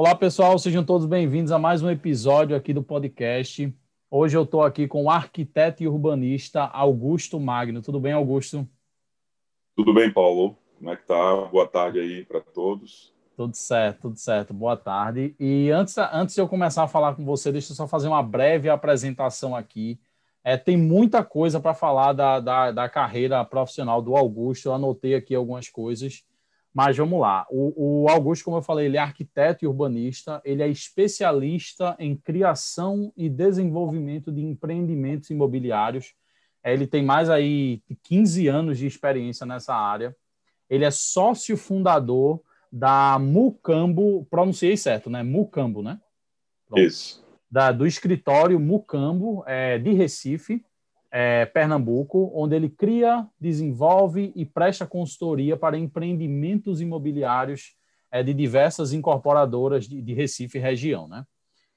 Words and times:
Olá, 0.00 0.14
pessoal, 0.14 0.58
sejam 0.58 0.82
todos 0.82 1.06
bem-vindos 1.06 1.52
a 1.52 1.58
mais 1.58 1.82
um 1.82 1.90
episódio 1.90 2.56
aqui 2.56 2.72
do 2.72 2.82
podcast. 2.82 3.70
Hoje 4.10 4.34
eu 4.34 4.44
estou 4.44 4.62
aqui 4.62 4.88
com 4.88 5.04
o 5.04 5.10
arquiteto 5.10 5.82
e 5.82 5.86
urbanista 5.86 6.62
Augusto 6.62 7.38
Magno. 7.38 7.82
Tudo 7.82 8.00
bem, 8.00 8.14
Augusto? 8.14 8.66
Tudo 9.76 9.92
bem, 9.92 10.10
Paulo. 10.10 10.56
Como 10.78 10.88
é 10.88 10.96
que 10.96 11.06
tá? 11.06 11.44
Boa 11.52 11.68
tarde 11.68 12.00
aí 12.00 12.24
para 12.24 12.40
todos. 12.40 13.12
Tudo 13.36 13.54
certo, 13.54 14.00
tudo 14.00 14.16
certo. 14.16 14.54
Boa 14.54 14.74
tarde. 14.74 15.36
E 15.38 15.70
antes, 15.70 15.98
antes 15.98 16.34
de 16.34 16.40
eu 16.40 16.48
começar 16.48 16.84
a 16.84 16.88
falar 16.88 17.14
com 17.14 17.22
você, 17.22 17.52
deixa 17.52 17.72
eu 17.72 17.76
só 17.76 17.86
fazer 17.86 18.08
uma 18.08 18.22
breve 18.22 18.70
apresentação 18.70 19.54
aqui. 19.54 20.00
É, 20.42 20.56
tem 20.56 20.78
muita 20.78 21.22
coisa 21.22 21.60
para 21.60 21.74
falar 21.74 22.14
da, 22.14 22.40
da, 22.40 22.72
da, 22.72 22.88
carreira 22.88 23.44
profissional 23.44 24.00
do 24.00 24.16
Augusto. 24.16 24.64
Eu 24.64 24.72
anotei 24.72 25.14
aqui 25.14 25.34
algumas 25.34 25.68
coisas. 25.68 26.24
Mas 26.72 26.96
vamos 26.96 27.20
lá. 27.20 27.46
O, 27.50 28.04
o, 28.04 28.08
Augusto, 28.08 28.44
como 28.44 28.58
eu 28.58 28.62
falei, 28.62 28.86
ele 28.86 28.96
é 28.96 29.00
arquiteto 29.00 29.64
e 29.64 29.68
urbanista, 29.68 30.40
ele 30.44 30.62
é 30.62 30.68
especialista 30.68 31.96
em 31.98 32.16
criação 32.16 33.12
e 33.16 33.28
desenvolvimento 33.28 34.30
de 34.30 34.40
empreendimentos 34.40 35.30
imobiliários. 35.30 36.14
É, 36.62 36.72
ele 36.72 36.86
tem 36.86 37.02
mais 37.02 37.28
aí 37.28 37.82
de 37.88 37.96
15 37.96 38.46
anos 38.46 38.78
de 38.78 38.86
experiência 38.86 39.44
nessa 39.44 39.74
área. 39.74 40.16
Ele 40.68 40.84
é 40.84 40.90
sócio 40.90 41.56
fundador 41.56 42.40
da 42.70 43.18
Mucambo, 43.18 44.24
pronunciei 44.30 44.76
certo, 44.76 45.10
né? 45.10 45.24
Mucambo, 45.24 45.82
né? 45.82 46.00
Pronto. 46.68 46.82
Isso. 46.82 47.26
Da, 47.50 47.72
do 47.72 47.84
escritório 47.84 48.60
Mucambo, 48.60 49.42
é, 49.44 49.76
de 49.76 49.92
Recife 49.92 50.64
é, 51.10 51.44
Pernambuco, 51.46 52.30
onde 52.34 52.54
ele 52.54 52.68
cria, 52.68 53.26
desenvolve 53.38 54.32
e 54.36 54.46
presta 54.46 54.86
consultoria 54.86 55.56
para 55.56 55.76
empreendimentos 55.76 56.80
imobiliários 56.80 57.76
é, 58.10 58.22
de 58.22 58.32
diversas 58.32 58.92
incorporadoras 58.92 59.88
de, 59.88 60.00
de, 60.00 60.14
Recife 60.14 60.58
e 60.58 60.60
região, 60.60 61.08
né? 61.08 61.24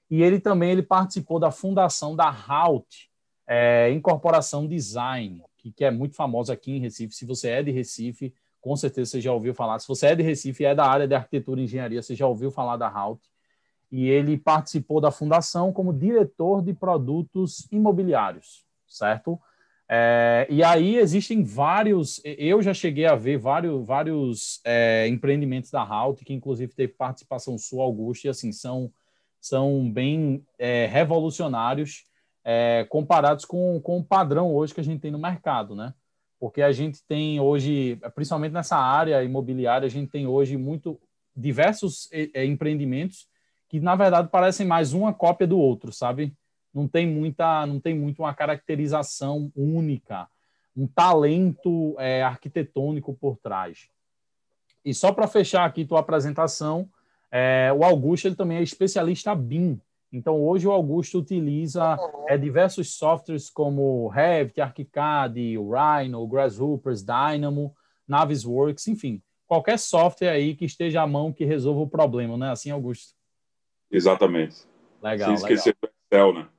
E 0.10 0.22
ele 0.22 0.40
também 0.40 0.72
ele 0.72 0.84
participou 0.84 1.40
da 1.40 1.50
fundação 1.50 2.16
da 2.16 2.28
Halt, 2.28 3.10
é, 3.48 3.92
Incorporação 3.92 4.68
Design, 4.68 5.42
que, 5.58 5.72
que 5.72 5.84
é 5.84 5.90
muito 5.90 6.16
famosa 6.16 6.54
aqui 6.54 6.72
em 6.72 6.80
Recife. 6.80 7.16
Se 7.16 7.26
você 7.26 7.50
é 7.50 7.64
de 7.64 7.72
Recife, 7.72 8.34
com 8.62 8.76
certeza 8.76 9.12
você 9.12 9.22
já 9.22 9.34
ouviu 9.34 9.56
falar. 9.56 9.80
Se 9.80 9.88
você 9.88 10.08
é 10.08 10.16
de 10.16 10.22
Recife 10.22 10.62
e 10.62 10.66
é 10.68 10.76
da 10.76 10.86
área 10.86 11.08
de 11.08 11.16
arquitetura 11.16 11.60
e 11.60 11.64
engenharia, 11.64 12.02
você 12.02 12.14
já 12.14 12.28
ouviu 12.28 12.52
falar 12.52 12.78
da 12.78 12.88
Halt. 12.88 13.20
E 13.92 14.08
ele 14.08 14.38
participou 14.38 15.02
da 15.02 15.10
fundação 15.10 15.74
como 15.74 15.94
diretor 15.94 16.62
de 16.62 16.74
produtos 16.74 17.68
imobiliários 17.72 18.64
certo? 18.96 19.40
É, 19.90 20.48
e 20.50 20.64
aí 20.64 20.96
existem 20.96 21.44
vários, 21.44 22.22
eu 22.24 22.62
já 22.62 22.74
cheguei 22.74 23.06
a 23.06 23.16
ver 23.16 23.38
vários, 23.38 23.86
vários 23.86 24.62
é, 24.64 25.08
empreendimentos 25.08 25.70
da 25.70 25.82
Halt, 25.82 26.24
que 26.24 26.34
inclusive 26.34 26.74
teve 26.74 26.94
participação 26.94 27.58
sua, 27.58 27.84
Augusto, 27.84 28.26
e 28.26 28.30
assim, 28.30 28.52
são, 28.52 28.92
são 29.40 29.92
bem 29.92 30.44
é, 30.58 30.88
revolucionários 30.88 32.06
é, 32.44 32.86
comparados 32.90 33.46
com, 33.46 33.80
com 33.82 34.00
o 34.00 34.04
padrão 34.04 34.54
hoje 34.54 34.74
que 34.74 34.80
a 34.80 34.84
gente 34.84 35.02
tem 35.02 35.12
no 35.12 35.20
mercado, 35.20 35.76
né? 35.76 35.94
Porque 36.40 36.62
a 36.62 36.72
gente 36.72 37.02
tem 37.08 37.40
hoje, 37.40 37.98
principalmente 38.16 38.52
nessa 38.52 38.76
área 38.76 39.24
imobiliária, 39.24 39.86
a 39.86 39.90
gente 39.90 40.12
tem 40.12 40.28
hoje 40.28 40.58
muito 40.58 41.00
diversos 41.36 42.10
é, 42.12 42.46
empreendimentos 42.46 43.28
que, 43.70 43.80
na 43.80 43.96
verdade, 43.96 44.30
parecem 44.30 44.68
mais 44.68 44.94
uma 44.94 45.14
cópia 45.14 45.48
do 45.48 45.58
outro, 45.58 45.92
sabe? 45.92 46.36
Não 46.74 46.88
tem 46.88 47.08
muita, 47.08 47.66
não 47.66 47.80
tem 47.80 47.94
muito 47.94 48.24
uma 48.24 48.34
caracterização 48.34 49.52
única, 49.56 50.28
um 50.76 50.88
talento 50.88 51.96
é, 52.00 52.24
arquitetônico 52.24 53.14
por 53.14 53.38
trás. 53.38 53.90
E 54.84 54.94
só 54.94 55.12
para 55.12 55.28
fechar 55.28 55.66
aqui 55.66 55.86
tua 55.86 56.00
apresentação, 56.00 56.90
é, 57.32 57.72
o 57.74 57.84
Augusto 57.84 58.28
ele 58.28 58.36
também 58.36 58.58
é 58.58 58.64
especialista 58.64 59.34
BIM. 59.36 59.80
Então 60.12 60.42
hoje 60.44 60.68
o 60.68 60.72
Augusto 60.72 61.20
utiliza 61.20 61.98
é, 62.28 62.38
diversos 62.38 62.96
softwares 62.96 63.50
como 63.50 64.08
Revit, 64.10 64.62
ArchiCAD, 64.62 65.58
Rhino, 65.58 66.28
Grasshoppers, 66.28 67.04
Dynamo, 67.04 67.74
Navisworks, 68.08 68.88
enfim, 68.88 69.22
qualquer 69.48 69.80
software 69.80 70.30
aí 70.30 70.56
que 70.56 70.66
esteja 70.66 71.02
à 71.02 71.08
mão 71.08 71.32
que 71.32 71.46
resolva 71.46 71.82
o 71.82 71.90
problema, 71.90 72.38
não 72.38 72.48
é 72.48 72.52
assim, 72.52 72.70
Augusto? 72.70 73.14
Exatamente. 73.90 74.66
Legal. 75.02 75.30
Sem 75.30 75.36
esquecer 75.36 75.76
legal. 75.82 76.32
do 76.32 76.34
Excel, 76.34 76.34
né? 76.34 76.50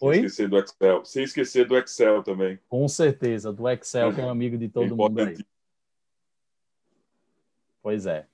Oi? 0.00 0.16
Sem 0.16 0.24
esquecer 0.24 0.48
do 0.48 0.58
Excel. 0.58 1.04
Sem 1.04 1.24
esquecer 1.24 1.66
do 1.66 1.76
Excel 1.76 2.22
também. 2.22 2.58
Com 2.68 2.88
certeza, 2.88 3.52
do 3.52 3.68
Excel, 3.68 4.14
que 4.14 4.20
é 4.20 4.24
um 4.24 4.30
amigo 4.30 4.56
de 4.56 4.68
todo 4.68 4.94
é 4.94 4.96
mundo 4.96 5.20
aí. 5.20 5.36
Pois 7.82 8.06
é. 8.06 8.26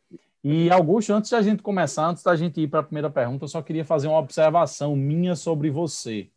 E, 0.42 0.70
Augusto, 0.70 1.12
antes 1.12 1.30
da 1.30 1.42
gente 1.42 1.62
começar, 1.62 2.06
antes 2.06 2.22
da 2.22 2.36
gente 2.36 2.60
ir 2.60 2.68
para 2.68 2.80
a 2.80 2.82
primeira 2.84 3.10
pergunta, 3.10 3.44
eu 3.44 3.48
só 3.48 3.60
queria 3.60 3.84
fazer 3.84 4.06
uma 4.06 4.18
observação 4.18 4.94
minha 4.94 5.34
sobre 5.34 5.70
você. 5.70 6.30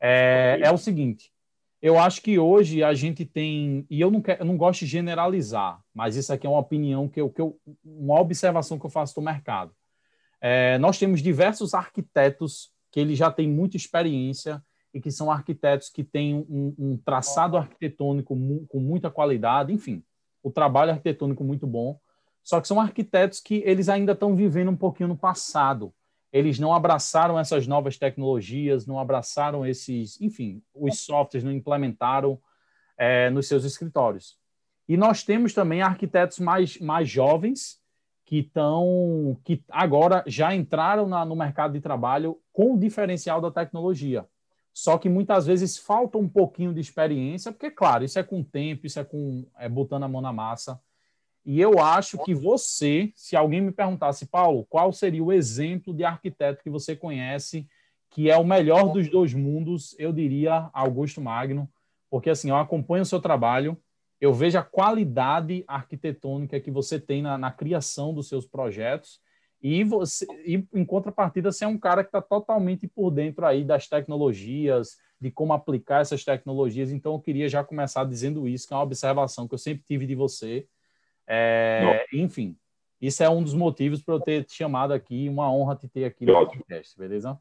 É, 0.00 0.58
é 0.62 0.70
o 0.70 0.78
seguinte, 0.78 1.32
eu 1.80 1.98
acho 1.98 2.22
que 2.22 2.38
hoje 2.38 2.82
a 2.82 2.94
gente 2.94 3.26
tem, 3.26 3.86
e 3.90 4.00
eu 4.00 4.10
não, 4.10 4.22
quero, 4.22 4.40
eu 4.40 4.46
não 4.46 4.56
gosto 4.56 4.80
de 4.80 4.86
generalizar, 4.86 5.82
mas 5.92 6.16
isso 6.16 6.32
aqui 6.32 6.46
é 6.46 6.50
uma 6.50 6.58
opinião, 6.58 7.06
que 7.06 7.20
eu, 7.20 7.28
que 7.28 7.40
eu, 7.40 7.60
uma 7.84 8.18
observação 8.18 8.78
que 8.78 8.86
eu 8.86 8.90
faço 8.90 9.14
do 9.14 9.20
mercado. 9.20 9.70
É, 10.40 10.78
nós 10.78 10.98
temos 10.98 11.22
diversos 11.22 11.74
arquitetos 11.74 12.73
que 12.94 13.00
ele 13.00 13.16
já 13.16 13.28
tem 13.28 13.48
muita 13.48 13.76
experiência 13.76 14.62
e 14.94 15.00
que 15.00 15.10
são 15.10 15.28
arquitetos 15.28 15.90
que 15.90 16.04
têm 16.04 16.32
um, 16.32 16.72
um 16.78 16.96
traçado 16.96 17.56
arquitetônico 17.56 18.36
mu 18.36 18.64
com 18.68 18.78
muita 18.78 19.10
qualidade, 19.10 19.72
enfim, 19.72 20.00
o 20.40 20.48
trabalho 20.48 20.92
arquitetônico 20.92 21.42
muito 21.42 21.66
bom. 21.66 21.98
Só 22.40 22.60
que 22.60 22.68
são 22.68 22.80
arquitetos 22.80 23.40
que 23.40 23.64
eles 23.66 23.88
ainda 23.88 24.12
estão 24.12 24.36
vivendo 24.36 24.70
um 24.70 24.76
pouquinho 24.76 25.08
no 25.08 25.16
passado. 25.16 25.92
Eles 26.32 26.60
não 26.60 26.72
abraçaram 26.72 27.36
essas 27.36 27.66
novas 27.66 27.98
tecnologias, 27.98 28.86
não 28.86 29.00
abraçaram 29.00 29.66
esses, 29.66 30.20
enfim, 30.20 30.62
os 30.72 31.00
softwares 31.00 31.42
não 31.42 31.50
implementaram 31.50 32.40
é, 32.96 33.28
nos 33.28 33.48
seus 33.48 33.64
escritórios. 33.64 34.38
E 34.88 34.96
nós 34.96 35.24
temos 35.24 35.52
também 35.52 35.82
arquitetos 35.82 36.38
mais, 36.38 36.78
mais 36.78 37.08
jovens 37.08 37.82
que 38.24 38.38
estão 38.38 39.38
que 39.44 39.62
agora 39.70 40.24
já 40.26 40.54
entraram 40.54 41.06
na, 41.06 41.24
no 41.24 41.36
mercado 41.36 41.72
de 41.74 41.80
trabalho 41.80 42.38
com 42.52 42.74
o 42.74 42.78
diferencial 42.78 43.40
da 43.40 43.50
tecnologia. 43.50 44.26
Só 44.72 44.98
que 44.98 45.08
muitas 45.08 45.46
vezes 45.46 45.78
falta 45.78 46.18
um 46.18 46.28
pouquinho 46.28 46.74
de 46.74 46.80
experiência, 46.80 47.52
porque, 47.52 47.70
claro, 47.70 48.04
isso 48.04 48.18
é 48.18 48.22
com 48.24 48.42
tempo, 48.42 48.86
isso 48.86 48.98
é 48.98 49.04
com 49.04 49.46
é, 49.56 49.68
botando 49.68 50.02
a 50.02 50.08
mão 50.08 50.20
na 50.20 50.32
massa. 50.32 50.80
E 51.46 51.60
eu 51.60 51.78
acho 51.78 52.18
que 52.24 52.34
você, 52.34 53.12
se 53.14 53.36
alguém 53.36 53.60
me 53.60 53.70
perguntasse, 53.70 54.26
Paulo, 54.26 54.66
qual 54.68 54.92
seria 54.92 55.22
o 55.22 55.32
exemplo 55.32 55.94
de 55.94 56.02
arquiteto 56.02 56.62
que 56.62 56.70
você 56.70 56.96
conhece 56.96 57.68
que 58.14 58.30
é 58.30 58.36
o 58.36 58.44
melhor 58.44 58.92
dos 58.92 59.10
dois 59.10 59.34
mundos, 59.34 59.96
eu 59.98 60.12
diria 60.12 60.70
Augusto 60.72 61.20
Magno, 61.20 61.68
porque 62.08 62.30
assim, 62.30 62.48
eu 62.48 62.56
acompanho 62.56 63.02
o 63.02 63.06
seu 63.06 63.20
trabalho, 63.20 63.76
eu 64.24 64.32
vejo 64.32 64.58
a 64.58 64.62
qualidade 64.62 65.64
arquitetônica 65.66 66.58
que 66.58 66.70
você 66.70 66.98
tem 66.98 67.20
na, 67.20 67.36
na 67.36 67.50
criação 67.50 68.14
dos 68.14 68.28
seus 68.28 68.46
projetos. 68.46 69.20
E 69.62 69.84
você 69.84 70.26
e 70.44 70.66
em 70.74 70.84
contrapartida 70.84 71.50
você 71.50 71.64
é 71.64 71.68
um 71.68 71.78
cara 71.78 72.02
que 72.02 72.08
está 72.08 72.22
totalmente 72.22 72.86
por 72.86 73.10
dentro 73.10 73.44
aí 73.46 73.64
das 73.64 73.88
tecnologias 73.88 74.98
de 75.20 75.30
como 75.30 75.52
aplicar 75.52 76.00
essas 76.00 76.24
tecnologias. 76.24 76.90
Então 76.90 77.12
eu 77.14 77.20
queria 77.20 77.48
já 77.48 77.62
começar 77.62 78.04
dizendo 78.04 78.48
isso 78.48 78.66
que 78.66 78.74
é 78.74 78.76
uma 78.76 78.82
observação 78.82 79.46
que 79.46 79.54
eu 79.54 79.58
sempre 79.58 79.84
tive 79.86 80.06
de 80.06 80.14
você. 80.14 80.66
É, 81.26 82.06
enfim 82.12 82.56
isso 83.00 83.22
é 83.22 83.28
um 83.28 83.42
dos 83.42 83.54
motivos 83.54 84.02
para 84.02 84.14
eu 84.14 84.20
ter 84.20 84.44
te 84.44 84.54
chamado 84.54 84.92
aqui 84.92 85.26
uma 85.28 85.50
honra 85.50 85.74
te 85.74 85.88
ter 85.88 86.04
aqui 86.04 86.26
que 86.26 86.32
no 86.32 86.46
podcast 86.46 86.98
beleza? 86.98 87.38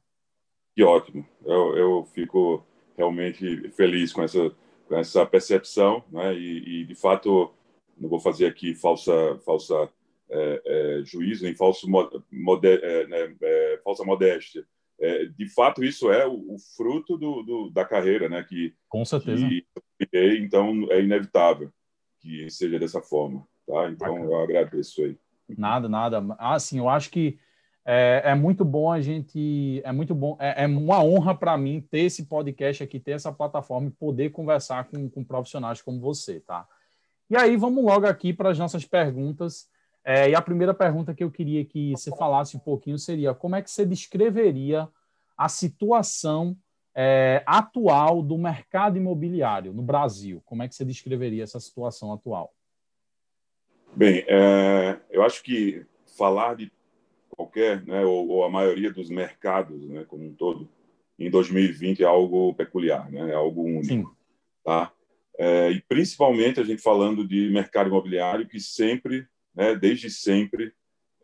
Que 0.74 0.84
ótimo. 0.84 1.26
Eu, 1.46 1.78
eu 1.78 2.06
fico 2.14 2.66
realmente 2.98 3.70
feliz 3.72 4.12
com 4.12 4.24
essa 4.24 4.52
com 4.88 4.96
essa 4.98 5.26
percepção, 5.26 6.04
né? 6.12 6.34
E, 6.34 6.82
e 6.82 6.86
de 6.86 6.96
fato 6.96 7.54
não 7.98 8.10
vou 8.10 8.20
fazer 8.20 8.48
aqui 8.48 8.74
falsa 8.76 9.12
falsa 9.46 9.90
é, 10.30 10.62
é, 10.66 11.04
juízo 11.04 11.44
nem 11.44 11.56
falso 11.56 11.88
mode, 11.90 12.68
é, 12.68 13.08
né, 13.08 13.36
é, 13.42 13.82
falsa 13.84 14.04
modéstia. 14.04 14.66
É, 15.00 15.26
de 15.26 15.50
fato 15.50 15.84
isso 15.84 16.12
é 16.12 16.26
o, 16.26 16.54
o 16.54 16.58
fruto 16.76 17.18
do, 17.18 17.44
do, 17.44 17.70
da 17.72 17.84
carreira, 17.86 18.30
né? 18.30 18.44
Que 18.44 18.74
com 18.90 19.04
certeza. 19.04 19.48
Que, 19.48 19.66
então 20.40 20.88
é 20.92 21.02
inevitável 21.02 21.72
que 22.20 22.50
seja 22.50 22.80
dessa 22.80 23.02
forma, 23.02 23.46
tá? 23.68 23.90
Então 23.90 24.14
Bacana. 24.16 24.26
eu 24.26 24.36
agradeço 24.38 25.04
aí. 25.04 25.18
Nada, 25.58 25.90
nada. 25.90 26.36
Assim, 26.40 26.78
eu 26.78 26.88
acho 26.88 27.10
que 27.10 27.38
é, 27.86 28.22
é, 28.26 28.36
muito 28.36 28.64
bom 28.64 28.92
a 28.92 29.02
gente. 29.02 29.82
É 29.84 29.92
muito 29.92 30.16
bom. 30.16 30.38
É, 30.40 30.64
é 30.64 30.68
uma 30.68 31.04
honra 31.04 31.36
para 31.36 31.58
mim 31.58 31.82
ter 31.82 32.02
esse 32.02 32.26
podcast 32.26 32.82
aqui, 32.82 33.00
ter 33.00 33.12
essa 33.12 33.32
plataforma 33.32 33.88
e 33.88 33.92
poder 33.92 34.30
conversar 34.32 34.86
com, 34.86 35.10
com 35.10 35.24
profissionais 35.24 35.82
como 35.82 36.00
você, 36.00 36.40
tá? 36.40 36.66
E 37.30 37.36
aí, 37.36 37.58
vamos 37.58 37.84
logo 37.84 38.06
aqui 38.06 38.32
para 38.34 38.50
as 38.50 38.60
nossas 38.60 38.86
perguntas. 38.86 39.68
É, 40.06 40.30
e 40.30 40.36
a 40.36 40.42
primeira 40.42 40.74
pergunta 40.74 41.14
que 41.14 41.24
eu 41.24 41.32
queria 41.32 41.64
que 41.66 41.92
você 41.92 42.10
falasse 42.16 42.56
um 42.56 42.60
pouquinho 42.60 42.98
seria: 42.98 43.34
como 43.34 43.56
é 43.56 43.62
que 43.62 43.70
você 43.70 43.86
descreveria 43.86 44.88
a 45.38 45.50
situação 45.50 46.56
é, 46.96 47.44
atual 47.46 48.22
do 48.22 48.38
mercado 48.38 48.98
imobiliário 48.98 49.74
no 49.74 49.82
Brasil? 49.82 50.42
Como 50.46 50.64
é 50.64 50.70
que 50.70 50.76
você 50.76 50.86
descreveria 50.86 51.44
essa 51.44 51.60
situação 51.60 52.14
atual? 52.14 52.54
Bem, 53.94 54.24
é, 54.28 55.00
eu 55.10 55.22
acho 55.24 55.44
que 55.44 55.86
falar 56.18 56.56
de 56.56 56.72
qualquer, 57.36 57.86
né, 57.86 58.06
ou, 58.06 58.28
ou, 58.28 58.44
a 58.44 58.50
maioria 58.50 58.92
dos 58.92 59.10
mercados, 59.10 59.88
né, 59.88 60.06
como 60.06 60.26
um 60.26 60.34
todo, 60.34 60.70
em 61.18 61.30
2020 61.30 62.04
é 62.04 62.06
algo 62.06 62.54
peculiar, 62.54 63.12
né, 63.12 63.32
é 63.32 63.36
algo 63.36 63.64
único, 63.64 63.86
Sim. 63.86 64.06
tá? 64.64 64.92
É, 65.38 65.72
e 65.72 65.82
principalmente 65.82 66.60
a 66.60 66.64
gente 66.64 66.82
falando 66.82 67.28
de 67.28 67.50
mercado 67.50 67.90
imobiliário 67.90 68.48
que 68.48 68.60
sempre, 68.60 69.28
né, 69.54 69.76
desde 69.76 70.10
sempre, 70.10 70.74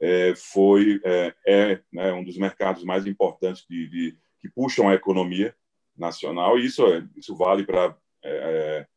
é, 0.02 0.34
foi 0.36 1.00
é, 1.04 1.36
é 1.46 1.82
né, 1.92 2.14
um 2.14 2.24
dos 2.24 2.38
mercados 2.38 2.84
mais 2.84 3.06
importantes 3.06 3.66
de, 3.70 3.88
de, 3.88 4.18
que 4.40 4.50
puxam 4.50 4.88
a 4.88 4.94
economia 4.94 5.54
nacional 5.98 6.58
e 6.58 6.66
isso 6.66 6.86
é, 6.88 7.06
isso 7.18 7.36
vale 7.36 7.66
para 7.66 7.96
é, 8.24 8.88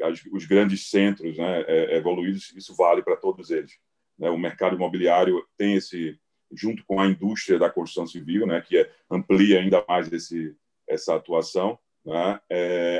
é, 0.00 0.12
os 0.32 0.44
grandes 0.46 0.90
centros 0.90 1.38
né, 1.38 1.94
evoluídos 1.94 2.52
isso 2.56 2.74
vale 2.74 3.02
para 3.02 3.16
todos 3.16 3.50
eles 3.50 3.78
né? 4.18 4.28
o 4.28 4.38
mercado 4.38 4.74
imobiliário 4.74 5.44
tem 5.56 5.74
esse 5.74 6.18
junto 6.52 6.84
com 6.84 7.00
a 7.00 7.06
indústria 7.06 7.58
da 7.58 7.70
construção 7.70 8.06
civil 8.06 8.46
né 8.46 8.60
que 8.60 8.88
amplia 9.10 9.60
ainda 9.60 9.84
mais 9.88 10.12
esse 10.12 10.54
essa 10.88 11.14
atuação 11.14 11.78
né, 12.04 12.40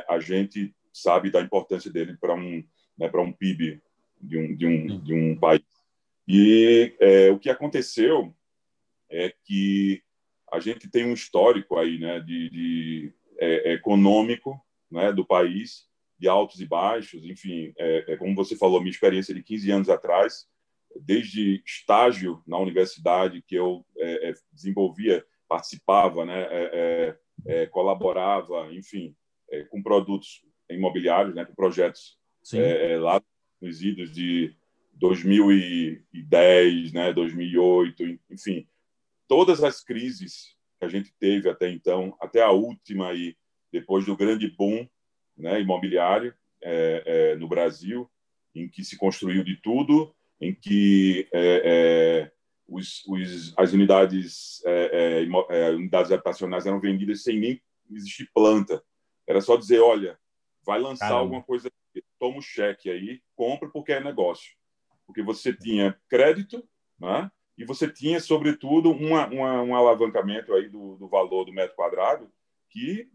a 0.08 0.20
gente 0.20 0.74
sabe 0.92 1.30
da 1.30 1.40
importância 1.40 1.90
dele 1.90 2.16
para 2.20 2.34
um 2.34 2.62
né, 2.98 3.08
para 3.08 3.22
um 3.22 3.32
PIB 3.32 3.80
de 4.20 4.38
um 4.38 4.54
de 4.54 4.66
um, 4.66 5.00
de 5.00 5.14
um 5.14 5.36
país. 5.36 5.62
E 6.28 6.94
é, 7.00 7.30
o 7.30 7.38
que 7.38 7.48
aconteceu 7.48 8.34
é 9.08 9.34
que 9.44 10.02
a 10.52 10.60
gente 10.60 10.88
tem 10.88 11.06
um 11.06 11.14
histórico 11.14 11.78
aí, 11.78 11.98
né, 11.98 12.20
de, 12.20 12.50
de 12.50 13.12
é, 13.38 13.72
econômico, 13.72 14.60
né, 14.90 15.12
do 15.12 15.24
país, 15.24 15.88
de 16.18 16.28
altos 16.28 16.60
e 16.60 16.66
baixos, 16.66 17.24
enfim, 17.24 17.72
é, 17.78 18.12
é, 18.12 18.16
como 18.16 18.34
você 18.34 18.54
falou, 18.54 18.80
minha 18.80 18.90
experiência 18.90 19.34
de 19.34 19.42
15 19.42 19.70
anos 19.70 19.88
atrás, 19.88 20.46
desde 20.96 21.62
estágio 21.66 22.42
na 22.46 22.58
universidade 22.58 23.42
que 23.42 23.54
eu 23.54 23.84
é, 23.96 24.30
é, 24.30 24.34
desenvolvia, 24.52 25.24
participava, 25.48 26.24
né, 26.24 26.46
é, 27.46 27.66
colaborava, 27.66 28.72
enfim, 28.72 29.16
com 29.70 29.82
produtos 29.82 30.44
imobiliários, 30.68 31.34
né, 31.34 31.44
com 31.44 31.54
projetos 31.54 32.16
lá 33.00 33.20
nos 33.60 33.82
idos 33.82 34.12
de 34.12 34.54
2010, 34.94 36.92
né, 36.92 37.12
2008, 37.12 38.18
enfim, 38.30 38.68
todas 39.26 39.64
as 39.64 39.82
crises 39.82 40.54
que 40.78 40.84
a 40.84 40.88
gente 40.88 41.12
teve 41.18 41.48
até 41.48 41.70
então, 41.70 42.16
até 42.20 42.42
a 42.42 42.50
última 42.50 43.10
aí, 43.10 43.36
depois 43.72 44.06
do 44.06 44.16
grande 44.16 44.48
boom 44.48 44.88
né, 45.36 45.60
imobiliário 45.60 46.34
é, 46.62 47.02
é, 47.06 47.36
no 47.36 47.48
Brasil, 47.48 48.10
em 48.54 48.68
que 48.68 48.84
se 48.84 48.96
construiu 48.96 49.44
de 49.44 49.56
tudo, 49.56 50.14
em 50.40 50.54
que 50.54 51.28
é, 51.32 51.62
é 51.64 52.32
os, 52.66 53.04
os, 53.06 53.52
as 53.58 53.72
unidades, 53.72 54.62
é, 54.64 55.26
é, 55.50 55.70
unidades 55.70 56.12
habitacionais 56.12 56.66
eram 56.66 56.80
vendidas 56.80 57.22
sem 57.22 57.38
nem 57.38 57.62
existir 57.90 58.30
planta. 58.32 58.82
Era 59.26 59.40
só 59.40 59.56
dizer, 59.56 59.80
olha, 59.80 60.18
vai 60.64 60.80
lançar 60.80 61.06
Caramba. 61.08 61.20
alguma 61.20 61.42
coisa, 61.42 61.70
toma 62.18 62.36
o 62.36 62.38
um 62.38 62.42
cheque 62.42 62.88
aí, 62.90 63.20
compra 63.34 63.68
porque 63.68 63.92
é 63.92 64.00
negócio 64.00 64.60
porque 65.10 65.22
você 65.22 65.52
tinha 65.52 65.98
crédito, 66.08 66.64
né? 66.98 67.28
e 67.58 67.64
você 67.64 67.90
tinha, 67.90 68.20
sobretudo, 68.20 68.92
uma, 68.92 69.26
uma, 69.26 69.62
um 69.62 69.74
alavancamento 69.74 70.54
aí 70.54 70.68
do, 70.68 70.96
do, 70.96 71.08
valor 71.08 71.44
do 71.44 71.52
metro 71.52 71.74
quadrado 71.74 72.30
que 72.70 73.08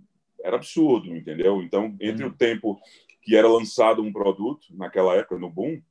era 0.44 0.58
absurdo, 0.58 1.16
entendeu? 1.16 1.64
Então, 1.64 1.96
entre 2.02 2.26
uhum. 2.26 2.32
o 2.32 2.36
tempo 2.36 2.80
que 3.22 3.36
era 3.36 3.48
lançado 3.48 4.02
um 4.02 4.12
produto, 4.12 4.68
naquela 4.72 5.16
época, 5.16 5.40
no 5.40 5.50
boom, 5.50 5.82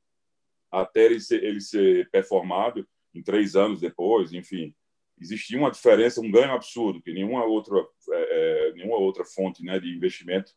até 0.81 1.05
ele 1.05 1.19
ser, 1.19 1.43
ele 1.43 1.61
ser 1.61 2.09
performado 2.09 2.87
em 3.13 3.21
três 3.21 3.55
anos 3.55 3.79
depois, 3.79 4.33
enfim, 4.33 4.73
existia 5.19 5.57
uma 5.57 5.71
diferença, 5.71 6.21
um 6.21 6.31
ganho 6.31 6.51
absurdo, 6.51 7.01
que 7.01 7.13
nenhuma 7.13 7.45
outra, 7.45 7.77
é, 8.11 8.69
é 8.69 8.73
nenhuma 8.73 8.97
outra 8.97 9.23
fonte 9.23 9.63
né, 9.63 9.79
de 9.79 9.89
investimento 9.95 10.53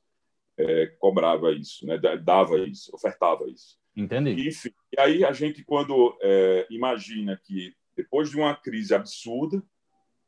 é, 0.56 0.86
cobrava 0.98 1.52
isso, 1.52 1.86
né, 1.86 1.98
dava 2.22 2.58
isso, 2.58 2.90
ofertava 2.94 3.48
isso. 3.48 3.78
Entendi. 3.96 4.48
Enfim, 4.48 4.70
e 4.96 5.00
aí 5.00 5.24
a 5.24 5.32
gente, 5.32 5.64
quando 5.64 6.16
é, 6.20 6.66
imagina 6.70 7.40
que 7.44 7.74
depois 7.96 8.30
de 8.30 8.36
uma 8.36 8.54
crise 8.54 8.94
absurda, 8.94 9.62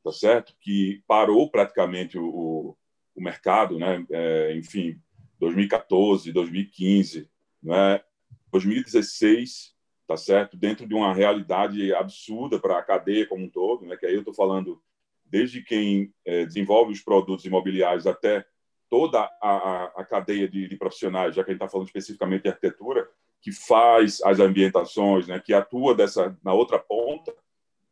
tá 0.02 0.12
certo? 0.12 0.54
Que 0.60 1.02
parou 1.06 1.48
praticamente 1.50 2.19
o, 2.19 2.76
o 3.14 3.22
mercado, 3.22 3.78
né? 3.78 4.04
É, 4.10 4.56
enfim, 4.56 5.00
2014, 5.38 6.32
2015, 6.32 7.28
né? 7.62 8.02
2016, 8.50 9.75
tá 10.10 10.16
certo? 10.16 10.56
Dentro 10.56 10.88
de 10.88 10.92
uma 10.92 11.14
realidade 11.14 11.94
absurda 11.94 12.58
para 12.58 12.76
a 12.76 12.82
cadeia 12.82 13.28
como 13.28 13.44
um 13.44 13.48
todo, 13.48 13.86
né? 13.86 13.96
Que 13.96 14.06
aí 14.06 14.14
eu 14.14 14.22
estou 14.22 14.34
falando 14.34 14.82
desde 15.24 15.62
quem 15.62 16.12
é, 16.26 16.44
desenvolve 16.44 16.92
os 16.92 17.00
produtos 17.00 17.44
imobiliários 17.44 18.08
até 18.08 18.44
toda 18.88 19.20
a, 19.20 19.30
a, 19.40 19.84
a 19.98 20.04
cadeia 20.04 20.48
de, 20.48 20.66
de, 20.66 20.76
profissionais, 20.76 21.36
já 21.36 21.44
que 21.44 21.50
a 21.50 21.52
gente 21.52 21.62
está 21.62 21.70
falando 21.70 21.86
especificamente 21.86 22.42
de 22.42 22.48
arquitetura, 22.48 23.08
que 23.40 23.52
faz 23.52 24.20
as 24.22 24.40
ambientações, 24.40 25.28
né, 25.28 25.38
que 25.38 25.54
atua 25.54 25.94
dessa 25.94 26.36
na 26.42 26.52
outra 26.52 26.76
ponta. 26.76 27.32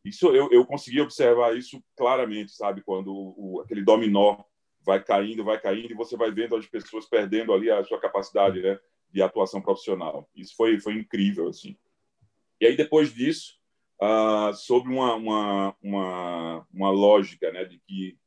Isso 0.03 0.27
eu, 0.35 0.49
eu 0.51 0.65
consegui 0.65 0.99
observar 0.99 1.55
isso 1.55 1.81
claramente, 1.95 2.51
sabe, 2.51 2.81
quando 2.81 3.13
o, 3.13 3.61
aquele 3.63 3.81
dominó 3.81 4.39
vai 4.81 5.01
caindo, 5.01 5.45
vai 5.45 5.57
caindo 5.57 5.93
e 5.93 5.95
você 5.95 6.17
vai 6.17 6.31
vendo 6.31 6.57
as 6.57 6.67
pessoas 6.67 7.05
perdendo 7.05 7.53
ali 7.53 7.71
a 7.71 7.81
sua 7.85 7.97
capacidade, 7.97 8.61
né, 8.61 8.77
de 9.09 9.21
atuação 9.21 9.61
profissional. 9.61 10.29
Isso 10.35 10.53
foi 10.57 10.81
foi 10.81 10.95
incrível 10.95 11.47
assim. 11.47 11.77
E 12.59 12.65
aí 12.65 12.75
depois 12.75 13.13
disso, 13.13 13.59
uh, 14.01 14.53
sobre 14.53 14.91
uma, 14.91 15.15
uma 15.15 15.75
uma 15.81 16.67
uma 16.73 16.91
lógica, 16.91 17.51
né, 17.51 17.65
de 17.65 17.79
que 17.79 18.17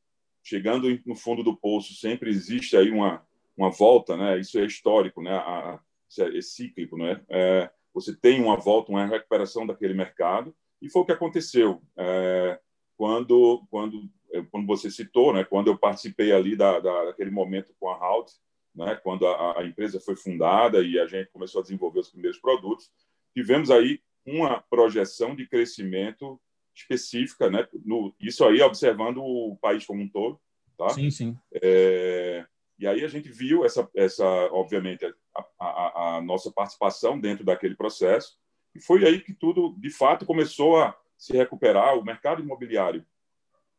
chegando 0.43 0.89
no 1.07 1.15
fundo 1.15 1.43
do 1.43 1.57
poço 1.57 1.95
sempre 1.95 2.31
existe 2.31 2.77
aí 2.77 2.91
uma 2.91 3.25
uma 3.57 3.71
volta, 3.71 4.17
né? 4.17 4.39
Isso 4.39 4.59
é 4.59 4.65
histórico, 4.65 5.23
né? 5.23 5.33
A, 5.33 5.79
é, 6.19 6.39
é 6.39 6.43
cíclico, 6.43 6.97
não 6.97 7.07
é? 7.07 7.21
é? 7.29 7.71
Você 7.95 8.15
tem 8.15 8.41
uma 8.43 8.57
volta, 8.57 8.91
uma 8.91 9.07
recuperação 9.07 9.67
daquele 9.67 9.95
mercado 9.95 10.55
e 10.81 10.89
foi 10.89 11.03
o 11.03 11.05
que 11.05 11.13
aconteceu 11.13 11.83
é, 11.97 12.59
quando 12.97 13.65
quando 13.71 14.11
é, 14.33 14.43
quando 14.51 14.67
você 14.67 14.91
citou, 14.91 15.33
né? 15.33 15.45
Quando 15.45 15.69
eu 15.69 15.79
participei 15.79 16.33
ali 16.33 16.57
da, 16.57 16.81
da 16.81 17.05
daquele 17.07 17.31
momento 17.31 17.75
com 17.79 17.89
a 17.91 17.97
Halt, 17.97 18.31
né? 18.75 18.97
Quando 18.97 19.27
a, 19.27 19.61
a 19.61 19.65
empresa 19.65 20.01
foi 20.01 20.17
fundada 20.17 20.83
e 20.83 20.99
a 20.99 21.07
gente 21.07 21.31
começou 21.31 21.61
a 21.61 21.63
desenvolver 21.63 22.01
os 22.01 22.11
primeiros 22.11 22.39
produtos, 22.39 22.91
tivemos 23.35 23.71
aí 23.71 24.01
uma 24.25 24.61
projeção 24.63 25.35
de 25.35 25.47
crescimento 25.47 26.41
específica, 26.75 27.51
né? 27.51 27.67
No, 27.85 28.15
isso 28.21 28.45
aí 28.45 28.61
observando 28.63 29.19
o 29.19 29.57
país 29.61 29.85
como 29.85 30.03
um 30.03 30.09
todo, 30.09 30.41
tá? 30.77 30.91
Sim, 30.91 31.11
sim. 31.11 31.37
É, 31.63 32.47
e 32.79 32.87
aí 32.87 33.05
a 33.05 33.09
gente 33.09 33.31
viu 33.31 33.65
essa, 33.65 33.89
essa 33.95 34.27
obviamente, 34.53 35.05
a, 35.05 35.13
a, 35.61 36.17
a, 36.17 36.23
nossa 36.23 36.51
participação 36.51 37.19
dentro 37.21 37.45
daquele 37.45 37.77
processo. 37.77 38.39
E 38.75 38.81
foi 38.81 39.07
aí 39.07 39.21
que 39.21 39.35
tudo, 39.35 39.77
de 39.79 39.91
fato, 39.91 40.25
começou 40.25 40.81
a 40.81 40.97
se 41.17 41.33
recuperar. 41.37 41.97
O 41.99 42.05
mercado 42.05 42.43
imobiliário, 42.43 43.07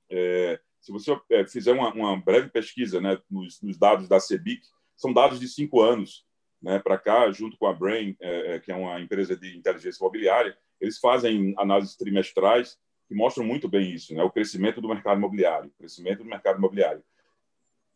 é, 0.10 0.60
se 0.80 0.92
você 0.92 1.18
é, 1.32 1.46
fizer 1.46 1.74
uma, 1.74 1.92
uma, 1.94 2.16
breve 2.16 2.50
pesquisa 2.50 3.02
né, 3.02 3.20
nos, 3.30 3.62
nos, 3.62 3.78
dados 3.78 4.08
da 4.08 4.20
CEBIC, 4.20 4.66
são 4.96 5.12
dados 5.12 5.40
de 5.40 5.48
cinco 5.48 5.82
anos 5.82 6.26
né, 6.64 6.80
para 6.80 6.98
cá, 6.98 7.30
junto 7.30 7.58
com 7.58 7.68
a 7.68 7.74
Brain, 7.74 8.16
é, 8.22 8.56
é, 8.56 8.60
que 8.60 8.72
é 8.72 8.76
uma 8.76 9.00
empresa 9.02 9.36
de 9.36 9.58
inteligência 9.58 10.00
imobiliária, 10.02 10.58
eles 10.80 10.98
fazem 10.98 11.54
análises 11.58 11.98
trimestrais 11.98 12.80
que 13.06 13.14
mostram 13.14 13.46
muito 13.46 13.68
bem 13.68 13.92
isso, 13.92 14.16
né, 14.16 14.24
o 14.24 14.32
crescimento 14.32 14.80
do 14.80 14.88
mercado 14.88 15.18
imobiliário, 15.18 15.70
o 15.70 15.78
crescimento 15.78 16.20
do 16.20 16.30
mercado 16.30 16.58
imobiliário. 16.58 17.04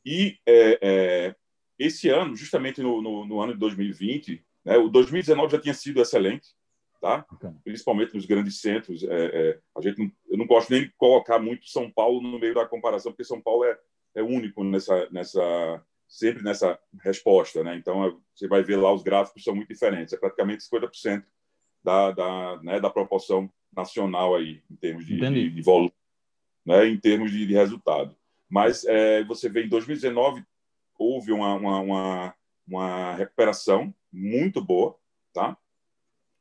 E 0.06 0.38
é, 0.46 0.80
é, 0.82 1.36
esse 1.80 2.10
ano, 2.10 2.36
justamente 2.36 2.82
no, 2.82 3.02
no, 3.02 3.26
no, 3.26 3.40
ano 3.40 3.54
de 3.54 3.60
2020, 3.60 4.44
né, 4.66 4.78
o 4.78 4.90
2019 4.90 5.54
já 5.54 5.62
tinha 5.62 5.74
sido 5.74 6.02
excelente, 6.02 6.50
tá? 7.00 7.26
Okay. 7.32 7.50
principalmente 7.64 8.16
nos 8.16 8.26
grandes 8.26 8.60
centros. 8.60 9.04
É, 9.04 9.08
é, 9.10 9.60
a 9.78 9.82
gente 9.82 10.00
não, 10.00 10.12
eu 10.30 10.38
não 10.38 10.46
gosto 10.46 10.72
nem 10.72 10.82
de 10.82 10.94
colocar 10.98 11.40
muito 11.40 11.70
São 11.70 11.90
Paulo 11.90 12.22
no 12.22 12.40
meio 12.40 12.54
da 12.54 12.66
comparação, 12.66 13.12
porque 13.14 13.24
São 13.24 13.40
Paulo 13.40 13.64
é, 13.64 13.78
é 14.16 14.22
único 14.22 14.64
nessa, 14.64 15.08
nessa, 15.10 15.86
sempre 16.08 16.44
nessa 16.44 16.80
resposta. 17.02 17.64
Né? 17.64 17.76
Então, 17.76 18.06
é, 18.06 18.14
você 18.34 18.48
vai 18.48 18.64
ver 18.64 18.78
lá 18.78 18.92
os 18.94 19.04
gráficos 19.04 19.44
são 19.44 19.56
muito 19.56 19.70
diferentes, 19.70 20.14
é 20.14 20.18
praticamente 20.18 20.64
50% 20.64 21.24
da, 21.84 22.12
da, 22.12 22.62
né, 22.64 22.80
da 22.80 22.90
proporção 22.90 23.50
nacional 23.76 24.36
aí, 24.36 24.62
em 24.70 24.76
termos 24.76 25.06
de, 25.06 25.20
de, 25.20 25.50
de 25.50 25.62
volume, 25.62 25.94
né, 26.66 26.88
em 26.88 26.98
termos 26.98 27.32
de, 27.32 27.46
de 27.46 27.54
resultado. 27.54 28.16
Mas 28.50 28.86
é, 28.86 29.24
você 29.24 29.50
vê 29.50 29.66
em 29.66 29.70
2019 29.70 30.44
houve 30.98 31.32
uma, 31.32 31.54
uma, 31.54 31.80
uma, 31.80 32.36
uma 32.68 33.14
recuperação 33.16 33.94
muito 34.12 34.64
boa, 34.64 34.98
tá? 35.34 35.56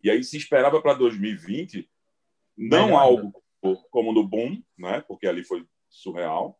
E 0.02 0.10
aí 0.10 0.24
se 0.24 0.36
esperava 0.36 0.80
para 0.80 0.94
2020 0.94 1.88
não 2.56 2.86
Melhor, 2.86 3.00
algo 3.00 3.42
como 3.90 4.12
no 4.12 4.26
boom, 4.26 4.62
né? 4.78 5.02
Porque 5.02 5.26
ali 5.26 5.44
foi 5.44 5.66
surreal, 5.90 6.58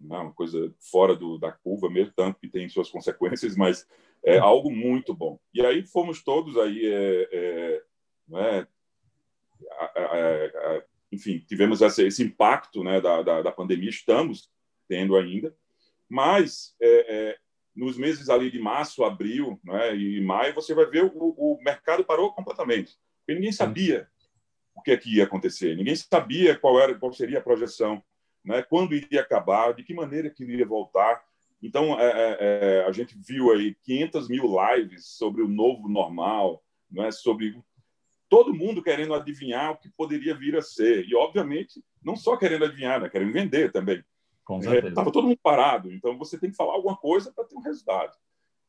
né? 0.00 0.18
uma 0.18 0.32
coisa 0.32 0.72
fora 0.78 1.14
do, 1.14 1.38
da 1.38 1.52
curva 1.52 1.90
mesmo, 1.90 2.12
tanto 2.14 2.38
que 2.38 2.48
tem 2.48 2.68
suas 2.68 2.90
consequências, 2.90 3.56
mas 3.56 3.86
é 4.24 4.38
algo 4.38 4.70
muito 4.70 5.14
bom. 5.14 5.38
E 5.54 5.64
aí 5.64 5.84
fomos 5.84 6.22
todos 6.22 6.56
aí 6.56 6.86
é, 6.86 7.28
é, 7.32 7.82
né? 8.28 8.66
enfim, 11.10 11.38
tivemos 11.46 11.80
esse, 11.80 12.06
esse 12.06 12.22
impacto 12.22 12.84
né, 12.84 13.00
da, 13.00 13.22
da, 13.22 13.42
da, 13.42 13.52
pandemia, 13.52 13.88
estamos 13.88 14.50
tendo 14.86 15.16
ainda, 15.16 15.54
mas 16.08 16.74
é, 16.80 17.16
é, 17.30 17.38
nos 17.74 17.96
meses 17.96 18.28
ali 18.28 18.50
de 18.50 18.58
março, 18.58 19.04
abril 19.04 19.58
né, 19.64 19.96
e 19.96 20.20
maio, 20.20 20.54
você 20.54 20.74
vai 20.74 20.86
ver 20.86 21.04
o, 21.04 21.10
o 21.14 21.58
mercado 21.62 22.04
parou 22.04 22.32
completamente, 22.32 22.96
porque 23.20 23.34
ninguém 23.34 23.52
sabia 23.52 24.08
o 24.74 24.82
que, 24.82 24.92
é 24.92 24.96
que 24.96 25.16
ia 25.16 25.24
acontecer, 25.24 25.76
ninguém 25.76 25.96
sabia 25.96 26.56
qual, 26.56 26.78
era, 26.80 26.94
qual 26.94 27.12
seria 27.12 27.38
a 27.38 27.42
projeção, 27.42 28.02
né, 28.48 28.62
quando 28.62 28.94
iria 28.94 29.20
acabar, 29.20 29.74
de 29.74 29.82
que 29.84 29.92
maneira 29.92 30.30
que 30.30 30.42
iria 30.42 30.66
voltar. 30.66 31.22
Então, 31.62 32.00
é, 32.00 32.06
é, 32.06 32.38
é 32.40 32.84
a 32.86 32.92
gente 32.92 33.14
viu 33.18 33.52
aí 33.52 33.76
500 33.84 34.28
mil 34.28 34.56
lives 34.74 35.06
sobre 35.06 35.42
o 35.42 35.48
novo 35.48 35.86
normal, 35.86 36.62
né, 36.90 37.10
sobre 37.10 37.62
todo 38.26 38.54
mundo 38.54 38.82
querendo 38.82 39.12
adivinhar 39.12 39.72
o 39.72 39.76
que 39.76 39.90
poderia 39.90 40.34
vir 40.34 40.56
a 40.56 40.62
ser. 40.62 41.06
E, 41.06 41.14
obviamente, 41.14 41.84
não 42.02 42.16
só 42.16 42.36
querendo 42.36 42.64
adivinhar, 42.64 43.00
né? 43.00 43.08
querendo 43.08 43.32
vender 43.32 43.70
também. 43.70 44.02
Estava 44.50 45.10
é, 45.10 45.12
todo 45.12 45.26
mundo 45.26 45.38
parado, 45.42 45.92
então 45.92 46.16
você 46.16 46.38
tem 46.38 46.50
que 46.50 46.56
falar 46.56 46.72
alguma 46.72 46.96
coisa 46.96 47.30
para 47.30 47.44
ter 47.44 47.54
um 47.54 47.60
resultado. 47.60 48.16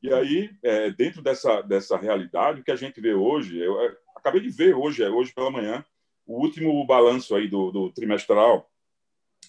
E 0.03 0.13
aí, 0.13 0.49
é, 0.61 0.91
dentro 0.91 1.21
dessa, 1.21 1.61
dessa 1.61 1.97
realidade, 1.97 2.59
o 2.59 2.63
que 2.65 2.71
a 2.71 2.75
gente 2.75 2.99
vê 2.99 3.13
hoje, 3.13 3.57
eu 3.57 3.79
é, 3.81 3.95
acabei 4.15 4.41
de 4.41 4.49
ver 4.49 4.75
hoje, 4.75 5.03
é, 5.03 5.09
hoje 5.09 5.33
pela 5.33 5.49
manhã, 5.49 5.85
o 6.25 6.41
último 6.41 6.85
balanço 6.85 7.33
aí 7.33 7.47
do, 7.47 7.71
do 7.71 7.91
trimestral, 7.91 8.68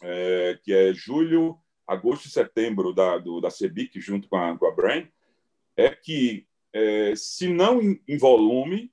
é, 0.00 0.59
que 0.62 0.73
é 0.73 0.92
julho, 0.92 1.59
agosto 1.87 2.26
e 2.26 2.30
setembro 2.30 2.92
da, 2.92 3.19
do, 3.19 3.40
da 3.40 3.50
CEBIC, 3.50 4.00
junto 4.00 4.28
com 4.28 4.37
a, 4.37 4.57
com 4.57 4.66
a 4.66 4.75
Brain, 4.75 5.09
é 5.76 5.90
que, 5.90 6.47
é, 6.73 7.14
se 7.16 7.49
não 7.49 7.83
em, 7.83 8.00
em 8.07 8.16
volume, 8.16 8.92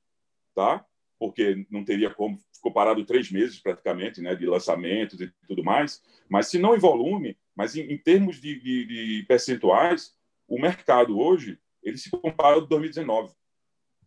tá? 0.56 0.86
porque 1.20 1.66
não 1.70 1.84
teria 1.84 2.14
como, 2.14 2.40
ficou 2.54 2.72
parado 2.72 3.06
três 3.06 3.32
meses 3.32 3.60
praticamente, 3.60 4.22
né, 4.22 4.36
de 4.36 4.46
lançamentos 4.46 5.20
e 5.20 5.32
tudo 5.48 5.64
mais, 5.64 6.04
mas 6.30 6.48
se 6.48 6.60
não 6.60 6.76
em 6.76 6.80
volume, 6.80 7.38
mas 7.56 7.76
em, 7.76 7.82
em 7.82 7.98
termos 7.98 8.40
de, 8.40 8.60
de, 8.60 8.86
de, 8.86 9.26
percentuais, 9.28 10.16
o 10.48 10.60
mercado 10.60 11.20
hoje, 11.20 11.60
ele 11.82 11.98
se 11.98 12.10
compara 12.10 12.56
ao 12.56 12.62
de 12.62 12.70
2019. 12.70 13.34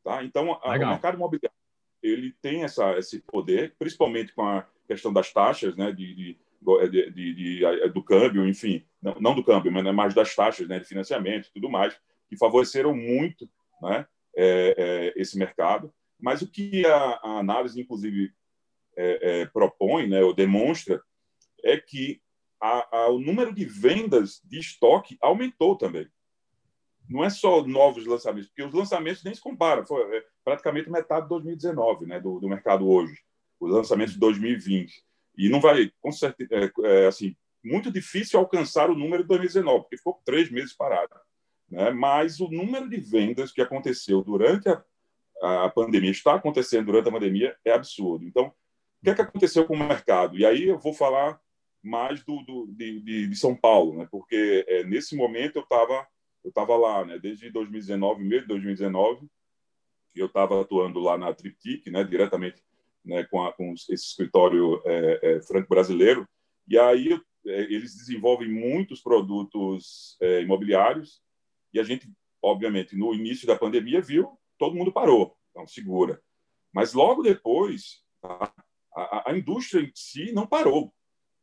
Tá? 0.03 0.25
Então, 0.25 0.53
a, 0.63 0.77
o 0.77 0.79
mercado 0.79 1.17
imobiliário, 1.17 1.57
ele 2.03 2.33
tem 2.41 2.65
essa, 2.65 2.97
esse 2.97 3.21
poder, 3.21 3.75
principalmente 3.79 4.33
com 4.33 4.43
a 4.43 4.67
questão 4.87 5.13
das 5.13 5.33
taxas, 5.33 5.77
né, 5.77 5.93
de, 5.93 6.15
de, 6.15 6.39
de 6.61 7.89
do 7.93 8.03
câmbio, 8.03 8.47
enfim, 8.47 8.85
não, 9.03 9.15
não, 9.21 9.35
do 9.35 9.45
câmbio, 9.45 9.73
mas 9.73 9.95
mais 9.95 10.15
das 10.15 10.35
taxas 10.35 10.69
né, 10.69 10.79
de 10.79 10.85
financiamento 10.85 11.49
e 11.49 11.53
tudo 11.53 11.71
mais, 11.71 11.99
que 12.29 12.37
favoreceram 12.37 12.95
muito 12.95 13.49
né, 13.83 14.07
é, 14.37 14.75
é, 14.77 15.21
esse 15.21 15.39
mercado. 15.39 15.93
Mas 16.21 16.43
o 16.43 16.47
que 16.51 16.85
a, 16.87 17.21
a 17.23 17.39
análise, 17.39 17.81
inclusive, 17.81 18.33
é, 18.97 19.41
é, 19.41 19.47
propõe, 19.47 20.07
né, 20.07 20.23
ou 20.23 20.35
demonstra, 20.35 21.03
é 21.65 21.79
que 21.79 22.21
a, 22.61 22.99
a, 22.99 23.09
o 23.09 23.19
número 23.19 23.55
de 23.55 23.65
vendas 23.65 24.41
de 24.45 24.59
estoque 24.59 25.17
aumentou 25.21 25.77
também. 25.77 26.07
Não 27.09 27.25
é 27.25 27.31
só 27.31 27.67
novos 27.67 28.07
lançamentos, 28.07 28.49
porque 28.49 28.63
os 28.63 28.75
lançamentos 28.75 29.25
nem 29.25 29.35
se 29.35 29.41
comparam. 29.41 29.85
Foi 29.87 30.17
é, 30.17 30.25
praticamente 30.45 30.91
metade 30.91 31.23
de 31.23 31.31
2019, 31.31 32.07
né, 32.07 32.21
do, 32.21 32.39
do 32.39 32.49
mercado 32.49 32.89
hoje. 32.89 33.19
Os 33.59 33.73
lançamentos 33.73 34.15
de 34.15 34.21
2020. 34.21 35.03
E 35.47 35.49
não 35.49 35.61
vai, 35.61 35.91
com 36.01 36.13
certeza, 36.13 36.51
é, 36.53 36.71
é, 36.85 37.07
assim, 37.07 37.37
muito 37.63 37.91
difícil 37.91 38.39
alcançar 38.39 38.91
o 38.91 38.95
número 38.95 39.23
de 39.23 39.29
2019, 39.29 39.83
porque 39.83 39.97
ficou 39.97 40.21
três 40.25 40.51
meses 40.51 40.73
parado. 40.73 41.15
Né? 41.71 41.91
Mas 41.91 42.41
o 42.41 42.49
número 42.49 42.89
de 42.89 42.99
vendas 42.99 43.53
que 43.53 43.61
aconteceu 43.61 44.23
durante 44.23 44.69
a 44.69 44.83
a 45.41 45.71
pandemia 45.71 46.11
está 46.11 46.35
acontecendo 46.35 46.87
durante 46.87 47.09
a 47.09 47.13
pandemia 47.13 47.57
é 47.65 47.73
absurdo. 47.73 48.25
Então, 48.25 48.49
o 48.49 49.05
que 49.05 49.11
é 49.11 49.15
que 49.15 49.23
aconteceu 49.23 49.67
com 49.67 49.75
o 49.75 49.79
mercado? 49.79 50.37
E 50.37 50.45
aí 50.45 50.65
eu 50.65 50.79
vou 50.79 50.93
falar 50.93 51.41
mais 51.83 52.23
do, 52.25 52.43
do 52.43 52.67
de, 52.67 53.27
de, 53.27 53.37
São 53.37 53.57
Paulo, 53.57 53.97
né? 53.97 54.09
Porque 54.11 54.65
é, 54.69 54.85
nesse 54.85 55.17
momento 55.17 55.57
eu 55.57 55.63
estava 55.63 56.07
eu 56.45 56.53
tava 56.53 56.77
lá, 56.77 57.05
né? 57.05 57.19
Desde 57.19 57.51
2019, 57.51 58.23
meio 58.23 58.43
de 58.43 58.49
2019, 58.49 59.27
eu 60.15 60.27
estava 60.27 60.61
atuando 60.61 61.01
lá 61.01 61.17
na 61.17 61.33
Triptic, 61.33 61.87
né? 61.87 62.05
Diretamente 62.05 62.63
né? 63.05 63.25
com, 63.25 63.45
a, 63.45 63.53
com 63.53 63.73
esse 63.75 63.93
escritório 63.95 64.83
é, 64.85 65.21
é, 65.23 65.43
franco-brasileiro. 65.43 66.27
E 66.69 66.79
aí 66.79 67.13
é, 67.47 67.63
eles 67.63 67.95
desenvolvem 67.97 68.49
muitos 68.49 69.01
produtos 69.01 70.17
é, 70.21 70.43
imobiliários 70.43 71.21
e 71.73 71.81
a 71.81 71.83
gente, 71.83 72.11
obviamente, 72.43 72.97
no 72.97 73.15
início 73.15 73.47
da 73.47 73.57
pandemia 73.57 74.01
viu 74.01 74.39
todo 74.61 74.77
mundo 74.77 74.93
parou, 74.93 75.35
então 75.51 75.67
segura. 75.67 76.23
Mas 76.73 76.93
logo 76.93 77.23
depois, 77.23 78.03
tá, 78.21 78.53
a, 78.95 79.31
a, 79.31 79.37
indústria 79.37 79.81
em 79.81 79.91
si 79.95 80.33
não 80.33 80.47
parou. 80.47 80.93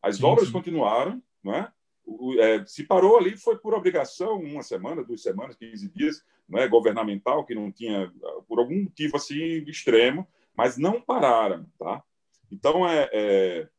As 0.01 0.17
sim, 0.17 0.23
obras 0.23 0.47
sim. 0.47 0.53
continuaram, 0.53 1.21
não 1.43 1.55
é? 1.55 1.71
O, 2.05 2.39
é, 2.39 2.63
se 2.65 2.83
parou 2.83 3.17
ali 3.17 3.35
foi 3.35 3.57
por 3.57 3.73
obrigação, 3.73 4.39
uma 4.39 4.61
semana, 4.61 5.03
duas 5.03 5.23
semanas, 5.23 5.57
15 5.57 5.89
dias, 5.89 6.23
não 6.47 6.59
é 6.59 6.67
governamental, 6.67 7.43
que 7.43 7.55
não 7.55 7.71
tinha, 7.71 8.09
por 8.47 8.59
algum 8.59 8.83
motivo 8.83 9.17
assim 9.17 9.63
extremo, 9.67 10.25
mas 10.57 10.75
não 10.75 10.99
pararam, 10.99 11.69
tá? 11.77 12.03
Então, 12.51 12.87
é, 12.89 13.09
é 13.13 13.69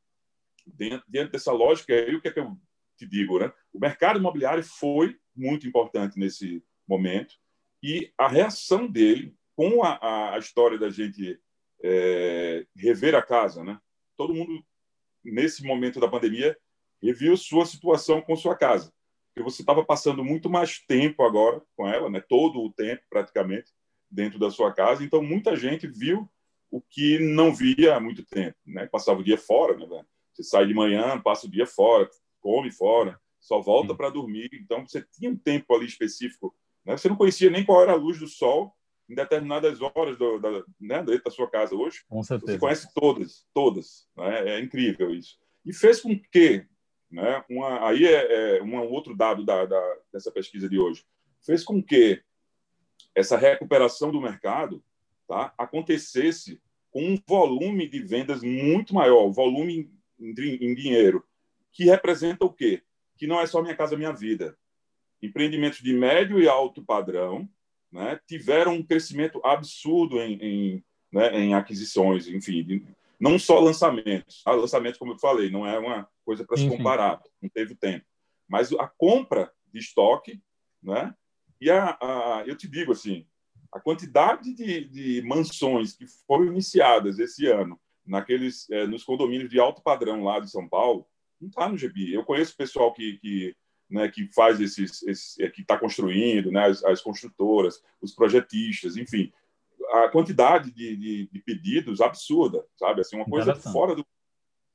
dentro, 0.64 1.04
dentro, 1.08 1.32
dessa 1.32 1.50
lógica, 1.50 1.92
aí, 1.92 2.14
o 2.14 2.20
que 2.20 2.28
é 2.28 2.30
que 2.30 2.38
eu 2.38 2.56
te 2.96 3.04
digo, 3.04 3.38
né? 3.40 3.52
O 3.72 3.80
mercado 3.80 4.18
imobiliário 4.18 4.62
foi 4.62 5.18
muito 5.34 5.66
importante 5.66 6.18
nesse 6.18 6.62
momento, 6.86 7.34
e 7.82 8.12
a 8.16 8.28
reação 8.28 8.86
dele 8.86 9.36
com 9.56 9.82
a, 9.82 10.34
a 10.34 10.38
história 10.38 10.78
da 10.78 10.88
gente 10.88 11.40
é, 11.82 12.64
rever 12.76 13.14
a 13.14 13.22
casa, 13.22 13.64
né? 13.64 13.78
Todo 14.16 14.34
mundo 14.34 14.64
nesse 15.24 15.64
momento 15.64 16.00
da 16.00 16.08
pandemia 16.08 16.56
reviu 17.02 17.36
sua 17.36 17.66
situação 17.66 18.20
com 18.20 18.36
sua 18.36 18.56
casa, 18.56 18.92
porque 19.28 19.48
você 19.48 19.62
estava 19.62 19.84
passando 19.84 20.24
muito 20.24 20.48
mais 20.48 20.80
tempo 20.80 21.22
agora 21.22 21.62
com 21.76 21.86
ela, 21.86 22.08
né? 22.08 22.20
Todo 22.20 22.60
o 22.60 22.72
tempo 22.72 23.02
praticamente 23.10 23.72
dentro 24.10 24.38
da 24.38 24.50
sua 24.50 24.72
casa, 24.72 25.04
então 25.04 25.22
muita 25.22 25.54
gente 25.54 25.86
viu 25.86 26.28
o 26.70 26.80
que 26.80 27.18
não 27.18 27.54
via 27.54 27.96
há 27.96 28.00
muito 28.00 28.24
tempo, 28.24 28.56
né? 28.66 28.86
Passava 28.86 29.20
o 29.20 29.24
dia 29.24 29.38
fora, 29.38 29.76
né? 29.76 30.04
Você 30.32 30.42
sai 30.42 30.66
de 30.66 30.74
manhã, 30.74 31.20
passa 31.20 31.46
o 31.46 31.50
dia 31.50 31.66
fora, 31.66 32.08
come 32.40 32.70
fora, 32.70 33.18
só 33.40 33.60
volta 33.60 33.94
para 33.94 34.10
dormir. 34.10 34.50
Então 34.52 34.86
você 34.86 35.04
tinha 35.12 35.30
um 35.30 35.36
tempo 35.36 35.74
ali 35.74 35.86
específico 35.86 36.54
né? 36.88 36.96
Você 36.96 37.06
não 37.06 37.16
conhecia 37.16 37.50
nem 37.50 37.64
qual 37.64 37.82
era 37.82 37.92
a 37.92 37.96
luz 37.96 38.18
do 38.18 38.26
sol 38.26 38.74
em 39.08 39.14
determinadas 39.14 39.78
horas 39.80 40.16
do, 40.18 40.38
da, 40.38 40.64
né, 40.80 41.02
da 41.02 41.30
sua 41.30 41.48
casa 41.48 41.74
hoje. 41.74 42.02
Com 42.08 42.22
certeza. 42.22 42.52
Você 42.52 42.58
conhece 42.58 42.88
todas, 42.94 43.46
todas. 43.52 44.08
Né? 44.16 44.56
É 44.56 44.60
incrível 44.60 45.14
isso. 45.14 45.38
E 45.66 45.72
fez 45.72 46.00
com 46.00 46.18
que, 46.18 46.66
né, 47.10 47.44
uma, 47.48 47.86
aí 47.86 48.06
é, 48.06 48.58
é 48.58 48.62
um 48.62 48.90
outro 48.90 49.14
dado 49.14 49.44
da, 49.44 49.66
da, 49.66 49.96
dessa 50.10 50.30
pesquisa 50.30 50.66
de 50.66 50.78
hoje, 50.78 51.04
fez 51.44 51.62
com 51.62 51.82
que 51.82 52.22
essa 53.14 53.36
recuperação 53.36 54.10
do 54.10 54.20
mercado 54.20 54.82
tá, 55.28 55.54
acontecesse 55.58 56.60
com 56.90 57.02
um 57.02 57.18
volume 57.26 57.86
de 57.86 58.00
vendas 58.00 58.42
muito 58.42 58.94
maior, 58.94 59.30
volume 59.30 59.90
em, 60.18 60.34
dinheiro, 60.34 61.22
que 61.70 61.84
representa 61.84 62.44
o 62.44 62.52
quê? 62.52 62.82
Que 63.16 63.26
não 63.26 63.40
é 63.40 63.46
só 63.46 63.62
Minha 63.62 63.76
Casa 63.76 63.96
Minha 63.96 64.12
Vida, 64.12 64.58
empreendimentos 65.22 65.80
de 65.80 65.92
médio 65.92 66.40
e 66.40 66.48
alto 66.48 66.82
padrão 66.82 67.48
né, 67.92 68.18
tiveram 68.26 68.74
um 68.74 68.82
crescimento 68.82 69.40
absurdo 69.44 70.20
em, 70.20 70.38
em, 70.40 70.84
né, 71.12 71.38
em 71.38 71.54
aquisições, 71.54 72.28
enfim, 72.28 72.86
não 73.18 73.38
só 73.38 73.58
lançamentos. 73.58 74.42
Ah, 74.44 74.52
lançamento, 74.52 74.98
como 74.98 75.12
eu 75.12 75.18
falei, 75.18 75.50
não 75.50 75.66
é 75.66 75.78
uma 75.78 76.08
coisa 76.24 76.44
para 76.44 76.56
se 76.56 76.68
comparar, 76.68 77.20
não 77.40 77.48
teve 77.48 77.74
tempo. 77.74 78.04
Mas 78.46 78.72
a 78.72 78.86
compra 78.86 79.52
de 79.72 79.80
estoque, 79.80 80.40
né? 80.82 81.14
E 81.60 81.70
a, 81.70 81.98
a 82.00 82.44
eu 82.46 82.56
te 82.56 82.68
digo 82.68 82.92
assim, 82.92 83.26
a 83.72 83.80
quantidade 83.80 84.54
de, 84.54 84.84
de 84.84 85.22
mansões 85.22 85.94
que 85.94 86.06
foram 86.26 86.46
iniciadas 86.46 87.18
esse 87.18 87.46
ano 87.46 87.78
naqueles 88.06 88.68
é, 88.70 88.86
nos 88.86 89.04
condomínios 89.04 89.50
de 89.50 89.60
alto 89.60 89.82
padrão 89.82 90.24
lá 90.24 90.40
de 90.40 90.50
São 90.50 90.68
Paulo 90.68 91.06
não 91.40 91.48
está 91.48 91.68
no 91.68 91.76
GB. 91.76 92.14
Eu 92.14 92.24
conheço 92.24 92.56
pessoal 92.56 92.92
que, 92.92 93.18
que 93.18 93.56
né, 93.88 94.08
que 94.08 94.28
faz 94.34 94.60
esses, 94.60 95.02
esses 95.04 95.38
é, 95.38 95.48
que 95.48 95.62
está 95.62 95.78
construindo, 95.78 96.50
né, 96.50 96.66
as, 96.66 96.84
as, 96.84 97.00
construtoras, 97.00 97.82
os 98.02 98.14
projetistas, 98.14 98.96
enfim, 98.96 99.32
a 99.92 100.08
quantidade 100.08 100.70
de, 100.70 100.96
de, 100.96 101.28
de 101.32 101.40
pedidos 101.40 102.00
absurda, 102.00 102.64
sabe? 102.76 103.00
Assim, 103.00 103.16
uma 103.16 103.24
coisa 103.24 103.54
fora 103.54 103.94
do 103.94 104.04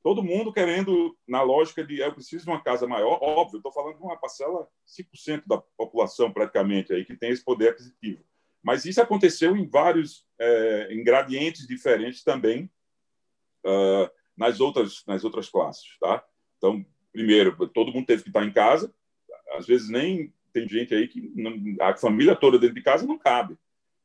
todo 0.02 0.22
mundo 0.22 0.52
querendo 0.52 1.16
na 1.26 1.40
lógica 1.40 1.82
de 1.82 1.98
eu 1.98 2.12
preciso 2.12 2.44
de 2.44 2.50
uma 2.50 2.62
casa 2.62 2.86
maior, 2.86 3.18
óbvio, 3.22 3.56
estou 3.56 3.72
falando 3.72 3.96
de 3.96 4.02
uma 4.02 4.18
parcela 4.18 4.68
5% 4.86 5.44
da 5.46 5.56
população 5.78 6.30
praticamente 6.30 6.92
aí 6.92 7.04
que 7.06 7.16
tem 7.16 7.30
esse 7.30 7.42
poder 7.42 7.70
aquisitivo. 7.70 8.22
Mas 8.64 8.86
isso 8.86 9.00
aconteceu 9.00 9.54
em 9.54 9.68
vários 9.68 10.26
é, 10.40 10.88
ingredientes 10.94 11.66
diferentes 11.66 12.24
também 12.24 12.70
uh, 13.64 14.10
nas 14.34 14.58
outras 14.58 15.04
nas 15.06 15.22
outras 15.22 15.50
classes, 15.50 15.98
tá? 16.00 16.24
Então, 16.56 16.84
primeiro, 17.12 17.68
todo 17.68 17.92
mundo 17.92 18.06
teve 18.06 18.22
que 18.22 18.30
estar 18.30 18.44
em 18.44 18.52
casa, 18.52 18.92
às 19.52 19.66
vezes 19.66 19.90
nem 19.90 20.32
tem 20.52 20.66
gente 20.68 20.94
aí 20.94 21.06
que 21.06 21.30
não, 21.34 21.52
a 21.80 21.94
família 21.94 22.34
toda 22.34 22.58
dentro 22.58 22.74
de 22.74 22.82
casa 22.82 23.06
não 23.06 23.18
cabe. 23.18 23.56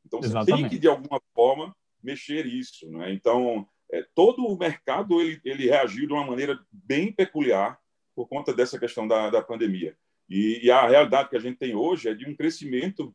Então 0.04 0.20
Exatamente. 0.20 0.50
você 0.50 0.56
tem 0.56 0.68
que 0.68 0.78
de 0.78 0.88
alguma 0.88 1.20
forma 1.34 1.74
mexer 2.02 2.44
isso, 2.44 2.90
né? 2.90 3.12
Então 3.12 3.66
é, 3.90 4.04
todo 4.14 4.44
o 4.44 4.58
mercado 4.58 5.20
ele, 5.20 5.40
ele 5.44 5.68
reagiu 5.68 6.06
de 6.06 6.12
uma 6.12 6.24
maneira 6.24 6.58
bem 6.70 7.12
peculiar 7.12 7.78
por 8.14 8.28
conta 8.28 8.52
dessa 8.52 8.78
questão 8.78 9.08
da, 9.08 9.30
da 9.30 9.42
pandemia. 9.42 9.96
E, 10.28 10.66
e, 10.66 10.70
a 10.70 10.86
realidade 10.86 11.28
que 11.28 11.36
a 11.36 11.40
gente 11.40 11.58
tem 11.58 11.74
hoje 11.74 12.08
é 12.08 12.14
de 12.14 12.28
um 12.28 12.36
crescimento 12.36 13.14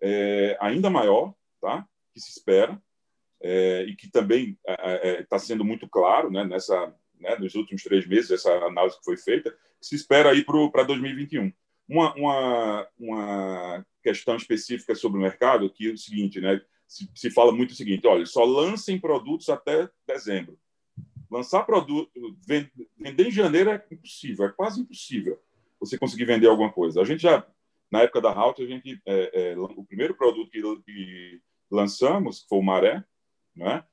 é, 0.00 0.56
ainda 0.60 0.90
maior, 0.90 1.34
tá? 1.60 1.86
que 2.12 2.20
se 2.20 2.30
espera, 2.30 2.80
é, 3.42 3.84
e 3.88 3.96
que 3.96 4.10
também 4.10 4.58
está 4.66 5.36
é, 5.36 5.36
é, 5.36 5.38
sendo 5.38 5.64
muito 5.64 5.88
claro 5.88 6.30
né, 6.30 6.44
nessa, 6.44 6.94
né, 7.18 7.36
nos 7.36 7.54
últimos 7.54 7.82
três 7.82 8.06
meses, 8.06 8.30
essa 8.30 8.52
análise 8.66 8.98
que 8.98 9.04
foi 9.04 9.16
feita, 9.16 9.50
que 9.50 9.86
se 9.86 9.94
espera 9.94 10.30
aí 10.30 10.44
para 10.44 10.82
2021. 10.82 11.52
Uma, 11.88 12.14
uma, 12.14 12.88
uma 12.98 13.86
questão 14.02 14.36
específica 14.36 14.94
sobre 14.94 15.18
o 15.18 15.22
mercado, 15.22 15.70
que 15.70 15.88
é 15.88 15.92
o 15.92 15.98
seguinte, 15.98 16.40
né, 16.40 16.60
se, 16.86 17.08
se 17.14 17.30
fala 17.30 17.52
muito 17.52 17.70
o 17.70 17.74
seguinte, 17.74 18.06
olha, 18.06 18.26
só 18.26 18.44
lancem 18.44 18.98
produtos 18.98 19.48
até 19.48 19.88
dezembro. 20.06 20.58
Lançar 21.30 21.62
produto, 21.64 22.10
vender 22.98 23.28
em 23.28 23.30
janeiro 23.30 23.70
é 23.70 23.84
impossível, 23.90 24.46
é 24.46 24.52
quase 24.52 24.80
impossível 24.80 25.40
você 25.78 25.96
conseguir 25.96 26.24
vender 26.24 26.48
alguma 26.48 26.72
coisa. 26.72 27.00
A 27.00 27.04
gente 27.04 27.22
já, 27.22 27.46
na 27.90 28.02
época 28.02 28.20
da 28.20 28.30
Halt, 28.30 28.60
a 28.62 28.66
gente, 28.66 29.00
é, 29.06 29.52
é, 29.52 29.58
o 29.58 29.84
primeiro 29.84 30.14
produto 30.14 30.50
que, 30.50 30.62
que 30.84 31.40
lançamos, 31.70 32.42
que 32.42 32.48
foi 32.48 32.58
o 32.58 32.62
Maré, 32.62 33.04
né? 33.54 33.84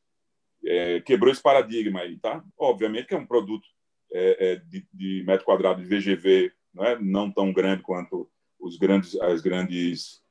É, 0.66 1.02
quebrou 1.02 1.32
esse 1.32 1.42
paradigma 1.42 2.02
aí, 2.02 2.18
tá? 2.20 2.44
Obviamente 2.58 3.08
que 3.08 3.16
é 3.16 3.18
um 3.18 3.26
produto 3.26 3.66
é, 4.12 4.52
é, 4.52 4.56
de, 4.56 4.88
de, 4.94 5.24
metro 5.26 5.46
quadrado 5.46 5.82
de 5.82 5.88
VGV, 5.88 6.52
né? 6.74 6.98
não 7.00 7.32
tão 7.32 7.54
grande 7.54 7.84
quanto 7.84 8.30
os 8.60 8.78
grandes, 8.78 9.16
as 9.22 9.42
grandes 9.42 10.22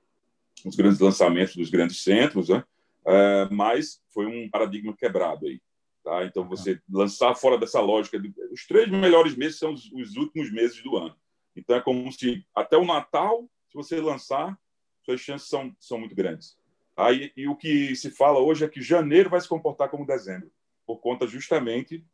os 0.65 0.75
grandes 0.75 0.99
lançamentos 0.99 1.55
dos 1.55 1.71
grandes 1.71 2.03
centros, 2.03 2.49
né? 2.49 2.65
É, 3.07 3.49
mas 3.51 4.01
foi 4.13 4.27
um 4.27 4.49
paradigma 4.51 4.97
quebrado 4.97 5.47
aí. 5.47 5.61
Tá? 6.03 6.25
Então, 6.25 6.49
você 6.49 6.81
lançar 6.91 7.35
fora 7.35 7.59
dessa 7.59 7.81
lógica, 7.81 8.19
de, 8.19 8.33
os 8.51 8.67
três 8.67 8.89
melhores 8.89 9.37
meses 9.37 9.59
são 9.59 9.73
os, 9.73 9.91
os, 9.93 10.17
últimos 10.17 10.51
meses 10.53 10.83
do 10.83 10.97
ano. 10.97 11.15
Então, 11.55 11.77
é 11.77 11.81
como 11.81 12.11
se 12.13 12.45
até 12.55 12.77
o 12.77 12.85
Natal, 12.85 13.49
você 13.77 14.01
lançar, 14.01 14.59
suas 15.05 15.21
chances 15.21 15.49
são, 15.49 15.75
são 15.79 15.99
muito 15.99 16.15
grandes. 16.15 16.57
Aí, 16.97 17.31
e 17.37 17.47
o 17.47 17.55
que 17.55 17.95
se 17.95 18.11
fala 18.11 18.41
hoje 18.41 18.65
é 18.65 18.69
que 18.69 18.81
janeiro 18.81 19.29
vai 19.29 19.41
se 19.41 19.49
comportar 19.49 19.91
como 19.91 20.07
dezembro, 20.07 20.51
por 20.87 20.99
conta 20.99 21.27
justamente 21.27 22.05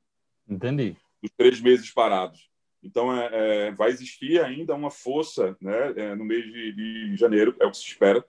Entendi. 0.49 0.97
dos 1.23 1.31
três 1.37 1.61
meses 1.61 1.90
parados. 1.90 2.50
Então, 2.83 3.16
é, 3.16 3.28
é, 3.69 3.71
vai 3.73 3.90
existir 3.90 4.42
ainda 4.45 4.75
uma 4.75 4.90
força 4.90 5.57
né, 5.61 5.92
é, 5.97 6.14
no 6.16 6.25
mês 6.25 6.45
de, 6.45 6.73
de, 6.73 7.16
janeiro, 7.16 7.54
é 7.61 7.64
o 7.64 7.71
que 7.71 7.76
se 7.76 7.85
espera, 7.85 8.25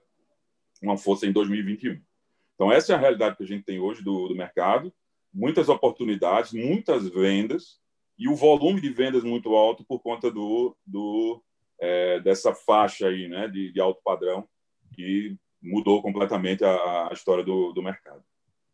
uma 0.80 0.96
força 0.96 1.26
em 1.26 1.32
2021. 1.32 2.00
Então, 2.54 2.70
essa 2.70 2.92
é 2.92 2.94
a 2.96 2.98
realidade 2.98 3.36
que 3.36 3.42
a 3.42 3.46
gente 3.46 3.64
tem 3.64 3.80
hoje 3.80 4.02
do, 4.02 4.28
do 4.28 4.36
mercado. 4.36 4.94
Muitas 5.32 5.68
oportunidades, 5.68 6.52
muitas 6.52 7.08
vendas 7.08 7.80
e 8.16 8.28
o 8.28 8.36
volume 8.36 8.80
de 8.80 8.90
vendas 8.90 9.24
muito 9.24 9.56
alto 9.56 9.84
por 9.84 10.00
conta 10.00 10.30
do, 10.30 10.76
do 10.86 11.42
é, 11.84 12.20
dessa 12.20 12.54
faixa 12.54 13.08
aí, 13.08 13.28
né, 13.28 13.46
de, 13.48 13.70
de, 13.70 13.80
alto 13.80 14.00
padrão 14.02 14.48
que 14.94 15.36
mudou 15.62 16.00
completamente 16.00 16.64
a, 16.64 17.08
a 17.08 17.12
história 17.12 17.44
do, 17.44 17.72
do 17.72 17.82
mercado. 17.82 18.22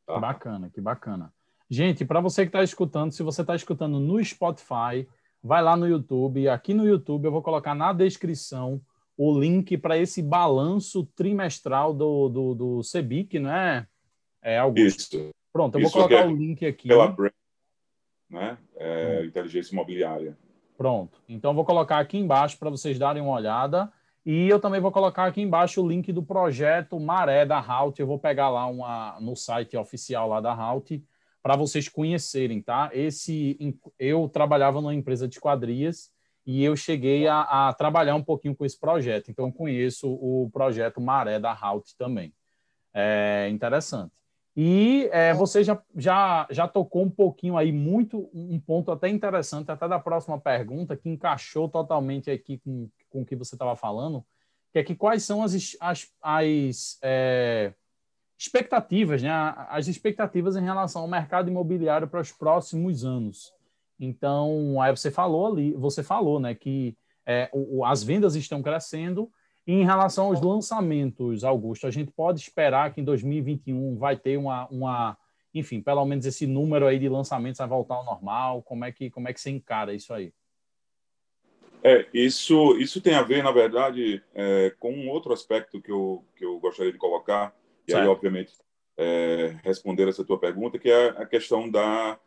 Tá? 0.06 0.14
Que 0.14 0.20
bacana, 0.20 0.70
que 0.70 0.80
bacana. 0.80 1.32
Gente, 1.68 2.04
para 2.04 2.20
você 2.20 2.42
que 2.42 2.48
está 2.48 2.62
escutando, 2.62 3.12
se 3.12 3.22
você 3.22 3.40
está 3.40 3.54
escutando 3.54 3.98
no 3.98 4.24
Spotify, 4.24 5.08
vai 5.42 5.62
lá 5.62 5.76
no 5.76 5.88
YouTube. 5.88 6.48
Aqui 6.48 6.72
no 6.72 6.86
YouTube 6.86 7.24
eu 7.24 7.32
vou 7.32 7.42
colocar 7.42 7.74
na 7.74 7.92
descrição 7.92 8.80
o 9.16 9.38
link 9.38 9.76
para 9.76 9.98
esse 9.98 10.22
balanço 10.22 11.04
trimestral 11.14 11.92
do, 11.92 12.28
do, 12.28 12.54
do 12.54 12.82
CEBIC, 12.82 13.38
né, 13.38 13.86
é, 14.42 14.58
Augusto? 14.58 15.16
Isso. 15.16 15.30
Pronto, 15.52 15.76
eu 15.76 15.82
Isso 15.82 15.92
vou 15.92 16.08
colocar 16.08 16.24
é 16.24 16.28
o 16.28 16.36
link 16.36 16.64
aqui. 16.64 16.88
Pela 16.88 17.14
né? 18.30 18.56
É, 18.76 19.20
hum. 19.20 19.24
Inteligência 19.24 19.72
imobiliária. 19.72 20.38
Pronto. 20.80 21.20
Então, 21.28 21.52
vou 21.52 21.62
colocar 21.62 21.98
aqui 21.98 22.16
embaixo 22.16 22.58
para 22.58 22.70
vocês 22.70 22.98
darem 22.98 23.20
uma 23.20 23.34
olhada. 23.34 23.92
E 24.24 24.48
eu 24.48 24.58
também 24.58 24.80
vou 24.80 24.90
colocar 24.90 25.26
aqui 25.26 25.42
embaixo 25.42 25.82
o 25.82 25.86
link 25.86 26.10
do 26.10 26.22
projeto 26.22 26.98
Maré 26.98 27.44
da 27.44 27.58
Halt. 27.58 28.00
Eu 28.00 28.06
vou 28.06 28.18
pegar 28.18 28.48
lá 28.48 28.64
uma, 28.64 29.20
no 29.20 29.36
site 29.36 29.76
oficial 29.76 30.26
lá 30.30 30.40
da 30.40 30.54
Halt 30.54 31.04
para 31.42 31.54
vocês 31.54 31.86
conhecerem, 31.86 32.62
tá? 32.62 32.88
Esse 32.94 33.58
eu 33.98 34.26
trabalhava 34.30 34.80
numa 34.80 34.94
empresa 34.94 35.28
de 35.28 35.38
quadrias 35.38 36.10
e 36.46 36.64
eu 36.64 36.74
cheguei 36.74 37.28
a, 37.28 37.42
a, 37.68 37.74
trabalhar 37.74 38.14
um 38.14 38.24
pouquinho 38.24 38.56
com 38.56 38.64
esse 38.64 38.80
projeto. 38.80 39.30
Então, 39.30 39.52
conheço 39.52 40.10
o 40.10 40.48
projeto 40.50 40.98
Maré 40.98 41.38
da 41.38 41.52
Halt 41.52 41.92
também. 41.98 42.32
É 42.94 43.50
interessante. 43.50 44.14
E 44.56 45.08
é, 45.12 45.32
você 45.32 45.62
já, 45.62 45.80
já, 45.96 46.46
já 46.50 46.66
tocou 46.66 47.04
um 47.04 47.10
pouquinho 47.10 47.56
aí, 47.56 47.70
muito, 47.70 48.28
um 48.34 48.58
ponto 48.58 48.90
até 48.90 49.08
interessante, 49.08 49.70
até 49.70 49.88
da 49.88 49.98
próxima 49.98 50.40
pergunta, 50.40 50.96
que 50.96 51.08
encaixou 51.08 51.68
totalmente 51.68 52.30
aqui 52.30 52.58
com, 52.58 52.88
com 53.08 53.22
o 53.22 53.24
que 53.24 53.36
você 53.36 53.54
estava 53.54 53.76
falando, 53.76 54.24
que 54.72 54.78
é 54.78 54.84
que 54.84 54.94
quais 54.94 55.22
são 55.22 55.42
as, 55.42 55.76
as, 55.80 56.08
as 56.20 56.98
é, 57.02 57.72
expectativas, 58.38 59.22
né? 59.22 59.30
as 59.68 59.86
expectativas 59.86 60.56
em 60.56 60.64
relação 60.64 61.02
ao 61.02 61.08
mercado 61.08 61.48
imobiliário 61.48 62.08
para 62.08 62.20
os 62.20 62.32
próximos 62.32 63.04
anos. 63.04 63.52
Então, 63.98 64.80
aí 64.80 64.90
você 64.90 65.10
falou 65.10 65.46
ali, 65.46 65.72
você 65.74 66.02
falou, 66.02 66.40
né, 66.40 66.54
que 66.54 66.96
é, 67.26 67.50
o, 67.52 67.84
as 67.84 68.02
vendas 68.02 68.34
estão 68.34 68.62
crescendo. 68.62 69.30
Em 69.72 69.84
relação 69.84 70.26
aos 70.26 70.42
lançamentos, 70.42 71.44
Augusto, 71.44 71.86
a 71.86 71.92
gente 71.92 72.10
pode 72.10 72.40
esperar 72.40 72.92
que 72.92 73.00
em 73.00 73.04
2021 73.04 73.96
vai 73.96 74.16
ter 74.16 74.36
uma, 74.36 74.66
uma 74.66 75.16
enfim, 75.54 75.80
pelo 75.80 76.04
menos 76.04 76.26
esse 76.26 76.44
número 76.44 76.88
aí 76.88 76.98
de 76.98 77.08
lançamentos 77.08 77.58
vai 77.58 77.68
voltar 77.68 77.94
ao 77.94 78.04
normal. 78.04 78.64
Como 78.64 78.84
é 78.84 78.90
que 78.90 79.08
como 79.10 79.28
é 79.28 79.32
que 79.32 79.40
você 79.40 79.48
encara 79.48 79.94
isso 79.94 80.12
aí? 80.12 80.32
É, 81.84 82.04
isso, 82.12 82.76
isso 82.78 83.00
tem 83.00 83.14
a 83.14 83.22
ver, 83.22 83.44
na 83.44 83.52
verdade, 83.52 84.20
é, 84.34 84.74
com 84.80 84.92
um 84.92 85.08
outro 85.08 85.32
aspecto 85.32 85.80
que 85.80 85.92
eu, 85.92 86.24
que 86.34 86.44
eu 86.44 86.58
gostaria 86.58 86.90
de 86.90 86.98
colocar, 86.98 87.56
e 87.86 87.92
certo. 87.92 88.02
aí, 88.02 88.08
obviamente, 88.08 88.52
é, 88.96 89.56
responder 89.62 90.08
essa 90.08 90.24
tua 90.24 90.40
pergunta, 90.40 90.80
que 90.80 90.90
é 90.90 91.10
a 91.10 91.24
questão 91.24 91.70
da, 91.70 92.18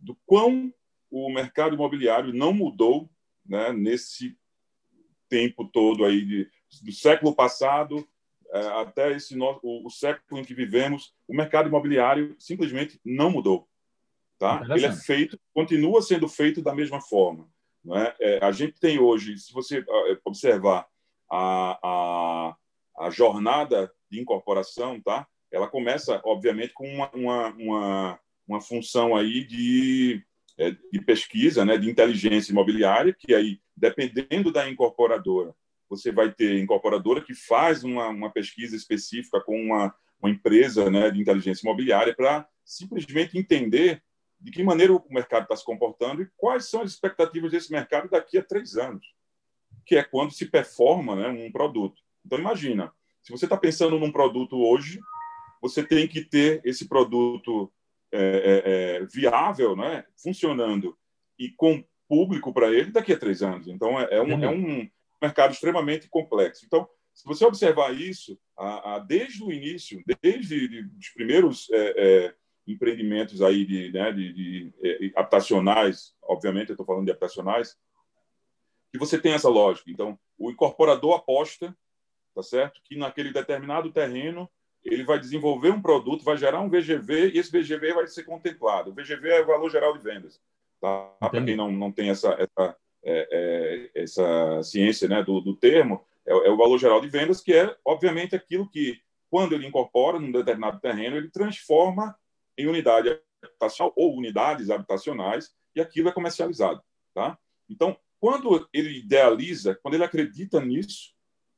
do 0.00 0.16
quão 0.24 0.72
o 1.10 1.28
mercado 1.28 1.74
imobiliário 1.74 2.32
não 2.32 2.52
mudou 2.52 3.10
né, 3.44 3.72
nesse 3.72 4.38
tempo 5.28 5.64
todo 5.64 6.04
aí 6.04 6.24
de, 6.24 6.48
do 6.82 6.92
século 6.92 7.34
passado 7.34 8.06
é, 8.50 8.60
até 8.80 9.12
esse 9.12 9.36
nosso, 9.36 9.60
o, 9.62 9.86
o, 9.86 9.90
século 9.90 10.40
em 10.40 10.44
que 10.44 10.54
vivemos, 10.54 11.14
o 11.26 11.34
mercado 11.34 11.68
imobiliário 11.68 12.34
simplesmente 12.38 13.00
não 13.04 13.30
mudou. 13.30 13.68
Tá? 14.38 14.62
Ele 14.70 14.86
é 14.86 14.92
feito, 14.92 15.38
continua 15.52 16.00
sendo 16.00 16.28
feito 16.28 16.62
da 16.62 16.74
mesma 16.74 17.00
forma. 17.00 17.48
Não 17.84 17.96
é? 17.96 18.14
a 18.42 18.52
gente 18.52 18.78
tem 18.80 18.98
hoje, 18.98 19.38
se 19.38 19.52
você 19.52 19.78
é, 19.78 20.18
observar 20.24 20.86
a, 21.30 21.78
a, 21.82 22.56
a 23.06 23.10
jornada 23.10 23.92
de 24.10 24.20
incorporação, 24.20 25.00
tá? 25.00 25.26
ela 25.50 25.68
começa, 25.68 26.20
obviamente, 26.24 26.72
com 26.72 26.88
uma, 26.88 27.10
uma, 27.12 27.48
uma, 27.54 28.20
uma 28.46 28.60
função 28.60 29.16
aí 29.16 29.44
de 29.44 30.24
é, 30.58 30.72
de 30.72 31.00
pesquisa, 31.00 31.64
né, 31.64 31.78
de 31.78 31.88
inteligência 31.88 32.50
imobiliária, 32.50 33.14
que 33.16 33.32
aí, 33.32 33.60
dependendo 33.76 34.50
da 34.50 34.68
incorporadora, 34.68 35.54
você 35.88 36.12
vai 36.12 36.32
ter 36.32 36.58
incorporadora 36.58 37.22
que 37.22 37.34
faz 37.34 37.82
uma, 37.82 38.08
uma 38.08 38.30
pesquisa 38.30 38.76
específica 38.76 39.40
com 39.40 39.60
uma, 39.60 39.94
uma 40.20 40.30
empresa 40.30 40.90
né, 40.90 41.10
de 41.10 41.20
inteligência 41.20 41.64
imobiliária 41.64 42.14
para 42.14 42.46
simplesmente 42.64 43.38
entender 43.38 44.02
de 44.40 44.50
que 44.50 44.62
maneira 44.62 44.92
o 44.92 45.04
mercado 45.10 45.44
está 45.44 45.56
se 45.56 45.64
comportando 45.64 46.22
e 46.22 46.30
quais 46.36 46.66
são 46.66 46.82
as 46.82 46.92
expectativas 46.92 47.50
desse 47.50 47.72
mercado 47.72 48.08
daqui 48.08 48.38
a 48.38 48.42
três 48.42 48.76
anos, 48.76 49.04
que 49.84 49.96
é 49.96 50.04
quando 50.04 50.32
se 50.32 50.46
performa 50.46 51.16
né, 51.16 51.28
um 51.28 51.50
produto. 51.50 52.00
Então, 52.24 52.38
imagina, 52.38 52.92
se 53.22 53.32
você 53.32 53.46
está 53.46 53.56
pensando 53.56 53.98
num 53.98 54.12
produto 54.12 54.56
hoje, 54.56 55.00
você 55.60 55.82
tem 55.82 56.06
que 56.06 56.22
ter 56.24 56.60
esse 56.64 56.88
produto 56.88 57.72
é, 58.12 58.20
é, 58.20 58.62
é, 59.02 59.06
viável, 59.06 59.74
né, 59.74 60.04
funcionando 60.16 60.96
e 61.38 61.50
com 61.50 61.84
público 62.08 62.52
para 62.52 62.70
ele 62.70 62.90
daqui 62.90 63.12
a 63.12 63.18
três 63.18 63.42
anos. 63.42 63.66
Então, 63.66 64.00
é, 64.00 64.08
é 64.12 64.22
um, 64.22 64.44
é 64.44 64.48
um 64.48 64.88
mercado 65.20 65.52
extremamente 65.52 66.08
complexo. 66.08 66.64
Então, 66.66 66.88
se 67.12 67.24
você 67.24 67.44
observar 67.44 67.92
isso, 67.94 68.38
a, 68.56 68.94
a, 68.94 68.98
desde 69.00 69.42
o 69.42 69.52
início, 69.52 70.02
desde 70.22 70.68
de, 70.68 70.88
os 70.98 71.08
primeiros 71.10 71.68
é, 71.70 71.94
é, 71.96 72.34
empreendimentos 72.66 73.42
aí 73.42 73.64
de, 73.64 73.90
né, 73.90 74.12
de, 74.12 74.32
de 74.32 74.72
é, 74.82 75.10
habitacionais, 75.16 76.14
obviamente 76.22 76.68
eu 76.68 76.74
estou 76.74 76.86
falando 76.86 77.06
de 77.06 77.10
habitacionais, 77.10 77.76
que 78.92 78.98
você 78.98 79.18
tem 79.18 79.32
essa 79.32 79.48
lógica. 79.48 79.90
Então, 79.90 80.18
o 80.38 80.50
incorporador 80.50 81.14
aposta, 81.16 81.76
tá 82.34 82.42
certo, 82.42 82.80
que 82.84 82.96
naquele 82.96 83.32
determinado 83.32 83.90
terreno 83.90 84.48
ele 84.84 85.04
vai 85.04 85.18
desenvolver 85.18 85.70
um 85.70 85.82
produto, 85.82 86.24
vai 86.24 86.36
gerar 86.36 86.60
um 86.60 86.70
VGV 86.70 87.30
e 87.30 87.38
esse 87.38 87.50
VGV 87.50 87.94
vai 87.94 88.06
ser 88.06 88.24
contemplado. 88.24 88.90
O 88.90 88.94
VGV 88.94 89.28
é 89.28 89.42
o 89.42 89.46
valor 89.46 89.70
geral 89.70 89.92
de 89.92 90.02
vendas. 90.02 90.40
Tá? 90.80 91.16
Para 91.18 91.44
quem 91.44 91.56
não, 91.56 91.70
não 91.72 91.90
tem 91.90 92.10
essa, 92.10 92.30
essa, 92.34 92.76
é, 93.04 93.90
é, 93.94 94.02
essa 94.02 94.62
ciência 94.62 95.08
né, 95.08 95.22
do, 95.22 95.40
do 95.40 95.54
termo, 95.54 96.04
é, 96.26 96.32
é, 96.32 96.50
o 96.50 96.56
valor 96.56 96.78
geral 96.78 97.00
de 97.00 97.08
vendas, 97.08 97.40
que 97.40 97.54
é, 97.54 97.74
obviamente, 97.84 98.34
aquilo 98.34 98.68
que, 98.68 99.00
quando 99.30 99.54
ele 99.54 99.66
incorpora 99.66 100.18
num 100.18 100.32
determinado 100.32 100.80
terreno, 100.80 101.16
ele 101.16 101.30
transforma 101.30 102.16
em 102.56 102.66
unidade 102.66 103.18
habitacional 103.42 103.92
ou 103.96 104.16
unidades 104.16 104.70
habitacionais 104.70 105.54
e 105.74 105.80
aquilo 105.80 106.08
é 106.08 106.12
comercializado, 106.12 106.82
tá? 107.14 107.38
Então, 107.68 107.96
quando 108.20 108.68
ele 108.72 108.98
idealiza, 108.98 109.78
quando 109.82 109.94
ele 109.94 110.04
acredita 110.04 110.60
nisso 110.60 111.14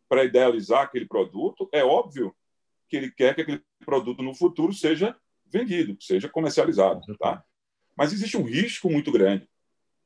para 0.09 0.25
idealizar 0.25 0.83
aquele 0.83 1.07
produto, 1.07 1.69
é 1.73 1.83
óbvio 1.83 2.35
que 2.89 2.97
ele 2.97 3.11
quer 3.11 3.35
que 3.35 3.41
aquele 3.41 3.63
produto 3.85 4.23
no 4.23 4.35
futuro 4.35 4.73
seja 4.73 5.17
vendido, 5.47 5.97
seja 6.01 6.29
comercializado, 6.29 7.01
tá? 7.17 7.43
Mas 7.97 8.13
existe 8.13 8.37
um 8.37 8.43
risco 8.43 8.91
muito 8.91 9.11
grande. 9.11 9.49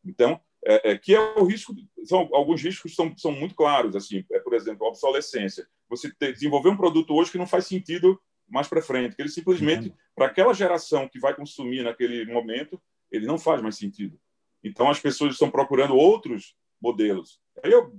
Então, 0.04 0.40
é, 0.66 0.92
é, 0.92 0.98
que 0.98 1.14
é 1.14 1.20
o 1.20 1.44
risco, 1.44 1.74
são 2.04 2.28
alguns 2.32 2.62
riscos 2.62 2.94
são, 2.94 3.16
são 3.16 3.32
muito 3.32 3.54
claros, 3.54 3.94
assim, 3.94 4.24
é, 4.32 4.38
por 4.38 4.54
exemplo, 4.54 4.86
a 4.86 4.88
obsolescência. 4.88 5.66
Você 5.88 6.12
ter, 6.14 6.32
desenvolver 6.32 6.70
um 6.70 6.76
produto 6.76 7.14
hoje 7.14 7.30
que 7.30 7.38
não 7.38 7.46
faz 7.46 7.66
sentido 7.66 8.20
mais 8.48 8.68
para 8.68 8.82
frente, 8.82 9.14
que 9.14 9.22
ele 9.22 9.28
simplesmente, 9.28 9.88
uhum. 9.88 9.94
para 10.14 10.26
aquela 10.26 10.52
geração 10.52 11.08
que 11.08 11.18
vai 11.18 11.34
consumir 11.34 11.82
naquele 11.82 12.24
momento, 12.32 12.80
ele 13.10 13.26
não 13.26 13.38
faz 13.38 13.62
mais 13.62 13.76
sentido. 13.76 14.18
Então, 14.62 14.88
as 14.90 15.00
pessoas 15.00 15.32
estão 15.32 15.50
procurando 15.50 15.94
outros 15.94 16.54
modelos. 16.80 17.40
Aí 17.62 17.70
eu, 17.70 17.92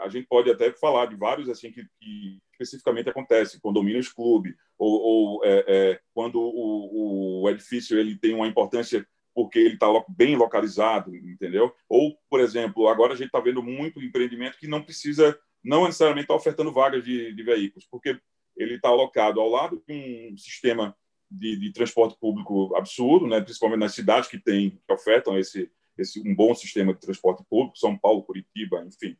a 0.00 0.08
gente 0.08 0.26
pode 0.26 0.50
até 0.50 0.72
falar 0.72 1.06
de 1.06 1.16
vários 1.16 1.48
assim 1.48 1.70
que, 1.70 1.84
que 2.00 2.38
especificamente 2.52 3.08
acontece, 3.08 3.60
condomínios 3.60 4.08
clube, 4.08 4.54
ou, 4.76 5.00
ou 5.00 5.44
é, 5.44 5.64
é, 5.66 6.00
quando 6.12 6.40
o, 6.40 7.42
o, 7.42 7.50
edifício 7.50 7.98
ele 7.98 8.16
tem 8.16 8.34
uma 8.34 8.46
importância 8.46 9.06
porque 9.38 9.60
ele 9.60 9.74
está 9.74 9.86
bem 10.08 10.34
localizado, 10.34 11.14
entendeu? 11.14 11.72
Ou, 11.88 12.18
por 12.28 12.40
exemplo, 12.40 12.88
agora 12.88 13.12
a 13.12 13.16
gente 13.16 13.28
está 13.28 13.38
vendo 13.38 13.62
muito 13.62 14.02
empreendimento 14.02 14.58
que 14.58 14.66
não 14.66 14.82
precisa, 14.82 15.38
não 15.62 15.84
necessariamente 15.84 16.24
está 16.24 16.34
ofertando 16.34 16.72
vagas 16.72 17.04
de, 17.04 17.32
de 17.32 17.42
veículos, 17.44 17.86
porque 17.88 18.20
ele 18.56 18.74
está 18.74 18.88
alocado 18.88 19.40
ao 19.40 19.48
lado 19.48 19.80
de 19.86 19.94
um 19.94 20.36
sistema 20.36 20.92
de, 21.30 21.56
de, 21.56 21.72
transporte 21.72 22.18
público 22.18 22.74
absurdo, 22.74 23.28
né? 23.28 23.40
principalmente 23.40 23.78
nas 23.78 23.94
cidades 23.94 24.28
que 24.28 24.40
têm 24.40 24.70
que 24.70 24.92
ofertam 24.92 25.38
esse, 25.38 25.70
esse 25.96 26.20
um 26.28 26.34
bom 26.34 26.52
sistema 26.52 26.92
de 26.92 26.98
transporte 26.98 27.44
público, 27.48 27.78
São 27.78 27.96
Paulo, 27.96 28.24
Curitiba, 28.24 28.84
enfim. 28.84 29.16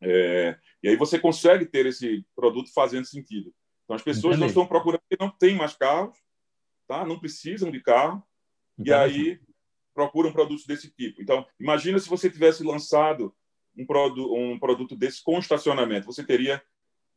É, 0.00 0.58
e 0.82 0.88
aí 0.88 0.96
você 0.96 1.20
consegue 1.20 1.66
ter 1.66 1.86
esse 1.86 2.26
produto 2.34 2.74
fazendo 2.74 3.06
sentido. 3.06 3.54
Então 3.84 3.94
as 3.94 4.02
pessoas 4.02 4.36
Entendi. 4.36 4.40
não 4.40 4.46
estão 4.48 4.66
procurando, 4.66 5.02
não 5.20 5.30
tem 5.30 5.54
mais 5.54 5.76
carros, 5.76 6.18
tá? 6.88 7.06
Não 7.06 7.20
precisam 7.20 7.70
de 7.70 7.80
carro 7.80 8.26
e 8.78 8.92
aí 8.92 9.40
procuram 9.94 10.32
produtos 10.32 10.66
desse 10.66 10.90
tipo. 10.90 11.22
Então, 11.22 11.46
imagina 11.58 11.98
se 11.98 12.08
você 12.08 12.30
tivesse 12.30 12.62
lançado 12.62 13.34
um, 13.76 13.86
produ 13.86 14.34
um 14.34 14.58
produto 14.58 14.94
desse 14.94 15.22
com 15.22 15.38
estacionamento, 15.38 16.06
você 16.06 16.22
teria 16.22 16.62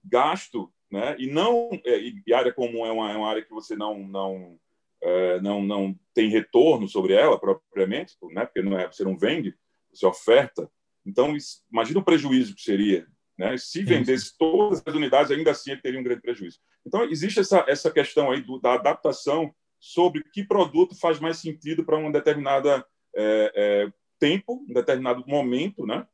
gasto, 0.03 0.71
né? 0.89 1.15
E 1.19 1.27
não 1.27 1.69
é, 1.85 1.99
e 1.99 2.33
área 2.33 2.53
comum 2.53 2.85
é 2.85 2.91
uma, 2.91 3.11
é 3.11 3.17
uma 3.17 3.29
área 3.29 3.43
que 3.43 3.51
você 3.51 3.75
não 3.75 3.99
não 4.07 4.57
é, 5.01 5.41
não 5.41 5.61
não 5.61 5.95
tem 6.13 6.29
retorno 6.29 6.87
sobre 6.87 7.13
ela 7.13 7.37
propriamente, 7.37 8.15
né? 8.31 8.45
Porque 8.45 8.61
não 8.61 8.79
é 8.79 8.87
você 8.87 9.03
não 9.03 9.17
vende, 9.17 9.55
você 9.93 10.05
oferta. 10.05 10.71
Então, 11.05 11.35
imagina 11.71 11.99
o 11.99 12.03
prejuízo 12.03 12.55
que 12.55 12.61
seria, 12.61 13.07
né? 13.37 13.57
Se 13.57 13.83
vendesse 13.83 14.37
todas 14.37 14.81
as 14.85 14.95
unidades, 14.95 15.31
ainda 15.31 15.51
assim 15.51 15.71
ele 15.71 15.81
teria 15.81 15.99
um 15.99 16.03
grande 16.03 16.21
prejuízo. 16.21 16.59
Então, 16.85 17.03
existe 17.03 17.41
essa 17.41 17.65
essa 17.67 17.91
questão 17.91 18.31
aí 18.31 18.41
do, 18.41 18.57
da 18.59 18.73
adaptação 18.73 19.53
sobre 19.79 20.23
que 20.23 20.43
produto 20.43 20.95
faz 20.95 21.19
mais 21.19 21.37
sentido 21.37 21.85
para 21.85 21.97
um 21.97 22.11
determinado 22.11 22.69
é, 22.69 22.83
é, 23.15 23.93
tempo, 24.19 24.65
um 24.69 24.73
determinado 24.73 25.23
momento, 25.25 25.85
né? 25.85 26.07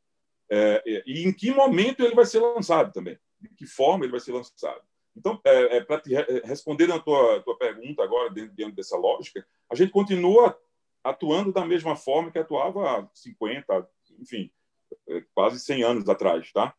É, 0.49 1.03
e 1.07 1.23
em 1.27 1.33
que 1.33 1.51
momento 1.51 2.03
ele 2.03 2.13
vai 2.13 2.25
ser 2.25 2.39
lançado 2.39 2.93
também, 2.93 3.17
de 3.41 3.49
que 3.49 3.65
forma 3.65 4.05
ele 4.05 4.11
vai 4.11 4.19
ser 4.19 4.31
lançado. 4.31 4.81
Então, 5.15 5.39
é, 5.43 5.77
é 5.77 5.81
para 5.83 6.01
responder 6.43 6.91
a 6.91 6.99
tua, 6.99 7.41
tua 7.41 7.57
pergunta 7.57 8.03
agora, 8.03 8.29
dentro, 8.29 8.53
dentro 8.53 8.75
dessa 8.75 8.97
lógica, 8.97 9.45
a 9.69 9.75
gente 9.75 9.91
continua 9.91 10.59
atuando 11.03 11.53
da 11.53 11.65
mesma 11.65 11.95
forma 11.95 12.31
que 12.31 12.37
atuava 12.37 12.99
há 12.99 13.09
50, 13.13 13.89
enfim, 14.19 14.51
é, 15.07 15.23
quase 15.33 15.59
100 15.59 15.83
anos 15.83 16.09
atrás, 16.09 16.51
tá? 16.51 16.75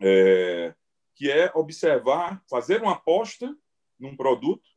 É, 0.00 0.74
que 1.14 1.30
é 1.30 1.50
observar, 1.54 2.42
fazer 2.48 2.80
uma 2.80 2.92
aposta 2.92 3.54
num 3.98 4.16
produto 4.16 4.68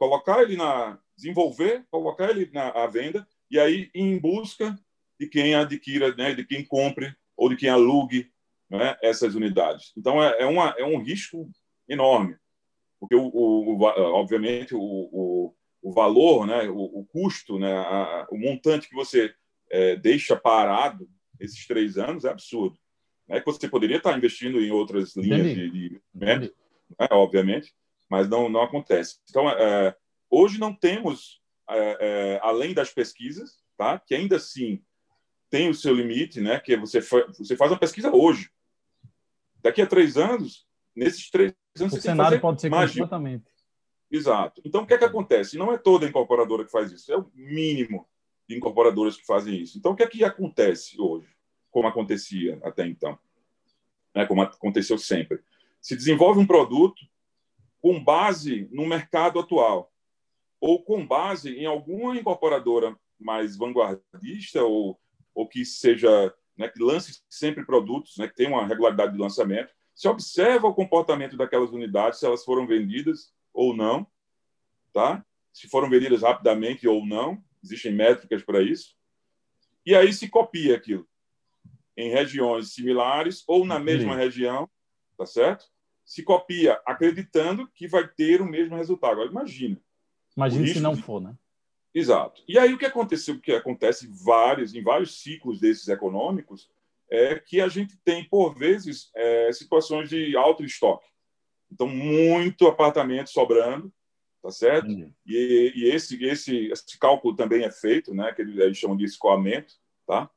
colocar 0.00 0.42
ele 0.42 0.56
na 0.56 0.98
desenvolver, 1.14 1.84
colocar 1.90 2.30
ele 2.30 2.48
na 2.54 2.70
à 2.70 2.86
venda 2.86 3.28
e 3.50 3.60
aí 3.60 3.90
ir 3.94 4.00
em 4.00 4.18
busca 4.18 4.74
de 5.20 5.26
quem 5.28 5.54
adquira, 5.54 6.14
né, 6.16 6.34
de 6.34 6.42
quem 6.42 6.64
compre 6.64 7.14
ou 7.36 7.50
de 7.50 7.56
quem 7.56 7.68
alugue 7.68 8.32
né, 8.70 8.96
essas 9.02 9.34
unidades. 9.34 9.92
Então 9.94 10.24
é, 10.24 10.40
é, 10.40 10.46
uma, 10.46 10.74
é 10.78 10.84
um 10.84 11.02
risco 11.02 11.50
enorme, 11.86 12.34
porque 12.98 13.14
o, 13.14 13.26
o, 13.26 13.76
o 13.76 13.82
obviamente 14.14 14.74
o, 14.74 14.80
o, 14.80 15.54
o, 15.82 15.92
valor, 15.92 16.46
né, 16.46 16.66
o, 16.70 17.06
custo, 17.12 17.58
né, 17.58 17.70
a, 17.70 18.26
o 18.30 18.38
montante 18.38 18.88
que 18.88 18.94
você 18.94 19.34
é, 19.70 19.96
deixa 19.96 20.34
parado 20.34 21.06
esses 21.38 21.66
três 21.66 21.98
anos 21.98 22.24
é 22.24 22.30
absurdo. 22.30 22.78
É 23.28 23.38
que 23.38 23.46
você 23.46 23.68
poderia 23.68 23.98
estar 23.98 24.16
investindo 24.16 24.60
em 24.60 24.70
outras 24.70 25.14
linhas 25.14 25.46
Entendi. 25.46 25.70
de, 25.70 25.88
de 25.90 26.00
né, 26.14 26.50
obviamente, 27.10 27.74
mas 28.10 28.28
não, 28.28 28.48
não 28.48 28.62
acontece. 28.62 29.20
Então, 29.30 29.48
é, 29.48 29.96
hoje 30.28 30.58
não 30.58 30.74
temos, 30.74 31.40
é, 31.68 31.96
é, 32.00 32.40
além 32.42 32.74
das 32.74 32.92
pesquisas, 32.92 33.62
tá? 33.78 34.00
que 34.00 34.14
ainda 34.14 34.36
assim 34.36 34.82
tem 35.48 35.70
o 35.70 35.74
seu 35.74 35.94
limite, 35.94 36.40
né? 36.40 36.58
que 36.58 36.76
você, 36.76 37.00
você 37.00 37.56
faz 37.56 37.70
uma 37.70 37.78
pesquisa 37.78 38.14
hoje. 38.14 38.50
Daqui 39.62 39.80
a 39.80 39.86
três 39.86 40.16
anos, 40.16 40.66
nesses 40.94 41.30
três 41.30 41.54
anos, 41.78 41.92
o 41.92 41.96
você 41.96 42.02
cenário 42.02 42.40
pode 42.40 42.60
ser 42.60 42.68
mágica. 42.68 43.00
completamente. 43.00 43.44
Exato. 44.10 44.60
Então, 44.64 44.82
o 44.82 44.86
que 44.86 44.94
é 44.94 44.98
que 44.98 45.04
acontece? 45.04 45.56
Não 45.56 45.72
é 45.72 45.78
toda 45.78 46.06
incorporadora 46.06 46.64
que 46.64 46.70
faz 46.70 46.90
isso, 46.90 47.12
é 47.12 47.16
o 47.16 47.30
mínimo 47.32 48.08
de 48.48 48.56
incorporadoras 48.56 49.16
que 49.16 49.24
fazem 49.24 49.56
isso. 49.60 49.78
Então, 49.78 49.92
o 49.92 49.96
que 49.96 50.02
é 50.02 50.08
que 50.08 50.24
acontece 50.24 51.00
hoje, 51.00 51.28
como 51.70 51.86
acontecia 51.86 52.58
até 52.64 52.84
então? 52.84 53.16
Né? 54.12 54.26
Como 54.26 54.42
aconteceu 54.42 54.98
sempre. 54.98 55.40
Se 55.80 55.94
desenvolve 55.94 56.40
um 56.40 56.46
produto, 56.46 57.00
com 57.80 58.02
base 58.02 58.68
no 58.70 58.86
mercado 58.86 59.38
atual 59.38 59.92
ou 60.60 60.82
com 60.82 61.06
base 61.06 61.54
em 61.54 61.66
alguma 61.66 62.16
incorporadora 62.16 62.96
mais 63.18 63.56
vanguardista 63.56 64.62
ou, 64.62 65.00
ou 65.34 65.48
que 65.48 65.64
seja 65.64 66.34
né, 66.56 66.68
que 66.68 66.82
lance 66.82 67.22
sempre 67.28 67.64
produtos, 67.64 68.16
né, 68.18 68.28
que 68.28 68.34
tem 68.34 68.48
uma 68.48 68.66
regularidade 68.66 69.12
de 69.12 69.18
lançamento, 69.18 69.72
se 69.94 70.06
observa 70.08 70.66
o 70.68 70.74
comportamento 70.74 71.36
daquelas 71.36 71.70
unidades, 71.70 72.18
se 72.18 72.26
elas 72.26 72.44
foram 72.44 72.66
vendidas 72.66 73.32
ou 73.52 73.74
não, 73.74 74.06
tá? 74.92 75.24
Se 75.52 75.68
foram 75.68 75.90
vendidas 75.90 76.22
rapidamente 76.22 76.86
ou 76.86 77.04
não, 77.04 77.42
existem 77.62 77.92
métricas 77.92 78.42
para 78.42 78.62
isso. 78.62 78.94
E 79.84 79.94
aí 79.94 80.12
se 80.12 80.28
copia 80.28 80.76
aquilo 80.76 81.08
em 81.96 82.10
regiões 82.10 82.72
similares 82.72 83.42
ou 83.46 83.66
na 83.66 83.78
mesma 83.78 84.14
região, 84.16 84.68
tá 85.16 85.26
certo? 85.26 85.66
Se 86.10 86.24
copia 86.24 86.72
acreditando 86.84 87.68
que 87.68 87.86
vai 87.86 88.04
ter 88.04 88.42
o 88.42 88.44
mesmo 88.44 88.74
resultado. 88.74 89.12
Agora, 89.12 89.30
imagina. 89.30 89.80
Imagina 90.36 90.66
se 90.66 90.80
não 90.80 90.94
de... 90.96 91.02
for, 91.02 91.20
né? 91.20 91.36
Exato. 91.94 92.42
E 92.48 92.58
aí 92.58 92.74
o 92.74 92.78
que 92.78 92.84
aconteceu, 92.84 93.36
o 93.36 93.40
que 93.40 93.52
acontece 93.52 94.10
vários, 94.10 94.74
em 94.74 94.82
vários 94.82 95.22
ciclos 95.22 95.60
desses 95.60 95.86
econômicos, 95.86 96.68
é 97.08 97.38
que 97.38 97.60
a 97.60 97.68
gente 97.68 97.96
tem, 97.98 98.24
por 98.24 98.58
vezes, 98.58 99.08
é, 99.14 99.52
situações 99.52 100.10
de 100.10 100.36
alto 100.36 100.64
estoque. 100.64 101.06
Então, 101.70 101.86
muito 101.86 102.66
apartamento 102.66 103.30
sobrando, 103.30 103.92
tá 104.42 104.50
certo? 104.50 104.88
Uhum. 104.88 105.12
E, 105.24 105.72
e, 105.76 105.84
esse, 105.90 106.20
esse, 106.24 106.72
esse 106.72 106.98
cálculo 106.98 107.36
também 107.36 107.62
é 107.62 107.70
feito, 107.70 108.12
né? 108.12 108.32
Que 108.32 108.42
eles 108.42 108.76
chamam 108.76 108.96
de 108.96 109.04
escoamento, 109.04 109.74
tá? 110.04 110.28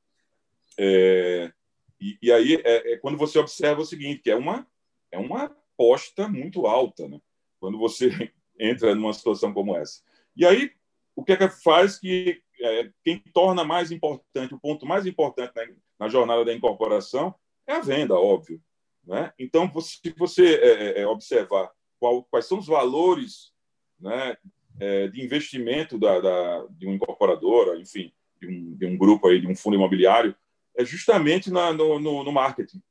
É, 0.77 1.51
e, 1.99 2.15
e, 2.21 2.31
aí 2.31 2.61
é, 2.63 2.93
é, 2.93 2.97
quando 2.97 3.17
você 3.17 3.39
observa 3.39 3.81
o 3.81 3.85
seguinte, 3.85 4.21
que 4.21 4.29
é 4.29 4.35
uma, 4.35 4.67
é 5.11 5.17
uma 5.17 5.62
aposta 5.73 6.27
muito 6.27 6.65
alta, 6.65 7.07
né? 7.07 7.19
quando 7.59 7.77
você 7.77 8.09
entra 8.59 8.93
numa 8.93 9.13
situação 9.13 9.53
como 9.53 9.75
essa. 9.75 10.01
E 10.35 10.45
aí, 10.45 10.71
o 11.15 11.23
que 11.23 11.31
é 11.31 11.37
que 11.37 11.47
faz 11.49 11.97
que 11.97 12.41
é, 12.59 12.89
quem 13.03 13.19
torna 13.33 13.63
mais 13.63 13.91
importante, 13.91 14.53
o 14.53 14.59
ponto 14.59 14.85
mais 14.85 15.05
importante 15.05 15.53
na, 15.55 15.63
na, 15.99 16.09
jornada 16.09 16.43
da 16.43 16.53
incorporação 16.53 17.33
é 17.67 17.73
a 17.73 17.79
venda, 17.79 18.15
óbvio. 18.15 18.61
Né? 19.05 19.31
Então, 19.37 19.71
se 19.79 20.13
você 20.17 20.55
é, 20.55 20.67
é, 20.67 21.01
é, 21.01 21.07
observar 21.07 21.71
qual, 21.99 22.23
quais 22.23 22.45
são 22.45 22.59
os 22.59 22.67
valores 22.67 23.53
né, 23.99 24.37
é, 24.79 25.07
de 25.07 25.23
investimento 25.23 25.97
da, 25.97 26.19
da, 26.19 26.67
de 26.71 26.85
uma 26.85 26.95
incorporadora, 26.95 27.79
enfim, 27.79 28.13
de 28.41 28.47
um, 28.47 28.75
de 28.75 28.85
um, 28.85 28.97
grupo 28.97 29.27
aí, 29.27 29.39
de 29.39 29.47
um 29.47 29.55
fundo 29.55 29.75
imobiliário, 29.75 30.35
é 30.75 30.83
justamente 30.83 31.51
na, 31.51 31.71
no, 31.71 31.99
no, 31.99 32.23
no 32.23 32.31
marketing. 32.31 32.81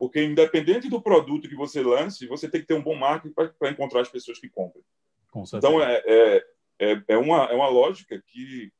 Porque, 0.00 0.24
independente 0.24 0.88
do 0.88 0.98
produto 0.98 1.46
que 1.46 1.54
você 1.54 1.82
lance, 1.82 2.26
você 2.26 2.48
tem 2.48 2.62
que 2.62 2.66
ter 2.66 2.72
um 2.72 2.82
bom 2.82 2.94
marketing 2.94 3.34
para 3.34 3.70
encontrar 3.70 4.00
as 4.00 4.08
pessoas 4.08 4.38
que 4.38 4.48
comprem. 4.48 4.82
Então, 5.58 5.82
é, 5.82 6.02
é, 6.06 6.44
é, 6.78 7.02
é, 7.06 7.18
uma, 7.18 7.44
é 7.44 7.54
uma 7.54 7.68
lógica 7.68 8.18
que, 8.26 8.72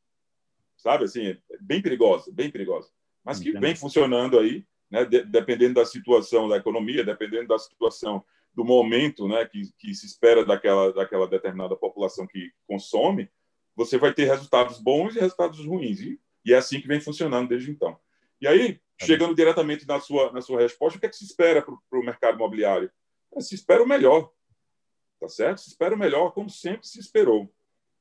sabe, 0.79 1.05
assim, 1.05 1.27
é 1.27 1.39
bem 1.61 1.83
perigosa, 1.83 2.33
bem 2.33 2.51
perigosa. 2.51 2.89
Mas 3.23 3.39
que 3.39 3.53
vem 3.53 3.77
funcionando 3.77 4.39
aí, 4.39 4.65
né, 4.91 5.05
de, 5.05 5.23
dependendo 5.23 5.75
da 5.75 5.85
situação 5.85 6.49
da 6.49 6.57
economia, 6.57 7.05
dependendo 7.05 7.49
da 7.49 7.59
situação 7.59 8.25
do 8.55 8.65
momento 8.65 9.29
né, 9.29 9.45
que, 9.45 9.71
que 9.79 9.95
se 9.95 10.07
espera 10.07 10.43
daquela, 10.43 10.91
daquela 10.91 11.29
determinada 11.29 11.77
população 11.77 12.27
que 12.27 12.51
consome, 12.67 13.31
você 13.77 13.99
vai 13.99 14.15
ter 14.15 14.25
resultados 14.25 14.79
bons 14.79 15.17
e 15.17 15.21
resultados 15.21 15.63
ruins. 15.67 16.01
E, 16.01 16.19
e 16.47 16.55
é 16.55 16.57
assim 16.57 16.81
que 16.81 16.89
vem 16.89 16.99
funcionando 16.99 17.51
desde 17.51 17.71
então. 17.71 18.01
E 18.41 18.47
aí, 18.47 18.75
tá 18.99 19.07
chegando 19.07 19.35
diretamente 19.35 19.87
na 19.87 20.01
sua, 20.01 20.33
na 20.33 20.41
sua 20.41 20.61
resposta, 20.61 20.97
o 20.97 21.01
que 21.01 21.07
é 21.07 21.09
que 21.09 21.17
se 21.17 21.25
espera 21.25 21.63
para 21.63 21.99
o 21.99 22.05
mercado 22.05 22.37
imobiliário? 22.37 22.91
É, 23.37 23.41
se 23.41 23.55
espera 23.55 23.83
o 23.83 23.89
melhor, 23.89 24.33
tá 25.21 25.29
certo? 25.29 25.61
Se 25.61 25.69
espera 25.69 25.95
o 25.95 25.99
melhor, 25.99 26.33
como 26.33 26.49
sempre 26.49 26.87
se 26.87 26.99
esperou. 26.99 27.53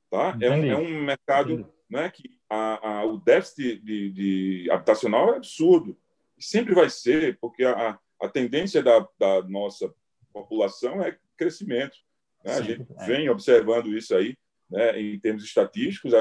Tá? 0.10 0.38
É 0.41 0.49
um, 0.49 0.65
é 0.65 0.75
um 0.75 1.04
mercado 1.04 1.71
né, 1.89 2.10
que 2.10 2.39
a, 2.49 2.88
a, 2.88 3.06
o 3.06 3.17
déficit 3.17 3.80
de, 3.80 4.10
de, 4.12 4.71
habitacional 4.71 5.34
é 5.34 5.38
absurdo. 5.38 5.97
E 6.38 6.43
sempre 6.43 6.73
vai 6.73 6.89
ser, 6.89 7.38
porque 7.39 7.63
a, 7.63 7.99
a 8.19 8.28
tendência 8.28 8.82
da, 8.82 9.08
da 9.19 9.43
nossa 9.43 9.93
população 10.34 11.04
é 11.04 11.17
crescimento. 11.38 11.97
Né? 12.43 12.54
A 12.54 12.62
gente 12.62 12.88
é. 12.97 13.06
vem 13.06 13.30
observando 13.30 13.95
isso 13.95 14.15
aí 14.15 14.36
né, 14.69 14.99
em 14.99 15.19
termos 15.19 15.43
estatísticos, 15.43 16.13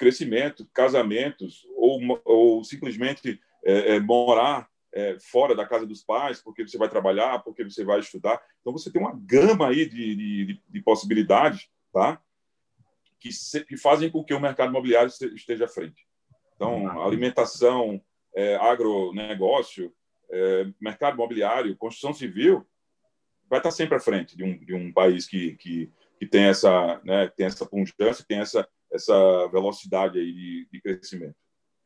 crescimento, 0.00 0.66
casamentos, 0.72 1.66
ou, 1.76 2.00
ou 2.24 2.64
simplesmente 2.64 3.38
é, 3.62 3.96
é, 3.96 4.00
morar 4.00 4.66
é, 4.94 5.18
fora 5.20 5.54
da 5.54 5.66
casa 5.66 5.86
dos 5.86 6.02
pais, 6.02 6.40
porque 6.40 6.66
você 6.66 6.78
vai 6.78 6.88
trabalhar, 6.88 7.40
porque 7.40 7.62
você 7.62 7.84
vai 7.84 8.00
estudar. 8.00 8.42
Então, 8.62 8.72
você 8.72 8.90
tem 8.90 8.98
uma 8.98 9.14
gama 9.14 9.68
aí 9.68 9.86
de, 9.86 10.16
de, 10.16 10.62
de 10.66 10.82
possibilidades 10.82 11.68
tá? 11.92 12.18
que, 13.20 13.30
se, 13.30 13.62
que 13.66 13.76
fazem 13.76 14.10
com 14.10 14.24
que 14.24 14.32
o 14.32 14.40
mercado 14.40 14.70
imobiliário 14.70 15.12
esteja 15.34 15.66
à 15.66 15.68
frente. 15.68 16.06
Então, 16.56 17.02
alimentação, 17.02 18.00
é, 18.34 18.56
agronegócio, 18.56 19.92
é, 20.32 20.66
mercado 20.80 21.12
imobiliário, 21.12 21.76
construção 21.76 22.14
civil, 22.14 22.66
vai 23.50 23.58
estar 23.58 23.70
sempre 23.70 23.96
à 23.96 24.00
frente 24.00 24.34
de 24.34 24.44
um, 24.44 24.56
de 24.64 24.74
um 24.74 24.90
país 24.90 25.26
que, 25.26 25.56
que, 25.56 25.92
que 26.18 26.26
tem 26.26 26.44
essa, 26.44 27.02
né, 27.04 27.28
tem 27.36 27.44
essa 27.44 27.66
pungência, 27.66 28.24
tem 28.26 28.38
essa, 28.38 28.66
essa 28.92 29.46
velocidade 29.48 30.18
aí 30.18 30.32
de, 30.32 30.68
de 30.72 30.80
crescimento. 30.80 31.36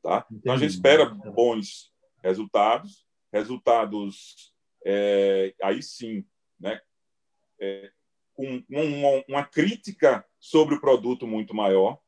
Tá? 0.02 0.26
Então, 0.30 0.52
a 0.52 0.56
gente 0.56 0.70
espera 0.70 1.06
bons 1.06 1.92
resultados, 2.22 3.06
resultados 3.32 4.52
é, 4.84 5.54
aí 5.62 5.82
sim, 5.82 6.24
né, 6.60 6.80
é, 7.60 7.90
com 8.34 8.62
uma, 8.68 9.24
uma, 9.28 9.44
crítica 9.44 10.24
sobre 10.38 10.74
o 10.74 10.80
produto 10.80 11.26
muito 11.26 11.54
maior, 11.54 11.98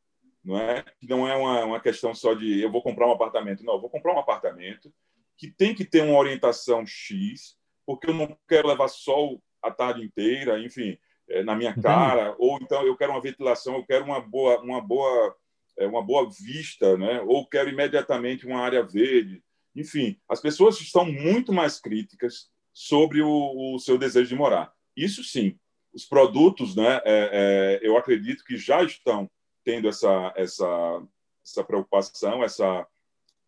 não 0.44 0.58
é? 0.58 0.84
Que 1.00 1.06
não 1.06 1.26
é 1.26 1.34
uma, 1.36 1.64
uma 1.64 1.80
questão 1.80 2.14
só 2.14 2.34
de 2.34 2.60
eu 2.60 2.70
vou 2.70 2.82
comprar 2.82 3.06
um 3.06 3.12
apartamento, 3.12 3.64
não, 3.64 3.74
eu 3.74 3.80
vou 3.80 3.90
comprar 3.90 4.14
um 4.14 4.18
apartamento 4.18 4.92
que 5.36 5.50
tem 5.50 5.74
que 5.74 5.84
ter 5.84 6.02
uma 6.02 6.18
orientação 6.18 6.84
X, 6.86 7.56
porque 7.84 8.10
eu 8.10 8.14
não 8.14 8.36
quero 8.48 8.68
levar 8.68 8.88
sol 8.88 9.42
a 9.62 9.70
tarde 9.70 10.04
inteira, 10.04 10.58
enfim, 10.60 10.98
é, 11.28 11.42
na 11.42 11.54
minha 11.54 11.74
cara, 11.80 12.34
ou 12.38 12.58
então 12.60 12.86
eu 12.86 12.96
quero 12.96 13.12
uma 13.12 13.20
ventilação, 13.20 13.76
eu 13.76 13.84
quero 13.84 14.04
uma 14.04 14.20
boa, 14.20 14.60
uma 14.60 14.80
boa, 14.80 15.36
é, 15.78 15.86
uma 15.86 16.02
boa 16.02 16.28
vista, 16.30 16.96
né? 16.96 17.20
Ou 17.22 17.46
quero 17.48 17.68
imediatamente 17.68 18.46
uma 18.46 18.60
área 18.60 18.82
verde. 18.82 19.42
Enfim, 19.74 20.18
as 20.28 20.40
pessoas 20.40 20.80
estão 20.80 21.04
muito 21.04 21.52
mais 21.52 21.80
críticas 21.80 22.48
sobre 22.72 23.22
o, 23.22 23.74
o 23.74 23.78
seu 23.78 23.98
desejo 23.98 24.28
de 24.28 24.34
morar. 24.36 24.72
Isso 24.96 25.22
sim, 25.24 25.58
os 25.92 26.04
produtos, 26.04 26.76
né? 26.76 27.00
É, 27.04 27.80
é, 27.84 27.86
eu 27.86 27.96
acredito 27.96 28.44
que 28.44 28.56
já 28.56 28.82
estão 28.82 29.30
tendo 29.64 29.88
essa 29.88 30.32
essa 30.36 31.02
essa 31.44 31.64
preocupação, 31.64 32.42
essa 32.42 32.86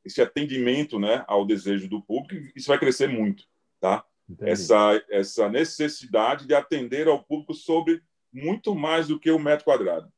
esse 0.05 0.23
atendimento, 0.23 0.99
né, 0.99 1.25
ao 1.27 1.45
desejo 1.45 1.89
do 1.89 2.03
público. 2.03 2.51
Isso 2.57 2.69
vai 2.69 2.79
crescer 2.79 3.09
muito, 3.09 3.45
tá? 3.81 4.05
Essa 4.41 5.03
essa 5.09 5.49
necessidade 5.49 6.47
de 6.47 6.55
atender 6.55 7.09
ao 7.09 7.23
público 7.23 7.55
sobre 7.55 8.03
muito 8.33 8.75
mais 8.75 9.09
do 9.09 9.19
que 9.19 9.31
o 9.31 9.39
metro 9.39 9.65
quadrado, 9.65 10.13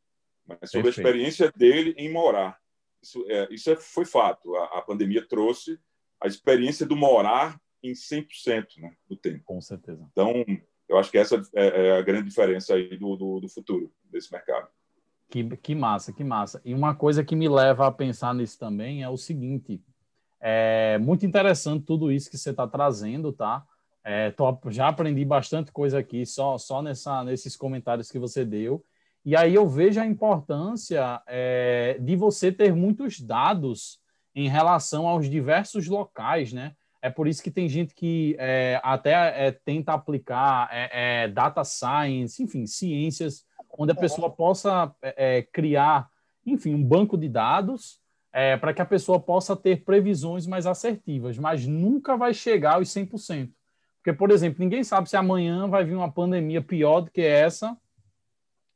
mas 0.46 0.70
sobre 0.70 0.84
Perfeito. 0.84 1.06
a 1.06 1.10
experiência 1.10 1.52
dele 1.56 1.94
em 1.96 2.12
morar. 2.12 2.58
Isso, 3.02 3.24
é, 3.28 3.48
isso 3.50 3.70
é, 3.70 3.76
foi 3.76 4.04
fato. 4.04 4.54
A, 4.56 4.78
a 4.78 4.82
pandemia 4.82 5.26
trouxe 5.26 5.78
a 6.20 6.26
experiência 6.26 6.84
do 6.84 6.96
morar 6.96 7.60
em 7.82 7.92
100% 7.92 8.78
né, 8.78 8.92
do 9.08 9.16
tempo. 9.16 9.42
Com 9.44 9.60
certeza. 9.60 10.06
Então, 10.12 10.44
eu 10.88 10.98
acho 10.98 11.10
que 11.10 11.18
essa 11.18 11.40
é, 11.54 11.88
é 11.88 11.98
a 11.98 12.02
grande 12.02 12.28
diferença 12.28 12.74
aí 12.74 12.96
do, 12.98 13.16
do, 13.16 13.40
do, 13.40 13.48
futuro 13.48 13.92
desse 14.04 14.30
mercado. 14.30 14.68
Que, 15.30 15.56
que 15.56 15.74
massa, 15.74 16.12
que 16.12 16.24
massa. 16.24 16.60
E 16.64 16.74
uma 16.74 16.94
coisa 16.94 17.24
que 17.24 17.36
me 17.36 17.48
leva 17.48 17.86
a 17.86 17.92
pensar 17.92 18.34
nisso 18.34 18.58
também 18.58 19.02
é 19.02 19.08
o 19.08 19.16
seguinte: 19.16 19.82
é 20.40 20.98
muito 20.98 21.24
interessante 21.24 21.86
tudo 21.86 22.10
isso 22.10 22.28
que 22.28 22.36
você 22.36 22.50
está 22.50 22.66
trazendo, 22.66 23.32
tá? 23.32 23.64
É, 24.02 24.30
tô, 24.30 24.58
já 24.68 24.88
aprendi 24.88 25.24
bastante 25.24 25.70
coisa 25.70 25.98
aqui 25.98 26.24
só, 26.24 26.56
só 26.56 26.80
nessa, 26.82 27.22
nesses 27.24 27.56
comentários 27.56 28.10
que 28.10 28.18
você 28.18 28.44
deu. 28.44 28.84
E 29.24 29.36
aí 29.36 29.54
eu 29.54 29.68
vejo 29.68 30.00
a 30.00 30.06
importância 30.06 31.20
é, 31.26 31.98
de 32.00 32.16
você 32.16 32.50
ter 32.50 32.74
muitos 32.74 33.20
dados 33.20 34.00
em 34.34 34.48
relação 34.48 35.06
aos 35.06 35.28
diversos 35.28 35.86
locais, 35.86 36.52
né? 36.52 36.72
É 37.02 37.10
por 37.10 37.26
isso 37.26 37.42
que 37.42 37.50
tem 37.50 37.68
gente 37.68 37.94
que 37.94 38.36
é, 38.38 38.80
até 38.82 39.46
é, 39.46 39.52
tenta 39.52 39.92
aplicar 39.92 40.68
é, 40.70 41.24
é 41.24 41.28
data 41.28 41.64
science, 41.64 42.42
enfim, 42.42 42.66
ciências, 42.66 43.44
onde 43.78 43.92
a 43.92 43.94
pessoa 43.94 44.28
possa 44.30 44.92
criar, 45.52 46.08
enfim, 46.44 46.74
um 46.74 46.84
banco 46.84 47.16
de 47.16 47.28
dados 47.28 48.00
para 48.60 48.74
que 48.74 48.82
a 48.82 48.86
pessoa 48.86 49.18
possa 49.18 49.56
ter 49.56 49.84
previsões 49.84 50.46
mais 50.46 50.66
assertivas, 50.66 51.38
mas 51.38 51.66
nunca 51.66 52.16
vai 52.16 52.34
chegar 52.34 52.74
aos 52.74 52.88
100%. 52.88 53.50
Porque, 54.02 54.16
por 54.16 54.30
exemplo, 54.30 54.62
ninguém 54.62 54.82
sabe 54.82 55.08
se 55.08 55.16
amanhã 55.16 55.68
vai 55.68 55.84
vir 55.84 55.94
uma 55.94 56.10
pandemia 56.10 56.62
pior 56.62 57.02
do 57.02 57.10
que 57.10 57.20
essa, 57.20 57.76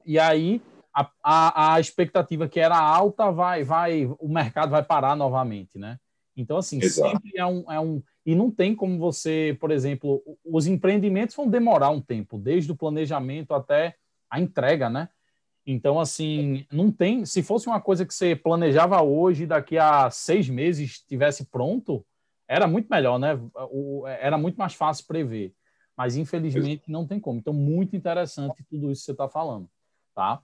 e 0.05 0.19
aí 0.19 0.61
a, 0.95 1.11
a, 1.23 1.75
a 1.75 1.81
expectativa 1.81 2.47
que 2.47 2.61
era 2.61 2.79
alta 2.79 3.31
vai, 3.31 3.65
vai, 3.65 4.05
o 4.19 4.29
mercado 4.29 4.71
vai 4.71 4.83
parar 4.83 5.17
novamente, 5.17 5.79
né? 5.79 5.99
Então, 6.37 6.59
assim, 6.59 6.79
Exato. 6.81 7.11
sempre 7.11 7.33
é 7.37 7.47
um, 7.47 7.73
é 7.73 7.81
um. 7.81 8.03
E 8.27 8.35
não 8.35 8.51
tem 8.51 8.75
como 8.75 8.99
você, 8.99 9.57
por 9.61 9.71
exemplo, 9.71 10.23
os 10.45 10.67
empreendimentos 10.67 11.35
vão 11.35 11.49
demorar 11.49 11.91
um 11.91 12.01
tempo, 12.01 12.39
desde 12.39 12.71
o 12.73 12.77
planejamento 12.77 13.55
até 13.55 13.95
a 14.31 14.41
entrega, 14.41 14.91
né? 14.91 15.09
Então, 15.67 15.99
assim, 15.99 16.67
não 16.71 16.91
tem. 16.91 17.25
Se 17.25 17.43
fosse 17.43 17.67
uma 17.67 17.81
coisa 17.81 18.05
que 18.05 18.13
você 18.13 18.37
planejava 18.37 19.01
hoje, 19.03 19.47
daqui 19.47 19.79
a 19.79 20.11
seis 20.11 20.49
meses 20.49 20.91
estivesse 20.91 21.47
pronto, 21.47 22.05
era 22.47 22.67
muito 22.67 22.89
melhor, 22.89 23.19
né? 23.19 23.39
Era 24.21 24.37
muito 24.39 24.57
mais 24.57 24.75
fácil 24.75 25.07
prever. 25.07 25.55
Mas, 25.97 26.17
infelizmente, 26.17 26.91
não 26.91 27.07
tem 27.07 27.21
como. 27.21 27.39
Então, 27.39 27.55
muito 27.55 27.95
interessante 27.95 28.65
tudo 28.69 28.91
isso 28.91 29.03
que 29.03 29.07
você 29.07 29.13
está 29.13 29.29
falando, 29.29 29.69
tá? 30.15 30.43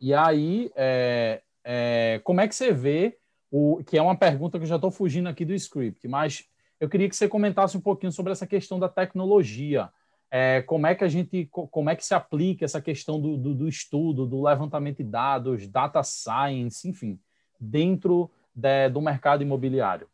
E 0.00 0.14
aí, 0.14 0.70
é, 0.74 1.42
é, 1.64 2.20
como 2.24 2.40
é 2.40 2.48
que 2.48 2.54
você 2.54 2.72
vê 2.72 3.18
o 3.50 3.82
que 3.84 3.96
é 3.96 4.02
uma 4.02 4.16
pergunta 4.16 4.58
que 4.58 4.64
eu 4.64 4.68
já 4.68 4.76
estou 4.76 4.90
fugindo 4.90 5.28
aqui 5.28 5.44
do 5.44 5.54
script, 5.54 6.06
mas 6.08 6.44
eu 6.80 6.88
queria 6.88 7.08
que 7.08 7.16
você 7.16 7.28
comentasse 7.28 7.76
um 7.76 7.80
pouquinho 7.80 8.12
sobre 8.12 8.32
essa 8.32 8.46
questão 8.46 8.78
da 8.78 8.88
tecnologia. 8.88 9.90
É, 10.30 10.60
como 10.62 10.86
é 10.86 10.94
que 10.94 11.04
a 11.04 11.08
gente, 11.08 11.46
como 11.50 11.88
é 11.88 11.96
que 11.96 12.04
se 12.04 12.12
aplica 12.12 12.64
essa 12.64 12.80
questão 12.80 13.20
do, 13.20 13.36
do, 13.36 13.54
do 13.54 13.68
estudo, 13.68 14.26
do 14.26 14.42
levantamento 14.42 14.98
de 14.98 15.04
dados, 15.04 15.68
data 15.68 16.02
science, 16.02 16.86
enfim, 16.88 17.18
dentro 17.58 18.30
de, 18.54 18.88
do 18.90 19.00
mercado 19.00 19.42
imobiliário? 19.42 20.08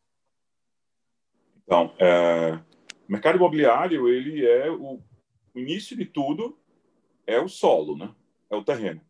Então, 1.64 1.94
é, 1.98 2.58
o 3.08 3.12
mercado 3.12 3.36
imobiliário 3.36 4.08
ele 4.08 4.46
é 4.46 4.70
o, 4.70 5.00
o 5.54 5.58
início 5.58 5.96
de 5.96 6.04
tudo 6.04 6.58
é 7.26 7.40
o 7.40 7.48
solo, 7.48 7.96
né? 7.96 8.14
É 8.50 8.56
o 8.56 8.64
terreno, 8.64 9.00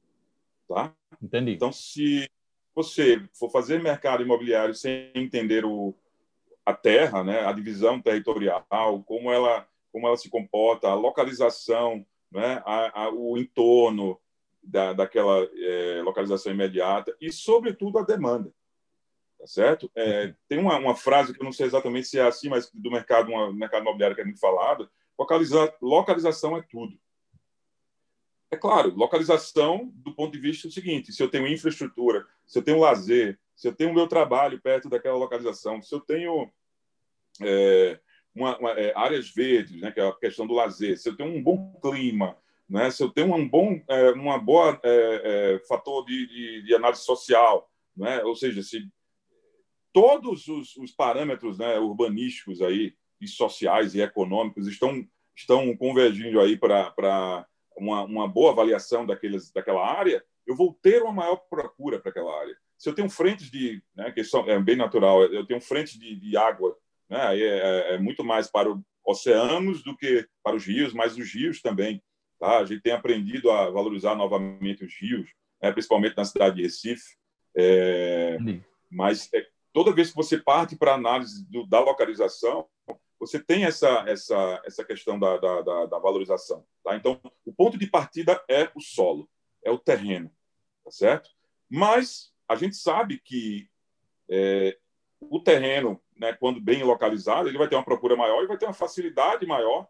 tá? 0.69 0.95
Entendi. 1.21 1.53
Então, 1.53 1.73
se 1.73 2.29
você 2.75 3.23
for 3.35 3.51
fazer 3.51 3.83
mercado 3.83 4.23
imobiliário 4.23 4.75
sem 4.75 5.11
entender 5.15 5.65
o, 5.65 5.95
a 6.65 6.73
terra, 6.73 7.23
né, 7.25 7.45
a 7.45 7.53
divisão 7.53 8.01
territorial, 8.01 8.65
como 9.05 9.31
ela, 9.31 9.67
como 9.93 10.07
ela 10.07 10.17
se 10.17 10.31
comporta, 10.31 10.89
a 10.89 10.95
localização, 10.95 12.07
né, 12.31 12.63
a, 12.65 13.05
a, 13.05 13.11
o 13.11 13.37
entorno 13.37 14.19
da, 14.63 14.93
daquela 14.93 15.49
é, 15.55 16.03
localização 16.03 16.53
imediata 16.53 17.15
e, 17.21 17.33
sobretudo, 17.33 17.99
a 17.99 18.03
demanda. 18.03 18.53
Tá 19.43 19.49
certo? 19.49 19.91
É, 19.97 20.33
tem 20.49 20.57
uma, 20.61 20.79
uma, 20.79 20.95
frase 20.95 21.35
que 21.35 21.41
eu 21.41 21.45
não 21.45 21.51
sei 21.51 21.67
exatamente 21.67 22.07
se 22.07 22.17
é 22.17 22.23
assim, 22.23 22.49
mas 22.49 22.71
do 22.73 22.93
mercado, 22.93 23.29
uma, 23.29 23.53
mercado 23.53 23.83
imobiliário 23.83 24.15
que 24.15 24.23
é 24.23 24.25
muito 24.25 24.39
falado, 24.39 24.89
localiza, 25.19 25.75
localização 25.83 26.57
é 26.57 26.63
tudo. 26.63 26.97
É 28.53 28.57
claro, 28.57 28.95
localização 28.95 29.91
do 29.97 30.15
ponto 30.15 30.31
de 30.31 30.39
vista 30.39 30.69
do 30.69 30.73
seguinte: 30.73 31.13
se 31.13 31.21
eu 31.21 31.29
tenho 31.29 31.49
infraestrutura, 31.49 32.25
se 32.47 32.57
eu 32.57 32.63
tenho 32.63 32.79
lazer, 32.79 33.37
se 33.57 33.67
eu 33.67 33.75
tenho 33.75 33.91
o 33.91 33.95
meu 33.95 34.07
trabalho 34.07 34.61
perto 34.61 34.89
daquela 34.89 35.19
localização, 35.19 35.83
se 35.83 35.93
eu 35.93 35.99
tenho 35.99 36.49
é, 37.43 37.99
uma, 38.33 38.57
uma, 38.59 38.71
é, 38.79 38.97
áreas 38.97 39.29
verdes, 39.29 39.81
né, 39.81 39.91
que 39.91 39.99
é 39.99 40.07
a 40.07 40.13
questão 40.13 40.47
do 40.47 40.55
lazer, 40.55 40.97
se 40.97 41.09
eu 41.09 41.17
tenho 41.17 41.35
um 41.35 41.43
bom 41.43 41.81
clima, 41.83 42.39
né, 42.69 42.93
se 42.93 43.03
eu 43.03 43.11
tenho 43.11 43.35
um 43.35 43.49
bom, 43.49 43.83
é, 43.89 44.13
uma 44.13 44.39
boa 44.39 44.79
é, 44.85 45.55
é, 45.57 45.59
fator 45.67 46.05
de, 46.05 46.29
de, 46.29 46.63
de, 46.63 46.75
análise 46.77 47.03
social, 47.03 47.69
né, 47.97 48.23
ou 48.23 48.37
seja, 48.37 48.63
se 48.63 48.89
todos 49.93 50.49
os, 50.49 50.77
os 50.77 50.91
parâmetros 50.91 51.59
né, 51.59 51.79
urbanísticos 51.79 52.63
aí 52.63 52.95
e 53.21 53.29
sociais 53.29 53.95
e 53.95 54.01
econômicos 54.01 54.67
estão 54.67 55.07
estão 55.35 55.75
convergindo 55.77 56.41
aí 56.41 56.57
para 56.57 57.47
uma, 57.77 58.05
uma 58.05 58.29
boa 58.29 58.53
avaliação 58.53 59.07
daqueles, 59.07 59.51
daquela 59.51 59.87
área, 59.87 60.23
eu 60.47 60.55
vou 60.55 60.77
ter 60.83 61.03
uma 61.03 61.13
maior 61.13 61.37
procura 61.49 61.99
para 61.99 62.11
aquela 62.11 62.39
área. 62.39 62.57
Se 62.77 62.89
eu 62.89 62.95
tenho 62.95 63.09
frentes 63.09 63.51
de, 63.51 63.83
né, 63.95 64.11
que 64.11 64.25
são, 64.25 64.49
é 64.49 64.59
bem 64.61 64.77
natural, 64.77 65.23
eu 65.25 65.47
tenho 65.47 65.61
frentes 65.61 65.99
de, 65.99 66.17
de 66.17 66.37
água, 66.37 66.77
né, 67.09 67.39
é, 67.39 67.43
é, 67.43 67.95
é 67.95 67.99
muito 67.99 68.25
mais 68.25 68.51
para 68.51 68.71
os 68.71 68.81
oceanos 69.05 69.83
do 69.83 69.97
que 69.97 70.27
para 70.43 70.57
os 70.57 70.65
rios, 70.65 70.93
mas 70.93 71.17
os 71.17 71.33
rios 71.33 71.61
também. 71.61 72.03
Tá? 72.39 72.59
A 72.59 72.65
gente 72.65 72.83
tem 72.83 72.93
aprendido 72.93 73.51
a 73.51 73.71
valorizar 73.71 74.15
novamente 74.15 74.85
os 74.85 74.95
rios, 75.01 75.31
né, 75.63 75.73
principalmente 75.73 76.17
na 76.17 76.25
cidade 76.25 76.57
de 76.57 76.63
Recife. 76.63 77.17
É, 77.57 78.37
mas 78.91 79.29
é, 79.33 79.47
toda 79.73 79.95
vez 79.95 80.11
que 80.11 80.17
você 80.17 80.39
parte 80.39 80.77
para 80.77 80.95
análise 80.95 81.45
do, 81.51 81.67
da 81.67 81.81
localização, 81.81 82.67
você 83.19 83.39
tem 83.39 83.65
essa, 83.65 84.05
essa, 84.09 84.61
essa 84.65 84.85
questão 84.85 85.19
da, 85.19 85.37
da, 85.37 85.63
da, 85.63 85.87
da 85.87 85.99
valorização. 85.99 86.65
Tá? 86.83 86.97
Então, 86.97 87.21
o 87.45 87.53
ponto 87.53 87.79
de 87.79 87.87
partida 87.87 88.43
é 88.49 88.69
o 88.75 88.81
solo, 88.81 89.29
é 89.65 89.71
o 89.71 89.79
terreno, 89.79 90.31
tá 90.85 90.91
certo? 90.91 91.31
Mas 91.71 92.33
a 92.49 92.57
gente 92.57 92.77
sabe 92.77 93.19
que 93.19 93.69
é, 94.29 94.77
o 95.21 95.41
terreno, 95.41 96.01
né, 96.17 96.33
quando 96.33 96.61
bem 96.61 96.83
localizado, 96.83 97.49
ele 97.49 97.59
vai 97.59 97.69
ter 97.69 97.77
uma 97.77 97.85
procura 97.85 98.17
maior 98.17 98.43
e 98.43 98.47
vai 98.47 98.59
ter 98.59 98.67
uma 98.67 98.75
facilidade 98.75 99.47
maior 99.47 99.87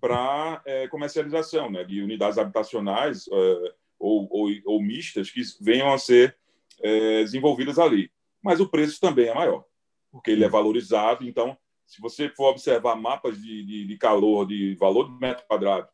para 0.00 0.60
é, 0.64 0.88
comercialização 0.88 1.70
né, 1.70 1.84
de 1.84 2.02
unidades 2.02 2.38
habitacionais 2.38 3.28
é, 3.28 3.74
ou, 3.98 4.26
ou, 4.30 4.50
ou, 4.64 4.82
mistas 4.82 5.30
que 5.30 5.40
venham 5.60 5.92
a 5.92 5.98
ser 5.98 6.36
é, 6.80 7.22
desenvolvidas 7.22 7.78
ali. 7.78 8.10
Mas 8.42 8.60
o 8.60 8.68
preço 8.68 9.00
também 9.00 9.28
é 9.28 9.34
maior, 9.34 9.64
porque 10.10 10.30
ele 10.30 10.44
é 10.44 10.48
valorizado. 10.48 11.26
Então, 11.26 11.56
se 11.86 12.00
você 12.00 12.28
for 12.28 12.50
observar 12.50 12.96
mapas 12.96 13.40
de, 13.40 13.64
de, 13.64 13.86
de 13.86 13.98
calor, 13.98 14.46
de 14.46 14.74
valor 14.76 15.08
de 15.08 15.18
metro 15.18 15.46
quadrado 15.46 15.88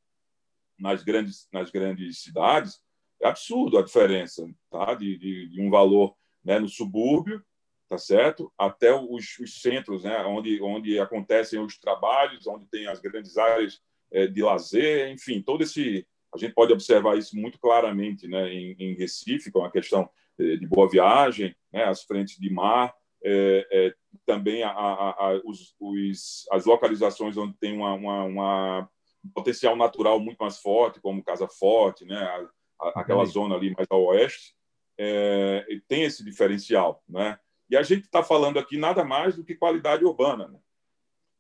nas 0.79 1.03
grandes, 1.03 1.49
nas 1.53 1.71
grandes 1.71 2.23
cidades, 2.23 2.81
é 3.21 3.29
absurdo 3.29 3.79
a 3.79 3.83
diferença 3.83 4.49
tá? 4.71 4.95
de, 4.95 5.19
de, 5.19 5.49
de 5.49 5.61
um 5.61 5.71
valor 5.71 6.15
né, 6.45 6.59
no 6.59 6.69
subúrbio, 6.69 7.45
tá 7.89 7.99
certo? 7.99 8.53
Até 8.57 8.95
os, 8.95 9.39
os, 9.39 9.61
centros, 9.61 10.05
né, 10.05 10.25
onde, 10.25 10.63
onde 10.63 10.99
acontecem 11.01 11.61
os 11.61 11.79
trabalhos, 11.79 12.47
onde 12.47 12.67
tem 12.67 12.87
as 12.87 13.01
grandes 13.01 13.37
áreas 13.37 13.81
é, 14.13 14.27
de 14.27 14.43
lazer, 14.43 15.11
enfim, 15.11 15.43
todo 15.43 15.63
esse 15.63 16.07
a 16.33 16.37
gente 16.37 16.53
pode 16.53 16.73
observar 16.73 17.17
isso 17.17 17.35
muito 17.37 17.59
claramente, 17.59 18.29
né, 18.29 18.53
em, 18.53 18.77
em 18.79 18.95
Recife, 18.95 19.51
com 19.51 19.65
a 19.65 19.71
questão 19.71 20.09
de 20.39 20.67
boa 20.67 20.89
viagem, 20.89 21.55
né, 21.73 21.85
as 21.85 22.03
frentes 22.03 22.39
de 22.39 22.51
mar, 22.51 22.95
é, 23.25 23.67
é, 23.71 23.95
também 24.25 24.63
a, 24.63 24.71
a, 24.71 25.11
a, 25.11 25.41
os, 25.45 25.75
os, 25.81 26.47
as 26.53 26.65
localizações 26.65 27.37
onde 27.37 27.55
tem 27.59 27.77
uma, 27.77 27.95
uma, 27.95 28.25
uma, 28.25 28.91
um 29.25 29.31
potencial 29.31 29.75
natural 29.77 30.21
muito 30.21 30.39
mais 30.39 30.59
forte, 30.59 31.01
como 31.01 31.25
Casa 31.25 31.49
Forte, 31.49 32.05
né? 32.05 32.49
aquela 32.95 33.25
zona 33.25 33.57
ali 33.57 33.75
mais 33.75 33.89
ao 33.91 34.05
oeste, 34.05 34.55
é, 34.97 35.67
tem 35.89 36.05
esse 36.05 36.25
diferencial. 36.25 37.03
Né? 37.09 37.39
E 37.69 37.77
a 37.77 37.83
gente 37.83 38.05
está 38.05 38.23
falando 38.23 38.59
aqui 38.59 38.77
nada 38.77 39.05
mais 39.05 39.37
do 39.37 39.45
que 39.45 39.55
qualidade 39.55 40.05
urbana. 40.05 40.49
Né? 40.49 40.59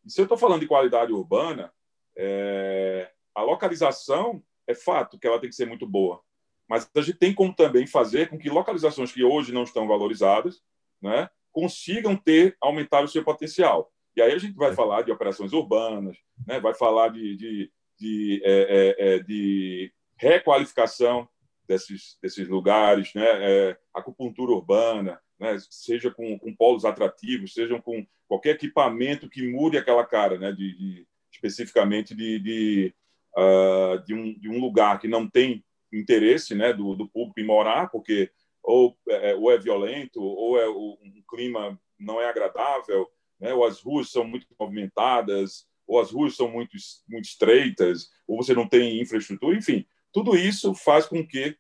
E 0.05 0.11
se 0.11 0.21
eu 0.21 0.25
estou 0.25 0.39
falando 0.39 0.61
de 0.61 0.67
qualidade 0.67 1.13
urbana, 1.13 1.73
é, 2.17 3.11
a 3.35 3.43
localização 3.43 4.43
é 4.67 4.75
fato 4.75 5.19
que 5.19 5.27
ela 5.27 5.41
tem 5.41 5.49
que 5.49 5.57
ser 5.57 5.67
muito 5.67 5.87
boa. 5.87 6.21
Mas 6.69 6.89
a 6.95 7.01
gente 7.01 7.19
tem 7.19 7.35
como 7.35 7.55
também 7.55 7.87
fazer 7.87 8.29
com 8.29 8.39
que 8.39 8.51
localizações 8.51 9.11
que 9.11 9.25
hoje 9.25 9.53
não 9.53 9.63
estão 9.63 9.89
valorizadas, 9.89 10.63
né, 11.01 11.29
consigam 11.51 12.15
ter, 12.15 12.57
aumentar 12.61 13.03
o 13.03 13.09
seu 13.09 13.25
potencial. 13.25 13.91
E 14.17 14.23
aí 14.23 14.33
a 14.33 14.39
gente 14.39 14.57
vai 14.57 14.71
é. 14.71 14.75
falar 14.75 15.03
de 15.03 15.13
operações 15.13 15.53
urbanas, 15.53 16.17
né? 16.47 16.59
vai 16.61 16.75
falar 16.75 17.09
de, 17.09 17.37
de, 17.37 17.73
de, 17.99 18.43
é, 18.45 18.97
é, 18.99 19.15
é 19.15 19.19
de 19.21 19.93
requalificação 20.17 21.29
desses, 21.69 22.19
desses 22.21 22.49
lugares, 22.49 23.15
né? 23.15 23.25
É, 23.27 23.79
acupuntura 23.95 24.51
urbana, 24.51 25.21
né? 25.39 25.57
seja 25.71 26.11
com, 26.11 26.37
com 26.39 26.55
polos 26.55 26.85
atrativos, 26.85 27.55
seja 27.55 27.81
com 27.81 28.05
qualquer 28.27 28.57
equipamento 28.57 29.29
que 29.29 29.47
mude 29.47 29.79
aquela 29.79 30.05
cara, 30.05 30.37
né? 30.37 30.51
de, 30.51 30.77
de 30.77 31.07
especificamente 31.33 32.15
de, 32.15 32.41
de, 32.41 32.95
uh, 33.37 34.05
de, 34.05 34.15
um, 34.15 34.37
de 34.37 34.49
um 34.49 34.61
lugar 34.61 34.99
que 34.99 35.07
não 35.07 35.29
tem 35.29 35.65
interesse 35.93 36.55
né? 36.55 36.73
do, 36.73 36.95
do 36.95 37.09
público 37.09 37.41
em 37.41 37.47
morar, 37.47 37.91
porque 37.91 38.31
ou 38.63 38.97
é, 39.09 39.35
ou 39.35 39.51
é 39.51 39.59
violento, 39.59 40.21
ou 40.21 40.59
é 40.59 40.69
um 40.69 41.23
clima 41.29 41.81
não 41.99 42.21
é 42.21 42.29
agradável, 42.29 43.09
né? 43.41 43.55
ou 43.55 43.65
as 43.65 43.81
ruas 43.81 44.11
são 44.11 44.25
muito 44.25 44.47
movimentadas, 44.59 45.67
ou 45.87 46.01
as 46.01 46.11
ruas 46.11 46.37
são 46.37 46.51
muito, 46.51 46.77
muito 47.09 47.25
estreitas, 47.25 48.11
ou 48.27 48.37
você 48.37 48.53
não 48.55 48.69
tem 48.69 49.01
infraestrutura, 49.01 49.57
enfim, 49.57 49.87
tudo 50.13 50.37
isso 50.37 50.75
faz 50.75 51.07
com 51.07 51.27
que 51.27 51.57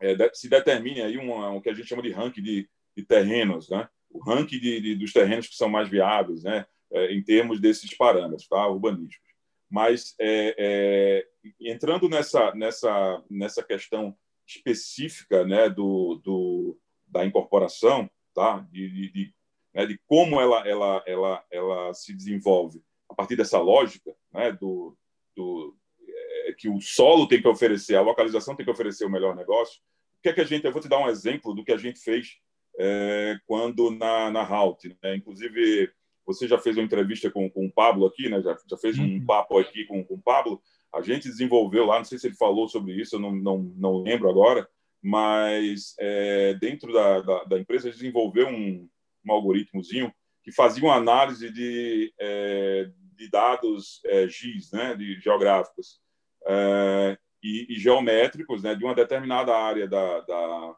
é, 0.00 0.16
se 0.34 0.48
determine 0.48 1.00
aí 1.00 1.16
uma, 1.16 1.52
o 1.52 1.60
que 1.60 1.70
a 1.70 1.74
gente 1.74 1.88
chama 1.88 2.02
de 2.02 2.10
ranking 2.10 2.42
de, 2.42 2.68
de 2.96 3.04
terrenos, 3.04 3.70
né? 3.70 3.88
o 4.10 4.18
ranking 4.18 4.58
de, 4.58 4.80
de, 4.80 4.94
dos 4.94 5.12
terrenos 5.12 5.46
que 5.46 5.54
são 5.54 5.68
mais 5.68 5.88
viáveis, 5.88 6.42
né? 6.42 6.66
É, 6.92 7.12
em 7.12 7.22
termos 7.22 7.60
desses 7.60 7.94
parâmetros 7.96 8.48
tá? 8.48 8.66
urbanísticos. 8.68 9.26
Mas 9.68 10.14
é, 10.20 10.54
é, 10.56 11.28
entrando 11.60 12.08
nessa, 12.08 12.54
nessa, 12.54 13.22
nessa 13.30 13.62
questão 13.62 14.16
específica 14.46 15.44
né, 15.44 15.68
do, 15.68 16.20
do, 16.22 16.78
da 17.06 17.24
incorporação, 17.24 18.08
tá? 18.34 18.66
de, 18.70 18.88
de, 18.88 19.12
de, 19.12 19.34
né, 19.74 19.86
de 19.86 19.98
como 20.06 20.40
ela, 20.40 20.66
ela, 20.66 21.02
ela, 21.06 21.44
ela 21.50 21.94
se 21.94 22.14
desenvolve 22.14 22.82
a 23.08 23.14
partir 23.14 23.36
dessa 23.36 23.58
lógica 23.58 24.14
né, 24.32 24.52
do, 24.52 24.96
do 25.34 25.76
é, 26.08 26.52
que 26.52 26.68
o 26.68 26.80
solo 26.80 27.26
tem 27.26 27.40
que 27.40 27.48
oferecer, 27.48 27.96
a 27.96 28.02
localização 28.02 28.54
tem 28.54 28.64
que 28.64 28.72
oferecer 28.72 29.04
o 29.04 29.10
melhor 29.10 29.34
negócio. 29.34 29.80
O 30.18 30.22
que 30.22 30.28
é 30.28 30.32
que 30.32 30.40
a 30.40 30.44
gente? 30.44 30.64
Eu 30.64 30.72
vou 30.72 30.80
te 30.80 30.88
dar 30.88 30.98
um 30.98 31.08
exemplo 31.08 31.54
do 31.54 31.64
que 31.64 31.72
a 31.72 31.76
gente 31.76 32.00
fez 32.00 32.36
é, 32.78 33.38
quando 33.46 33.90
na 33.90 34.30
na 34.30 34.42
Halt, 34.42 34.84
né? 35.02 35.16
Inclusive 35.16 35.92
você 36.26 36.48
já 36.48 36.58
fez 36.58 36.76
uma 36.76 36.84
entrevista 36.84 37.30
com, 37.30 37.48
com 37.48 37.66
o 37.66 37.72
Pablo 37.72 38.06
aqui, 38.06 38.28
né? 38.28 38.42
Já, 38.42 38.56
já 38.68 38.76
fez 38.76 38.98
um 38.98 39.04
uhum. 39.04 39.24
papo 39.24 39.58
aqui 39.58 39.84
com, 39.84 40.04
com 40.04 40.14
o 40.14 40.22
Pablo 40.22 40.60
a 40.96 41.02
gente 41.02 41.28
desenvolveu 41.28 41.84
lá, 41.84 41.98
não 41.98 42.04
sei 42.04 42.18
se 42.18 42.26
ele 42.26 42.36
falou 42.36 42.68
sobre 42.68 42.94
isso, 42.94 43.16
eu 43.16 43.20
não, 43.20 43.32
não, 43.32 43.58
não 43.76 44.02
lembro 44.02 44.30
agora, 44.30 44.68
mas 45.02 45.94
é, 45.98 46.54
dentro 46.54 46.92
da, 46.92 47.20
da, 47.20 47.44
da, 47.44 47.58
empresa 47.58 47.90
desenvolveu 47.90 48.48
um, 48.48 48.88
um 49.24 49.32
algoritmozinho 49.32 50.12
que 50.42 50.50
fazia 50.50 50.82
uma 50.82 50.96
análise 50.96 51.52
de, 51.52 52.12
é, 52.18 52.90
de 53.14 53.28
dados 53.28 54.00
é, 54.06 54.26
GIS, 54.26 54.72
né, 54.72 54.94
de 54.94 55.20
geográficos 55.20 56.00
é, 56.46 57.18
e, 57.42 57.66
e, 57.68 57.78
geométricos, 57.78 58.62
né, 58.62 58.74
de 58.74 58.84
uma 58.84 58.94
determinada 58.94 59.54
área 59.54 59.86
da, 59.86 60.20
da, 60.20 60.76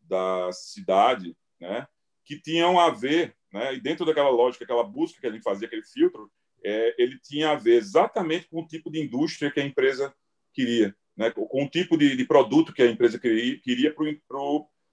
da 0.00 0.52
cidade, 0.52 1.36
né, 1.60 1.86
que 2.24 2.40
tinham 2.40 2.80
a 2.80 2.90
ver, 2.90 3.36
né, 3.52 3.74
e 3.74 3.80
dentro 3.80 4.06
daquela 4.06 4.30
lógica, 4.30 4.64
aquela 4.64 4.84
busca 4.84 5.20
que 5.20 5.26
a 5.26 5.30
gente 5.30 5.42
fazia, 5.42 5.66
aquele 5.66 5.84
filtro, 5.84 6.30
é, 6.64 6.94
ele 6.98 7.18
tinha 7.18 7.50
a 7.50 7.54
ver 7.54 7.76
exatamente 7.76 8.48
com 8.48 8.60
o 8.60 8.66
tipo 8.66 8.90
de 8.90 9.00
indústria 9.00 9.50
que 9.50 9.60
a 9.60 9.64
empresa 9.64 10.14
queria, 10.52 10.94
né? 11.16 11.30
com 11.30 11.64
o 11.64 11.68
tipo 11.68 11.96
de, 11.96 12.16
de 12.16 12.24
produto 12.24 12.72
que 12.72 12.82
a 12.82 12.90
empresa 12.90 13.18
queria, 13.18 13.94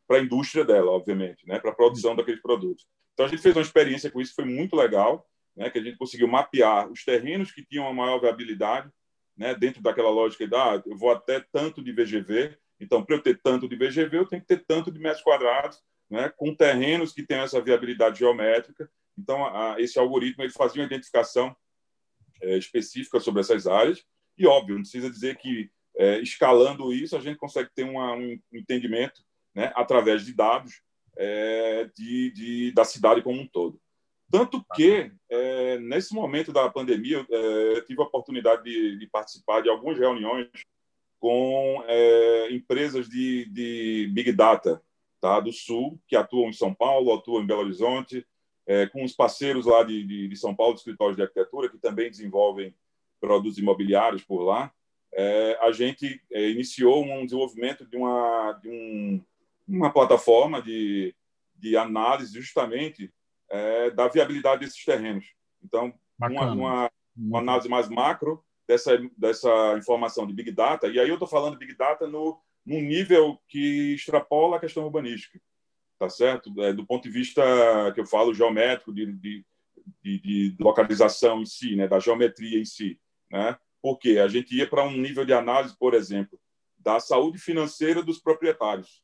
para 0.08 0.17
a 0.17 0.21
indústria 0.21 0.65
dela, 0.65 0.91
obviamente, 0.91 1.47
né? 1.47 1.60
para 1.60 1.71
a 1.71 1.75
produção 1.75 2.15
daqueles 2.15 2.41
produtos. 2.41 2.86
Então, 3.13 3.25
a 3.25 3.29
gente 3.29 3.41
fez 3.41 3.55
uma 3.55 3.62
experiência 3.62 4.10
com 4.10 4.21
isso, 4.21 4.36
foi 4.36 4.45
muito 4.45 4.75
legal, 4.75 5.27
né? 5.55 5.69
que 5.69 5.79
a 5.79 5.84
gente 5.84 5.97
conseguiu 5.97 6.27
mapear 6.27 6.89
os 6.89 7.03
terrenos 7.03 7.51
que 7.51 7.65
tinham 7.65 7.88
a 7.88 7.93
maior 7.93 8.19
viabilidade, 8.19 8.89
né? 9.38 9.53
dentro 9.53 9.82
daquela 9.82 10.10
lógica 10.10 10.47
de, 10.47 10.55
ah, 10.55 10.82
eu 10.86 10.97
vou 10.97 11.12
até 11.12 11.39
tanto 11.51 11.84
de 11.84 11.91
VGV, 11.91 12.58
então, 12.79 13.03
para 13.03 13.15
eu 13.15 13.21
ter 13.21 13.39
tanto 13.41 13.67
de 13.67 13.75
VGV, 13.75 14.17
eu 14.17 14.25
tenho 14.25 14.41
que 14.41 14.47
ter 14.47 14.63
tanto 14.65 14.89
de 14.89 14.99
metros 14.99 15.21
quadrados, 15.21 15.82
né? 16.10 16.29
com 16.29 16.55
terrenos 16.55 17.12
que 17.12 17.23
tenham 17.23 17.43
essa 17.43 17.62
viabilidade 17.62 18.19
geométrica, 18.19 18.89
então, 19.19 19.45
a, 19.45 19.79
esse 19.79 19.99
algoritmo 19.99 20.43
ele 20.43 20.51
fazia 20.51 20.82
uma 20.82 20.88
identificação 20.88 21.55
é, 22.41 22.58
específica 22.58 23.19
sobre 23.19 23.41
essas 23.41 23.67
áreas, 23.67 24.03
e, 24.38 24.47
óbvio, 24.47 24.75
não 24.75 24.82
precisa 24.84 25.10
dizer 25.10 25.38
que, 25.38 25.69
é, 25.97 26.19
escalando 26.21 26.93
isso, 26.93 27.17
a 27.17 27.19
gente 27.19 27.38
consegue 27.38 27.69
ter 27.75 27.84
uma, 27.84 28.13
um 28.13 28.39
entendimento 28.53 29.22
né, 29.53 29.72
através 29.76 30.26
de 30.26 30.34
dados 30.34 30.82
é, 31.17 31.89
de, 31.93 32.32
de, 32.32 32.72
da 32.72 32.86
cidade 32.86 33.22
como 33.22 33.41
um 33.41 33.47
todo. 33.47 33.80
Tanto 34.32 34.63
que, 34.76 35.11
é, 35.30 35.78
nesse 35.80 36.13
momento 36.13 36.53
da 36.53 36.70
pandemia, 36.70 37.26
é, 37.30 37.78
eu 37.78 37.86
tive 37.86 38.01
a 38.01 38.05
oportunidade 38.05 38.63
de, 38.63 38.97
de, 38.97 39.07
participar 39.07 39.61
de 39.61 39.70
algumas 39.70 39.97
reuniões 39.97 40.47
com 41.20 41.84
é, 41.88 42.53
empresas 42.53 43.09
de, 43.09 43.45
de 43.49 44.09
Big 44.13 44.32
Data 44.32 44.82
tá, 45.20 45.39
do 45.39 45.51
Sul, 45.51 45.99
que 46.07 46.15
atuam 46.15 46.49
em 46.49 46.53
São 46.53 46.74
Paulo, 46.74 47.13
atuam 47.13 47.43
em 47.43 47.47
Belo 47.47 47.61
Horizonte, 47.61 48.26
é, 48.70 48.86
com 48.86 49.03
os 49.03 49.13
parceiros 49.13 49.65
lá 49.65 49.84
de, 49.84 50.05
de, 50.05 50.28
de, 50.28 50.36
São 50.38 50.55
Paulo, 50.55 50.76
de 50.76 50.82
escritórios 50.82 51.17
de 51.17 51.24
arquitetura, 51.24 51.67
que 51.67 51.80
também 51.80 52.11
desenvolvem 52.11 52.76
produtos 53.20 53.57
imobiliários 53.57 54.24
por 54.24 54.43
lá, 54.43 54.72
é, 55.11 55.57
a 55.59 55.72
gente 55.72 56.22
é, 56.32 56.49
iniciou 56.51 57.03
um 57.03 57.26
desenvolvimento 57.26 57.84
de 57.84 57.97
uma, 57.97 58.51
de 58.61 58.70
um, 58.70 59.26
uma 59.67 59.91
plataforma 59.91 60.61
de, 60.61 61.15
de 61.55 61.76
análise 61.76 62.39
justamente 62.39 63.11
é, 63.49 63.89
da 63.89 64.07
viabilidade 64.07 64.63
desses 64.63 64.86
terrenos. 64.86 65.34
Então, 65.63 65.91
uma, 66.22 66.51
uma, 66.51 66.91
uma, 67.17 67.39
análise 67.39 67.67
mais 67.67 67.89
macro 67.89 68.45
dessa, 68.67 68.99
dessa 69.17 69.76
informação 69.80 70.28
de 70.28 70.34
Big 70.34 70.51
Data, 70.51 70.88
e 70.88 70.99
aí 70.99 71.09
eu 71.09 71.15
estou 71.15 71.28
falando 71.28 71.57
Big 71.57 71.76
Data 71.76 72.05
no, 72.05 72.39
num 72.63 72.82
nível 72.82 73.39
que 73.47 73.95
extrapola 73.95 74.57
a 74.57 74.59
questão 74.59 74.84
urbanística, 74.84 75.41
tá 76.00 76.10
certo? 76.10 76.52
É, 76.64 76.72
do 76.72 76.86
ponto 76.86 77.04
de 77.04 77.10
vista 77.10 77.43
que 77.93 78.00
eu 78.00 78.06
falo 78.06 78.34
geométrico, 78.34 78.93
de, 78.93 79.06
de, 79.06 79.45
de, 80.02 80.56
localização 80.58 81.41
em 81.41 81.45
si, 81.45 81.76
né? 81.76 81.88
da 81.88 82.00
geometria 82.00 82.58
em 82.58 82.66
si. 82.66 82.97
Né? 83.30 83.58
Porque 83.82 84.18
a 84.18 84.28
gente 84.30 84.56
ia 84.56 84.68
para 84.68 84.84
um 84.84 84.97
nível 84.97 85.26
de 85.26 85.34
análise, 85.34 85.78
por 85.78 85.93
exemplo, 85.93 86.39
da 86.78 87.02
saúde 87.02 87.38
financeira 87.38 88.02
dos 88.02 88.18
proprietários. 88.18 89.04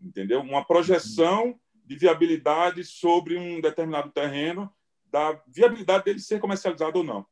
Entendeu? 0.00 0.40
Uma 0.40 0.64
projeção 0.64 1.60
de 1.84 1.96
viabilidade 1.96 2.82
sobre 2.84 3.36
um 3.36 3.60
determinado 3.60 4.10
terreno, 4.10 4.72
da 5.04 5.38
viabilidade 5.46 6.04
dele 6.04 6.18
ser 6.18 6.40
comercializado 6.40 6.98
ou 6.98 7.04
não. 7.04 7.26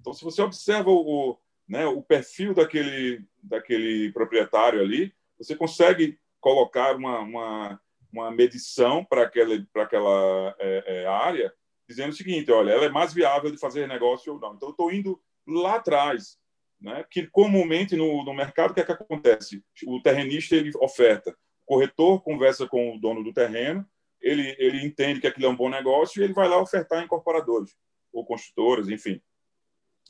Então, 0.00 0.14
se 0.14 0.24
você 0.24 0.40
observa 0.42 0.90
o, 0.90 1.30
o, 1.30 1.38
né, 1.68 1.86
o 1.86 2.02
perfil 2.02 2.54
daquele, 2.54 3.24
daquele 3.42 4.10
proprietário 4.12 4.80
ali, 4.80 5.14
você 5.38 5.54
consegue 5.54 6.18
colocar 6.40 6.96
uma, 6.96 7.20
uma, 7.20 7.80
uma 8.12 8.30
medição 8.30 9.04
para 9.04 9.22
aquela, 9.22 9.66
para 9.72 9.82
aquela 9.82 10.54
é, 10.58 10.84
é, 10.86 11.06
área, 11.06 11.52
dizendo 11.88 12.10
o 12.10 12.16
seguinte: 12.16 12.50
olha, 12.50 12.72
ela 12.72 12.84
é 12.86 12.88
mais 12.88 13.12
viável 13.12 13.50
de 13.50 13.58
fazer 13.58 13.86
negócio 13.86 14.32
ou 14.32 14.40
não. 14.40 14.54
Então, 14.54 14.70
estou 14.70 14.92
indo 14.92 15.20
lá 15.46 15.76
atrás, 15.76 16.38
né? 16.80 17.04
que 17.10 17.26
comumente 17.26 17.96
no, 17.96 18.24
no 18.24 18.34
mercado, 18.34 18.70
o 18.70 18.74
que, 18.74 18.80
é 18.80 18.84
que 18.84 18.92
acontece? 18.92 19.62
O 19.86 20.00
terrenista 20.00 20.56
ele 20.56 20.70
oferta, 20.80 21.30
o 21.62 21.74
corretor 21.74 22.22
conversa 22.22 22.66
com 22.66 22.94
o 22.94 23.00
dono 23.00 23.22
do 23.22 23.32
terreno, 23.32 23.86
ele, 24.20 24.54
ele 24.58 24.84
entende 24.84 25.20
que 25.20 25.26
aquilo 25.26 25.46
é 25.46 25.48
um 25.48 25.56
bom 25.56 25.68
negócio 25.68 26.20
e 26.20 26.24
ele 26.24 26.32
vai 26.32 26.48
lá 26.48 26.60
ofertar 26.60 27.04
incorporadores 27.04 27.76
ou 28.12 28.24
construtoras, 28.24 28.88
enfim. 28.88 29.20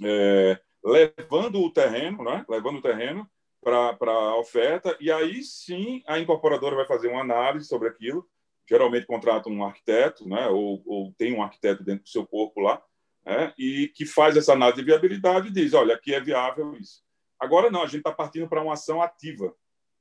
É, 0.03 0.59
levando 0.83 1.61
o 1.61 1.71
terreno, 1.71 2.23
né? 2.25 2.45
levando 2.49 2.79
o 2.79 2.83
terreno 2.83 3.29
para 3.63 4.13
a 4.13 4.39
oferta, 4.39 4.97
e 5.01 5.11
aí 5.11 5.43
sim 5.43 6.03
a 6.07 6.19
incorporadora 6.19 6.77
vai 6.77 6.87
fazer 6.87 7.09
uma 7.09 7.21
análise 7.21 7.67
sobre 7.67 7.89
aquilo, 7.89 8.29
geralmente 8.69 9.07
contrata 9.07 9.49
um 9.49 9.65
arquiteto, 9.65 10.29
né? 10.29 10.47
ou, 10.49 10.83
ou 10.87 11.13
tem 11.17 11.35
um 11.35 11.43
arquiteto 11.43 11.83
dentro 11.83 12.05
do 12.05 12.09
seu 12.09 12.27
corpo 12.27 12.61
lá, 12.61 12.83
né? 13.25 13.53
e 13.59 13.89
que 13.89 14.07
faz 14.07 14.37
essa 14.37 14.53
análise 14.53 14.81
de 14.81 14.87
viabilidade 14.87 15.49
e 15.49 15.53
diz, 15.53 15.75
olha, 15.75 15.95
aqui 15.95 16.15
é 16.15 16.21
viável 16.21 16.77
isso. 16.77 17.03
Agora 17.39 17.71
não, 17.71 17.83
a 17.83 17.87
gente 17.87 17.99
está 17.99 18.13
partindo 18.13 18.49
para 18.49 18.63
uma 18.63 18.75
ação 18.75 19.01
ativa, 19.01 19.55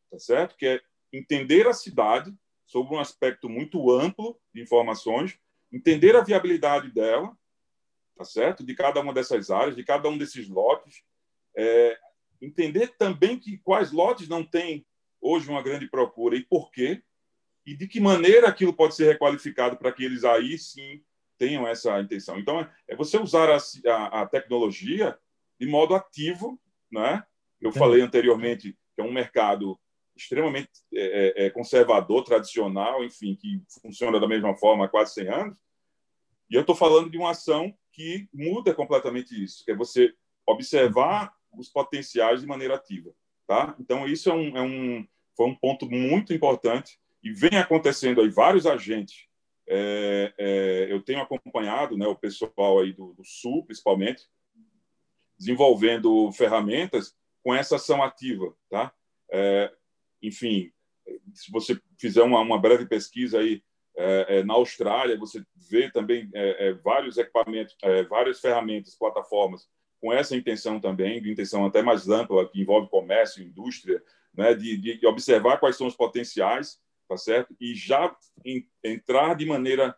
tá 0.10 0.18
certo? 0.18 0.56
Que 0.58 0.66
é 0.66 0.82
entender 1.14 1.68
a 1.68 1.74
cidade 1.74 2.34
sobre 2.66 2.96
um 2.96 3.00
aspecto 3.00 3.48
muito 3.48 3.92
amplo 3.92 4.40
de 4.54 4.62
informações, 4.62 5.40
entender 5.72 6.16
a 6.16 6.24
viabilidade 6.24 6.92
dela, 6.92 7.36
tá 8.18 8.24
certo? 8.24 8.64
De 8.64 8.74
cada 8.74 9.00
uma 9.00 9.14
dessas 9.14 9.52
áreas, 9.52 9.76
de 9.76 9.84
cada 9.84 10.10
um 10.10 10.18
desses 10.18 10.50
lotes, 10.50 11.04
é, 11.56 11.98
entender 12.42 12.96
também 12.98 13.40
que 13.40 13.58
quais 13.58 13.92
lotes 13.92 14.28
não 14.28 14.44
têm 14.44 14.86
hoje 15.22 15.50
uma 15.50 15.62
grande 15.62 15.88
procura 15.88 16.36
e 16.36 16.44
por 16.44 16.72
quê, 16.72 17.02
e 17.66 17.76
de 17.76 17.88
que 17.88 18.00
maneira 18.00 18.48
aquilo 18.48 18.74
pode 18.74 18.96
ser 18.96 19.12
requalificado 19.12 19.78
para 19.78 19.92
que 19.92 20.04
eles 20.04 20.24
aí 20.24 20.58
sim 20.58 21.04
tenham 21.38 21.68
essa 21.68 22.00
intenção. 22.00 22.40
Então, 22.40 22.68
é 22.88 22.96
você 22.96 23.18
usar 23.18 23.50
a, 23.50 23.58
a, 23.92 24.22
a 24.22 24.26
tecnologia 24.26 25.18
de 25.60 25.68
modo 25.68 25.94
ativo, 25.94 26.60
né? 26.92 27.24
Eu 27.60 27.70
Entendi. 27.70 27.80
falei 27.80 28.02
anteriormente 28.02 28.78
que 28.96 29.02
é 29.02 29.04
um 29.04 29.12
mercado 29.12 29.78
extremamente 30.16 30.70
é, 30.94 31.44
é, 31.44 31.46
é, 31.46 31.50
conservador, 31.50 32.24
tradicional, 32.24 33.04
enfim, 33.04 33.36
que 33.36 33.62
funciona 33.82 34.20
da 34.20 34.28
mesma 34.28 34.56
forma 34.56 34.86
há 34.86 34.90
quase 34.90 35.14
100 35.14 35.28
anos. 35.30 35.60
E 36.50 36.56
eu 36.56 36.62
estou 36.62 36.76
falando 36.76 37.10
de 37.10 37.18
uma 37.18 37.32
ação 37.32 37.74
que 37.92 38.28
muda 38.34 38.74
completamente 38.74 39.44
isso, 39.44 39.64
que 39.64 39.72
é 39.72 39.76
você 39.76 40.14
observar 40.46 41.37
os 41.58 41.70
potenciais 41.70 42.42
de 42.42 42.48
maneira 42.48 42.76
ativa, 42.76 43.12
tá? 43.48 43.76
Então 43.80 44.08
isso 44.08 44.30
é 44.30 44.34
um, 44.34 44.58
é 44.58 44.62
um 44.62 45.08
foi 45.36 45.48
um 45.48 45.56
ponto 45.56 45.90
muito 45.90 46.34
importante 46.34 47.00
e 47.24 47.32
vem 47.32 47.60
acontecendo 47.60 48.22
aí 48.22 48.30
vários 48.30 48.66
agentes. 48.66 49.28
É, 49.70 50.34
é, 50.38 50.88
eu 50.90 51.02
tenho 51.02 51.22
acompanhado, 51.22 51.98
né, 51.98 52.08
o 52.08 52.16
pessoal 52.16 52.80
aí 52.80 52.94
do, 52.94 53.14
do 53.14 53.24
Sul, 53.24 53.66
principalmente, 53.66 54.24
desenvolvendo 55.38 56.32
ferramentas 56.32 57.16
com 57.44 57.54
essa 57.54 57.76
ação 57.76 58.02
ativa, 58.02 58.56
tá? 58.70 58.92
É, 59.32 59.72
enfim, 60.22 60.72
se 61.34 61.52
você 61.52 61.80
fizer 62.00 62.24
uma, 62.24 62.40
uma 62.40 62.60
breve 62.60 62.86
pesquisa 62.88 63.40
aí 63.40 63.62
é, 63.96 64.40
é, 64.40 64.44
na 64.44 64.54
Austrália, 64.54 65.18
você 65.18 65.44
vê 65.70 65.92
também 65.92 66.30
é, 66.34 66.70
é 66.70 66.74
vários 66.74 67.18
equipamentos, 67.18 67.76
é, 67.84 68.04
várias 68.04 68.40
ferramentas, 68.40 68.98
plataformas 68.98 69.68
com 70.00 70.14
essa 70.14 70.36
intenção 70.36 70.80
também, 70.80 71.22
de 71.22 71.32
intenção 71.32 71.66
até 71.66 71.82
mais 71.82 72.08
ampla, 72.08 72.48
que 72.48 72.62
envolve 72.62 72.90
comércio, 72.90 73.44
indústria, 73.44 74.02
né, 74.34 74.54
de, 74.54 74.78
de 74.78 75.08
observar 75.08 75.58
quais 75.58 75.76
são 75.76 75.88
os 75.88 75.96
potenciais, 75.96 76.80
tá 77.08 77.18
certo? 77.18 77.56
E 77.60 77.74
já 77.74 78.16
em, 78.46 78.68
entrar 78.84 79.36
de 79.36 79.46
maneira, 79.46 79.96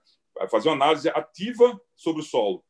fazer 0.50 0.70
uma 0.70 0.76
análise 0.76 1.10
ativa 1.10 1.80
sobre 1.96 2.22
o 2.22 2.26
solo, 2.26 2.64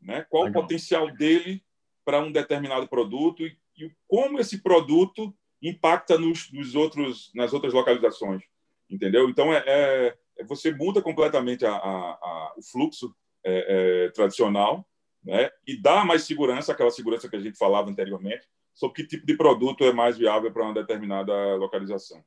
né? 0.00 0.24
Qual 0.30 0.44
Legal. 0.44 0.60
o 0.60 0.64
potencial 0.64 1.10
dele 1.12 1.64
para 2.04 2.20
um 2.20 2.30
determinado 2.30 2.88
produto 2.88 3.44
e, 3.44 3.58
e 3.76 3.90
como 4.06 4.38
esse 4.38 4.62
produto 4.62 5.34
impacta 5.60 6.16
nos, 6.16 6.52
nos 6.52 6.74
outros, 6.74 7.32
nas 7.34 7.52
outras 7.52 7.74
localizações, 7.74 8.42
entendeu? 8.88 9.28
Então, 9.28 9.52
é, 9.52 9.64
é, 9.66 10.44
você 10.44 10.72
muda 10.72 11.02
completamente 11.02 11.66
a, 11.66 11.72
a, 11.72 12.10
a 12.12 12.54
o 12.56 12.62
fluxo 12.62 13.14
é, 13.44 14.04
é, 14.06 14.10
tradicional 14.10 14.86
né? 15.28 15.50
e 15.66 15.76
dá 15.76 16.04
mais 16.06 16.22
segurança, 16.22 16.72
aquela 16.72 16.90
segurança 16.90 17.28
que 17.28 17.36
a 17.36 17.40
gente 17.40 17.58
falava 17.58 17.90
anteriormente, 17.90 18.48
sobre 18.72 18.96
que 19.02 19.06
tipo 19.06 19.26
de 19.26 19.36
produto 19.36 19.84
é 19.84 19.92
mais 19.92 20.16
viável 20.16 20.50
para 20.50 20.64
uma 20.64 20.72
determinada 20.72 21.54
localização. 21.56 22.24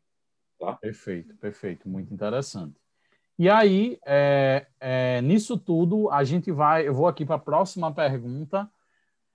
Tá? 0.60 0.74
Perfeito, 0.74 1.36
perfeito, 1.38 1.89
muito 1.89 2.14
interessante. 2.14 2.80
E 3.39 3.49
aí, 3.49 3.97
é, 4.06 4.68
é, 4.80 5.22
nisso 5.22 5.58
tudo, 5.58 6.12
a 6.12 6.24
gente 6.24 6.52
vai. 6.52 6.88
Eu 6.88 6.93
vou 6.93 7.08
aqui 7.08 7.26
para 7.26 7.38
a 7.38 7.39
próxima 7.39 7.91
pergunta, 7.91 8.70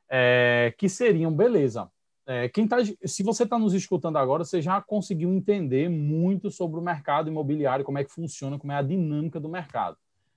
é, 0.09 0.73
que 0.79 0.89
seriam, 0.89 1.33
beleza. 1.33 1.91
É, 2.25 2.49
quem 2.49 2.69
tá, 2.69 2.77
se 3.05 3.23
você 3.25 3.43
está 3.43 3.59
nos 3.59 3.75
escutando 3.75 4.17
agora, 4.17 4.45
você 4.45 4.63
já 4.63 4.81
conseguiu 4.81 5.33
entender 5.33 5.89
muito 5.89 6.53
sobre 6.53 6.79
o 6.79 6.83
mercado 6.83 7.29
imobiliário, 7.29 7.85
como 7.85 7.99
é 7.99 8.05
que 8.05 8.13
funciona, 8.13 8.59
como 8.59 8.71
é 8.73 8.77
a 8.77 8.83
dinâmica 8.83 9.41
do 9.41 9.49
mercado. 9.49 9.97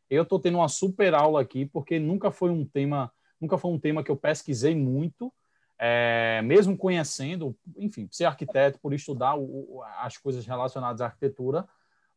Eu 0.10 0.24
estou 0.24 0.40
tendo 0.40 0.58
uma 0.58 0.68
super 0.68 1.14
aula 1.14 1.42
aqui, 1.42 1.68
porque 1.68 2.00
nunca 2.00 2.32
foi 2.32 2.50
um 2.50 2.66
tema, 2.66 3.12
nunca 3.40 3.58
foi 3.58 3.72
um 3.72 3.80
tema 3.80 4.04
que 4.04 4.12
eu 4.12 4.16
pesquisei 4.16 4.76
muito, 4.76 5.32
é, 5.78 6.42
mesmo 6.44 6.78
conhecendo, 6.78 7.56
enfim, 7.78 8.08
ser 8.12 8.26
arquiteto, 8.26 8.80
por 8.80 8.94
estudar 8.94 9.36
o, 9.38 9.82
as 10.00 10.18
coisas 10.18 10.46
relacionadas 10.46 11.02
à 11.02 11.06
arquitetura, 11.06 11.68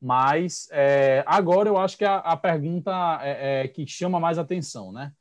mas 0.00 0.68
é, 0.72 1.22
agora 1.26 1.68
eu 1.68 1.78
acho 1.78 1.96
que 1.96 2.04
a, 2.04 2.16
a 2.16 2.36
pergunta 2.36 3.20
é, 3.22 3.62
é, 3.62 3.68
que 3.68 3.86
chama 3.86 4.18
mais 4.18 4.36
atenção, 4.36 4.90
né? 4.90 5.12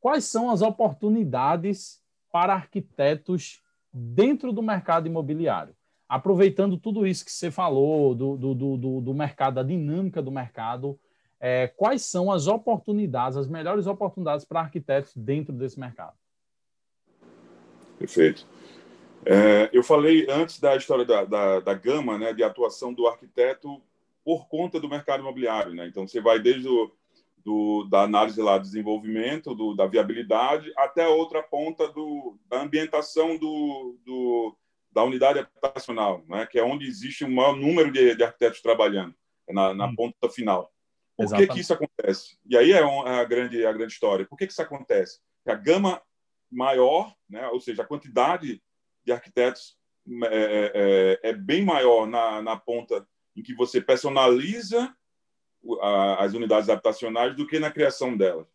Quais 0.00 0.24
são 0.24 0.50
as 0.50 0.60
oportunidades 0.60 2.02
para 2.30 2.54
arquitetos 2.54 3.62
dentro 3.92 4.52
do 4.52 4.62
mercado 4.62 5.06
imobiliário. 5.06 5.74
Aproveitando 6.08 6.78
tudo 6.78 7.06
isso 7.06 7.24
que 7.24 7.32
você 7.32 7.50
falou 7.50 8.14
do, 8.14 8.36
do, 8.36 8.54
do, 8.54 9.00
do 9.00 9.14
mercado, 9.14 9.54
da 9.54 9.62
dinâmica 9.62 10.22
do 10.22 10.30
mercado, 10.30 10.98
é, 11.40 11.68
quais 11.68 12.02
são 12.02 12.32
as 12.32 12.46
oportunidades, 12.46 13.36
as 13.36 13.46
melhores 13.46 13.86
oportunidades 13.86 14.44
para 14.44 14.60
arquitetos 14.60 15.16
dentro 15.16 15.52
desse 15.52 15.78
mercado? 15.78 16.16
Perfeito. 17.98 18.46
É, 19.24 19.68
eu 19.72 19.82
falei 19.82 20.26
antes 20.30 20.60
da 20.60 20.76
história 20.76 21.04
da, 21.04 21.24
da, 21.24 21.60
da, 21.60 21.74
gama 21.74 22.18
né, 22.18 22.32
de 22.32 22.42
atuação 22.42 22.94
do 22.94 23.06
arquiteto 23.06 23.82
por 24.24 24.48
conta 24.48 24.80
do 24.80 24.88
mercado 24.88 25.20
imobiliário. 25.20 25.74
Né? 25.74 25.86
Então, 25.88 26.06
você 26.06 26.20
vai 26.20 26.38
desde 26.38 26.68
o 26.68 26.92
do, 27.44 27.84
da 27.84 28.02
análise 28.02 28.40
lá, 28.42 28.58
desenvolvimento, 28.58 29.54
do, 29.54 29.74
da 29.74 29.86
viabilidade, 29.86 30.72
até 30.76 31.04
a 31.04 31.08
outra 31.08 31.42
ponta 31.42 31.88
do, 31.88 32.38
da 32.46 32.60
ambientação 32.60 33.38
do, 33.38 33.96
do, 34.04 34.56
da 34.92 35.02
unidade 35.02 35.38
habitacional, 35.38 36.22
né? 36.28 36.46
que 36.46 36.58
é 36.58 36.62
onde 36.62 36.86
existe 36.86 37.24
um 37.24 37.34
maior 37.34 37.56
número 37.56 37.90
de, 37.90 38.14
de 38.14 38.22
arquitetos 38.22 38.60
trabalhando, 38.60 39.14
na, 39.48 39.72
na 39.72 39.86
hum. 39.86 39.94
ponta 39.94 40.28
final. 40.28 40.70
Por 41.18 41.36
que, 41.36 41.48
que 41.48 41.60
isso 41.60 41.74
acontece? 41.74 42.38
E 42.46 42.56
aí 42.56 42.72
é, 42.72 42.78
é 42.78 43.20
a, 43.20 43.24
grande, 43.24 43.66
a 43.66 43.72
grande 43.72 43.92
história. 43.92 44.24
Por 44.24 44.38
que, 44.38 44.46
que 44.46 44.52
isso 44.52 44.62
acontece? 44.62 45.18
Porque 45.42 45.50
a 45.50 45.60
gama 45.60 46.00
maior, 46.48 47.12
né? 47.28 47.48
ou 47.48 47.60
seja, 47.60 47.82
a 47.82 47.86
quantidade 47.86 48.62
de 49.04 49.12
arquitetos 49.12 49.76
é, 50.24 50.36
é, 50.36 50.72
é, 50.74 51.30
é 51.30 51.32
bem 51.32 51.64
maior 51.64 52.06
na, 52.06 52.40
na 52.40 52.56
ponta 52.56 53.04
em 53.36 53.42
que 53.42 53.52
você 53.52 53.80
personaliza 53.80 54.94
as 56.18 56.34
unidades 56.34 56.68
habitacionais 56.68 57.34
do 57.34 57.46
que 57.46 57.58
na 57.58 57.70
criação 57.70 58.16
delas. 58.16 58.46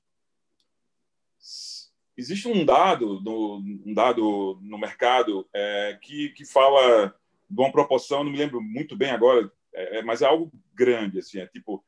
Existe 2.15 2.47
um 2.47 2.63
dado, 2.63 3.19
no, 3.19 3.57
um 3.85 3.93
dado 3.93 4.57
no 4.61 4.77
mercado 4.77 5.47
é, 5.53 5.99
que, 6.01 6.29
que 6.29 6.45
fala 6.45 7.13
de 7.49 7.61
uma 7.61 7.71
proporção, 7.71 8.23
não 8.23 8.31
me 8.31 8.37
lembro 8.37 8.61
muito 8.61 8.95
bem 8.95 9.11
agora, 9.11 9.51
é, 9.73 9.99
é 9.99 10.01
mas 10.01 10.21
é 10.21 10.25
algo 10.25 10.49
grande, 10.73 11.19
assim, 11.19 11.39
é 11.39 11.45
tipo 11.45 11.83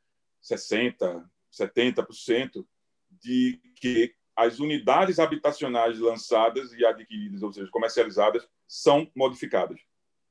60%, 0.46 1.26
70% 1.52 2.66
de 3.10 3.60
que 3.76 4.14
as 4.36 4.60
unidades 4.60 5.18
habitacionais 5.18 5.98
lançadas 6.00 6.74
e 6.74 6.86
adquiridas, 6.86 7.42
ou 7.42 7.52
seja, 7.54 7.72
comercializadas, 7.72 8.48
são 8.68 9.10
modificadas. 9.16 9.80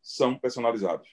são 0.02 0.38
personalizados. 0.38 1.08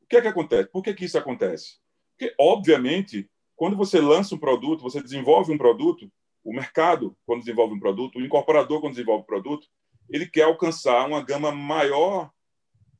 O 0.00 0.06
que 0.06 0.16
é 0.16 0.22
que 0.22 0.28
acontece? 0.28 0.70
Por 0.70 0.82
que, 0.82 0.94
que 0.94 1.04
isso 1.04 1.18
acontece? 1.18 1.78
Porque, 2.16 2.34
obviamente, 2.40 3.30
quando 3.54 3.76
você 3.76 4.00
lança 4.00 4.34
um 4.34 4.38
produto, 4.38 4.82
você 4.82 5.02
desenvolve 5.02 5.52
um 5.52 5.58
produto, 5.58 6.10
o 6.42 6.52
mercado, 6.52 7.14
quando 7.26 7.40
desenvolve 7.40 7.74
um 7.74 7.80
produto, 7.80 8.18
o 8.18 8.22
incorporador, 8.22 8.80
quando 8.80 8.94
desenvolve 8.94 9.24
um 9.24 9.26
produto, 9.26 9.68
ele 10.08 10.26
quer 10.26 10.44
alcançar 10.44 11.06
uma 11.06 11.22
gama 11.22 11.52
maior 11.52 12.30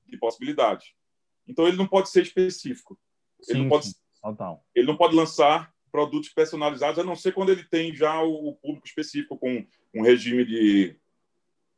de 0.05 0.18
possibilidades. 0.18 0.93
Então, 1.49 1.66
ele 1.66 1.79
não 1.79 1.87
pode 1.87 2.11
ser 2.11 2.22
específico. 2.22 2.99
Sim, 3.41 3.53
ele, 3.53 3.62
não 3.62 3.68
pode, 3.70 3.95
ele 4.74 4.87
não 4.87 4.97
pode 4.97 5.14
lançar 5.14 5.72
produtos 5.91 6.29
personalizados, 6.31 6.99
a 6.99 7.05
não 7.05 7.16
ser 7.16 7.33
quando 7.33 7.51
ele 7.51 7.64
tem 7.64 7.95
já 7.95 8.22
o 8.22 8.55
público 8.55 8.87
específico 8.87 9.39
com 9.39 9.66
um 9.95 10.03
regime 10.03 10.45
de, 10.45 10.97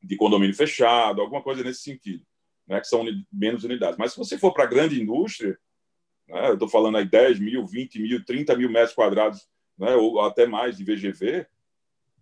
de 0.02 0.16
condomínio 0.16 0.56
fechado, 0.56 1.20
alguma 1.20 1.42
coisa 1.42 1.62
nesse 1.62 1.82
sentido, 1.82 2.24
né, 2.66 2.80
que 2.80 2.88
são 2.88 3.04
menos 3.32 3.64
unidades. 3.64 3.96
Mas 3.96 4.12
se 4.12 4.18
você 4.18 4.36
for 4.36 4.52
para 4.52 4.64
a 4.64 4.68
grande 4.68 5.00
indústria, 5.00 5.58
né, 6.26 6.48
eu 6.48 6.54
estou 6.54 6.68
falando 6.68 6.98
aí 6.98 7.04
10 7.04 7.38
mil, 7.38 7.66
20 7.66 8.00
mil, 8.00 8.24
30 8.24 8.56
mil 8.56 8.70
metros 8.70 8.94
quadrados, 8.94 9.48
né, 9.78 9.94
ou 9.94 10.20
até 10.20 10.46
mais 10.46 10.76
de 10.76 10.84
VGV, 10.84 11.46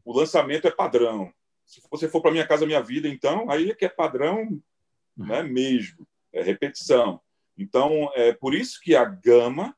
o 0.05 0.16
lançamento 0.16 0.68
é 0.68 0.70
padrão. 0.70 1.33
Se 1.64 1.81
você 1.91 2.09
for 2.09 2.20
para 2.20 2.31
Minha 2.31 2.47
Casa 2.47 2.66
Minha 2.66 2.83
Vida, 2.83 3.09
então, 3.09 3.51
aí 3.51 3.70
é 3.70 3.74
que 3.74 3.85
é 3.85 3.89
padrão 3.89 4.61
né, 5.16 5.43
mesmo, 5.43 6.07
é 6.33 6.43
repetição. 6.43 7.20
Então, 7.59 8.11
é 8.14 8.33
por 8.33 8.55
isso 8.55 8.79
que 8.81 8.95
a 8.95 9.05
gama, 9.05 9.74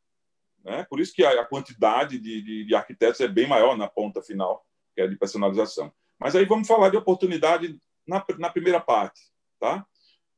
né, 0.65 0.87
por 0.89 1.01
isso 1.01 1.13
que 1.13 1.25
a, 1.25 1.45
quantidade 1.45 2.19
de, 2.19 2.43
de, 2.43 2.65
de, 2.65 2.75
arquitetos 2.75 3.21
é 3.21 3.29
bem 3.29 3.47
maior 3.47 3.77
na 3.77 3.89
ponta 3.89 4.23
final, 4.23 4.67
que 4.95 5.01
é 5.01 5.07
de 5.07 5.17
personalização. 5.17 5.93
Mas 6.19 6.35
aí 6.35 6.45
vamos 6.45 6.67
falar 6.67 6.91
de 6.91 6.97
oportunidade 6.97 7.79
na, 8.07 8.25
na 8.39 8.51
primeira 8.51 8.81
parte. 8.81 9.21
Tá? 9.59 9.87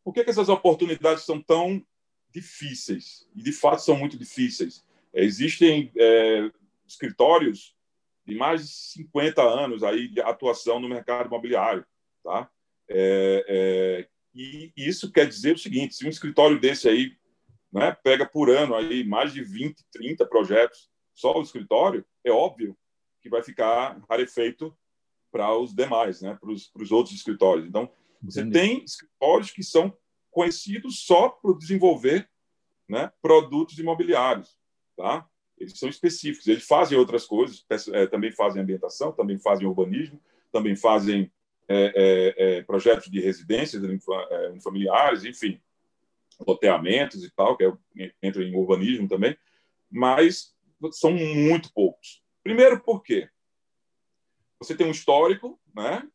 Por 0.05 0.13
que, 0.13 0.25
que 0.25 0.31
essas 0.31 0.49
oportunidades 0.49 1.25
são 1.25 1.41
tão 1.41 1.85
difíceis? 2.31 3.29
E, 3.35 3.43
de 3.43 3.53
fato, 3.53 3.83
são 3.83 3.97
muito 3.97 4.19
difíceis. 4.19 4.85
É, 5.13 5.25
existem 5.25 5.91
é, 5.97 6.51
escritórios 6.87 7.75
de 8.27 8.35
mais 8.35 8.63
de 8.63 8.73
50 8.73 9.43
anos 9.43 9.83
aí 9.83 10.09
de 10.09 10.21
atuação 10.21 10.79
no 10.79 10.89
mercado 10.89 11.27
imobiliário. 11.27 11.85
Tá? 12.23 12.51
É, 12.89 13.45
é, 13.49 14.09
e 14.35 14.73
isso 14.77 15.11
quer 15.11 15.27
dizer 15.27 15.55
o 15.55 15.59
seguinte: 15.59 15.95
se 15.95 16.07
um 16.07 16.11
escritório 16.11 16.61
desse 16.61 16.89
aí 16.89 17.17
né, 17.73 17.97
pega 18.03 18.27
por 18.27 18.51
ano 18.51 18.75
aí 18.75 19.05
mais 19.05 19.33
de 19.33 19.43
20, 19.43 19.85
30 19.93 20.27
projetos 20.27 20.91
só 21.15 21.39
o 21.39 21.43
escritório, 21.43 22.05
é 22.25 22.31
óbvio 22.31 22.77
que 23.21 23.29
vai 23.29 23.43
ficar 23.43 24.01
rarefeito 24.09 24.77
para 25.31 25.57
os 25.57 25.75
demais, 25.75 26.23
né, 26.23 26.37
para 26.41 26.51
os 26.51 26.91
outros 26.91 27.15
escritórios. 27.15 27.67
Então, 27.67 27.91
você 28.23 28.41
Entendi. 28.41 28.59
tem 28.59 28.85
escritórios 28.85 29.51
que 29.51 29.63
são 29.63 29.97
conhecidos 30.31 31.05
só 31.05 31.29
por 31.29 31.57
desenvolver 31.59 32.29
né, 32.89 33.13
produtos 33.23 33.79
imobiliários, 33.79 34.59
tá? 34.97 35.27
Eles 35.59 35.79
são 35.79 35.89
específicos, 35.89 36.47
eles 36.47 36.67
fazem 36.67 36.99
outras 36.99 37.27
coisas, 37.27 37.65
é, 37.93 38.07
também 38.07 38.33
fazem 38.33 38.63
ambientação, 38.63 39.13
também 39.13 39.39
fazem 39.39 39.67
urbanismo, 39.67 40.21
também 40.51 40.75
fazem 40.75 41.31
é, 41.69 41.93
é, 41.95 42.59
é 42.59 42.63
projetos 42.63 43.11
de 43.11 43.21
residências 43.21 43.83
é, 43.85 44.61
familiares, 44.61 45.25
enfim 45.25 45.61
loteamentos 46.47 47.25
e 47.25 47.31
tal, 47.31 47.57
que 47.57 47.65
é, 47.65 48.13
entra 48.23 48.43
em 48.43 48.55
urbanismo 48.55 49.09
também, 49.09 49.37
mas 49.91 50.55
são 50.93 51.13
muito 51.13 51.73
poucos. 51.73 52.23
Primeiro, 52.43 52.81
por 52.81 53.03
quê? 53.03 53.29
Você 54.59 54.75
tem 54.77 54.87
um 54.87 54.93
histórico, 54.93 55.61
né? 55.75 56.09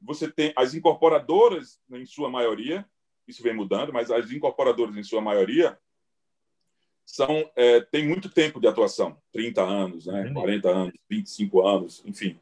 Você 0.00 0.30
tem 0.30 0.52
as 0.56 0.74
incorporadoras, 0.74 1.80
em 1.90 2.06
sua 2.06 2.28
maioria, 2.28 2.86
isso 3.26 3.42
vem 3.42 3.54
mudando, 3.54 3.92
mas 3.92 4.10
as 4.10 4.30
incorporadoras, 4.30 4.96
em 4.96 5.02
sua 5.02 5.20
maioria, 5.20 5.78
são 7.04 7.50
é, 7.56 7.80
tem 7.80 8.06
muito 8.06 8.28
tempo 8.28 8.60
de 8.60 8.66
atuação 8.66 9.16
30 9.32 9.62
anos, 9.62 10.06
né? 10.06 10.30
40 10.32 10.68
anos, 10.68 10.94
25 11.08 11.66
anos, 11.66 12.02
enfim. 12.04 12.38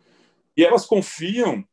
E 0.56 0.64
elas 0.64 0.86
confiam, 0.86 1.66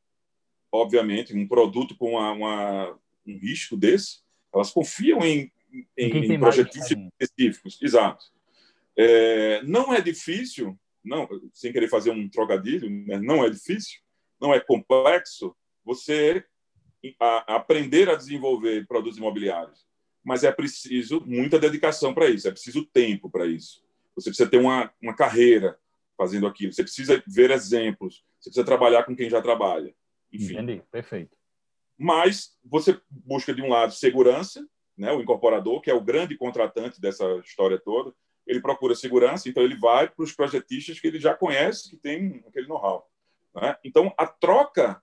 obviamente, 0.71 1.33
em 1.33 1.39
um 1.43 1.47
produto 1.47 1.95
com 1.95 2.11
uma, 2.11 2.31
uma, 2.31 2.99
um 3.25 3.37
risco 3.37 3.75
desse, 3.77 4.21
elas 4.53 4.71
confiam 4.71 5.19
em, 5.21 5.51
em, 5.97 6.33
em 6.33 6.39
projetos 6.39 6.75
específicos. 6.75 7.79
Exato. 7.81 8.25
É, 8.97 9.61
não 9.63 9.93
é 9.93 10.01
difícil, 10.01 10.77
não, 11.03 11.27
sem 11.53 11.71
querer 11.71 11.87
fazer 11.87 12.11
um 12.11 12.27
trocadilho, 12.27 12.89
né? 12.89 13.19
não 13.19 13.45
é 13.45 13.49
difícil, 13.49 13.99
não 14.41 14.53
é 14.53 14.59
complexo 14.59 15.55
você 15.85 16.43
a, 17.19 17.55
aprender 17.55 18.09
a 18.09 18.15
desenvolver 18.15 18.87
produtos 18.87 19.17
imobiliários, 19.17 19.85
mas 20.23 20.43
é 20.43 20.51
preciso 20.51 21.21
muita 21.25 21.59
dedicação 21.59 22.13
para 22.13 22.27
isso, 22.27 22.47
é 22.47 22.51
preciso 22.51 22.85
tempo 22.85 23.29
para 23.29 23.45
isso. 23.45 23.85
Você 24.15 24.31
precisa 24.31 24.49
ter 24.49 24.57
uma, 24.57 24.91
uma 25.01 25.15
carreira 25.15 25.77
fazendo 26.17 26.47
aquilo, 26.47 26.73
você 26.73 26.83
precisa 26.83 27.23
ver 27.27 27.51
exemplos, 27.51 28.25
você 28.39 28.49
precisa 28.49 28.65
trabalhar 28.65 29.03
com 29.03 29.15
quem 29.15 29.29
já 29.29 29.41
trabalha. 29.41 29.93
Enfim. 30.33 30.53
Entendi, 30.53 30.81
perfeito 30.91 31.36
mas 31.97 32.57
você 32.63 32.99
busca, 33.09 33.53
de 33.53 33.61
um 33.61 33.69
lado, 33.69 33.93
segurança, 33.93 34.65
né? 34.97 35.11
o 35.11 35.21
incorporador, 35.21 35.81
que 35.81 35.89
é 35.89 35.93
o 35.93 36.03
grande 36.03 36.37
contratante 36.37 37.01
dessa 37.01 37.25
história 37.43 37.79
toda, 37.79 38.13
ele 38.45 38.61
procura 38.61 38.95
segurança, 38.95 39.49
então 39.49 39.63
ele 39.63 39.75
vai 39.75 40.07
para 40.07 40.23
os 40.23 40.31
projetistas 40.31 40.99
que 40.99 41.07
ele 41.07 41.19
já 41.19 41.33
conhece, 41.33 41.89
que 41.89 41.97
tem 41.97 42.43
aquele 42.47 42.67
know-how. 42.67 43.05
Né? 43.53 43.75
Então, 43.83 44.13
a 44.17 44.25
troca 44.25 45.01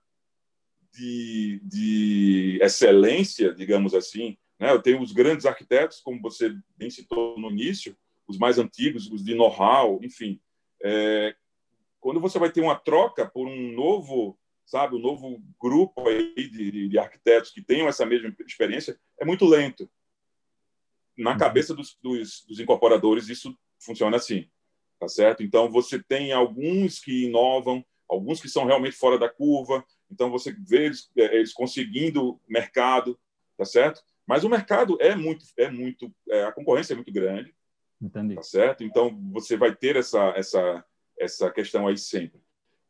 de, 0.91 1.61
de 1.63 2.59
excelência, 2.61 3.53
digamos 3.53 3.93
assim, 3.93 4.37
né? 4.59 4.71
eu 4.71 4.81
tenho 4.81 5.01
os 5.01 5.11
grandes 5.11 5.45
arquitetos, 5.45 5.99
como 5.99 6.21
você 6.21 6.55
bem 6.75 6.89
citou 6.89 7.37
no 7.39 7.51
início, 7.51 7.95
os 8.27 8.37
mais 8.37 8.57
antigos, 8.57 9.11
os 9.11 9.23
de 9.23 9.35
know-how, 9.35 9.99
enfim. 10.01 10.41
É, 10.81 11.35
quando 11.99 12.19
você 12.19 12.39
vai 12.39 12.51
ter 12.51 12.61
uma 12.61 12.75
troca 12.75 13.25
por 13.27 13.47
um 13.47 13.71
novo 13.73 14.37
sabe, 14.65 14.95
o 14.95 14.99
novo 14.99 15.41
grupo 15.61 16.07
aí 16.07 16.33
de, 16.35 16.89
de, 16.89 16.99
arquitetos 16.99 17.51
que 17.51 17.61
tenham 17.61 17.87
essa 17.87 18.05
mesma 18.05 18.33
experiência 18.45 18.99
é 19.19 19.25
muito 19.25 19.45
lento. 19.45 19.89
Na 21.17 21.31
uhum. 21.31 21.37
cabeça 21.37 21.73
dos, 21.73 21.97
dos, 22.01 22.43
dos, 22.45 22.59
incorporadores, 22.59 23.29
isso 23.29 23.57
funciona 23.79 24.17
assim, 24.17 24.49
tá 24.99 25.07
certo? 25.07 25.43
Então, 25.43 25.69
você 25.69 26.01
tem 26.01 26.33
alguns 26.33 26.99
que 26.99 27.25
inovam, 27.25 27.85
alguns 28.09 28.41
que 28.41 28.49
são 28.49 28.65
realmente 28.65 28.97
fora 28.97 29.17
da 29.17 29.29
curva, 29.29 29.85
então 30.11 30.29
você 30.29 30.51
vê 30.51 30.85
eles, 30.87 31.09
é, 31.15 31.35
eles 31.35 31.53
conseguindo 31.53 32.41
mercado, 32.47 33.19
tá 33.57 33.63
certo? 33.63 34.03
Mas 34.27 34.43
o 34.43 34.49
mercado 34.49 34.97
é 34.99 35.15
muito, 35.15 35.45
é 35.57 35.69
muito, 35.69 36.13
é, 36.29 36.43
a 36.43 36.51
concorrência 36.51 36.93
é 36.93 36.95
muito 36.95 37.13
grande, 37.13 37.55
Entendi. 38.01 38.35
tá 38.35 38.41
certo? 38.41 38.83
Então, 38.83 39.15
você 39.31 39.55
vai 39.55 39.73
ter 39.75 39.95
essa, 39.95 40.29
essa, 40.35 40.83
essa 41.17 41.51
questão 41.51 41.87
aí 41.87 41.97
sempre. 41.97 42.44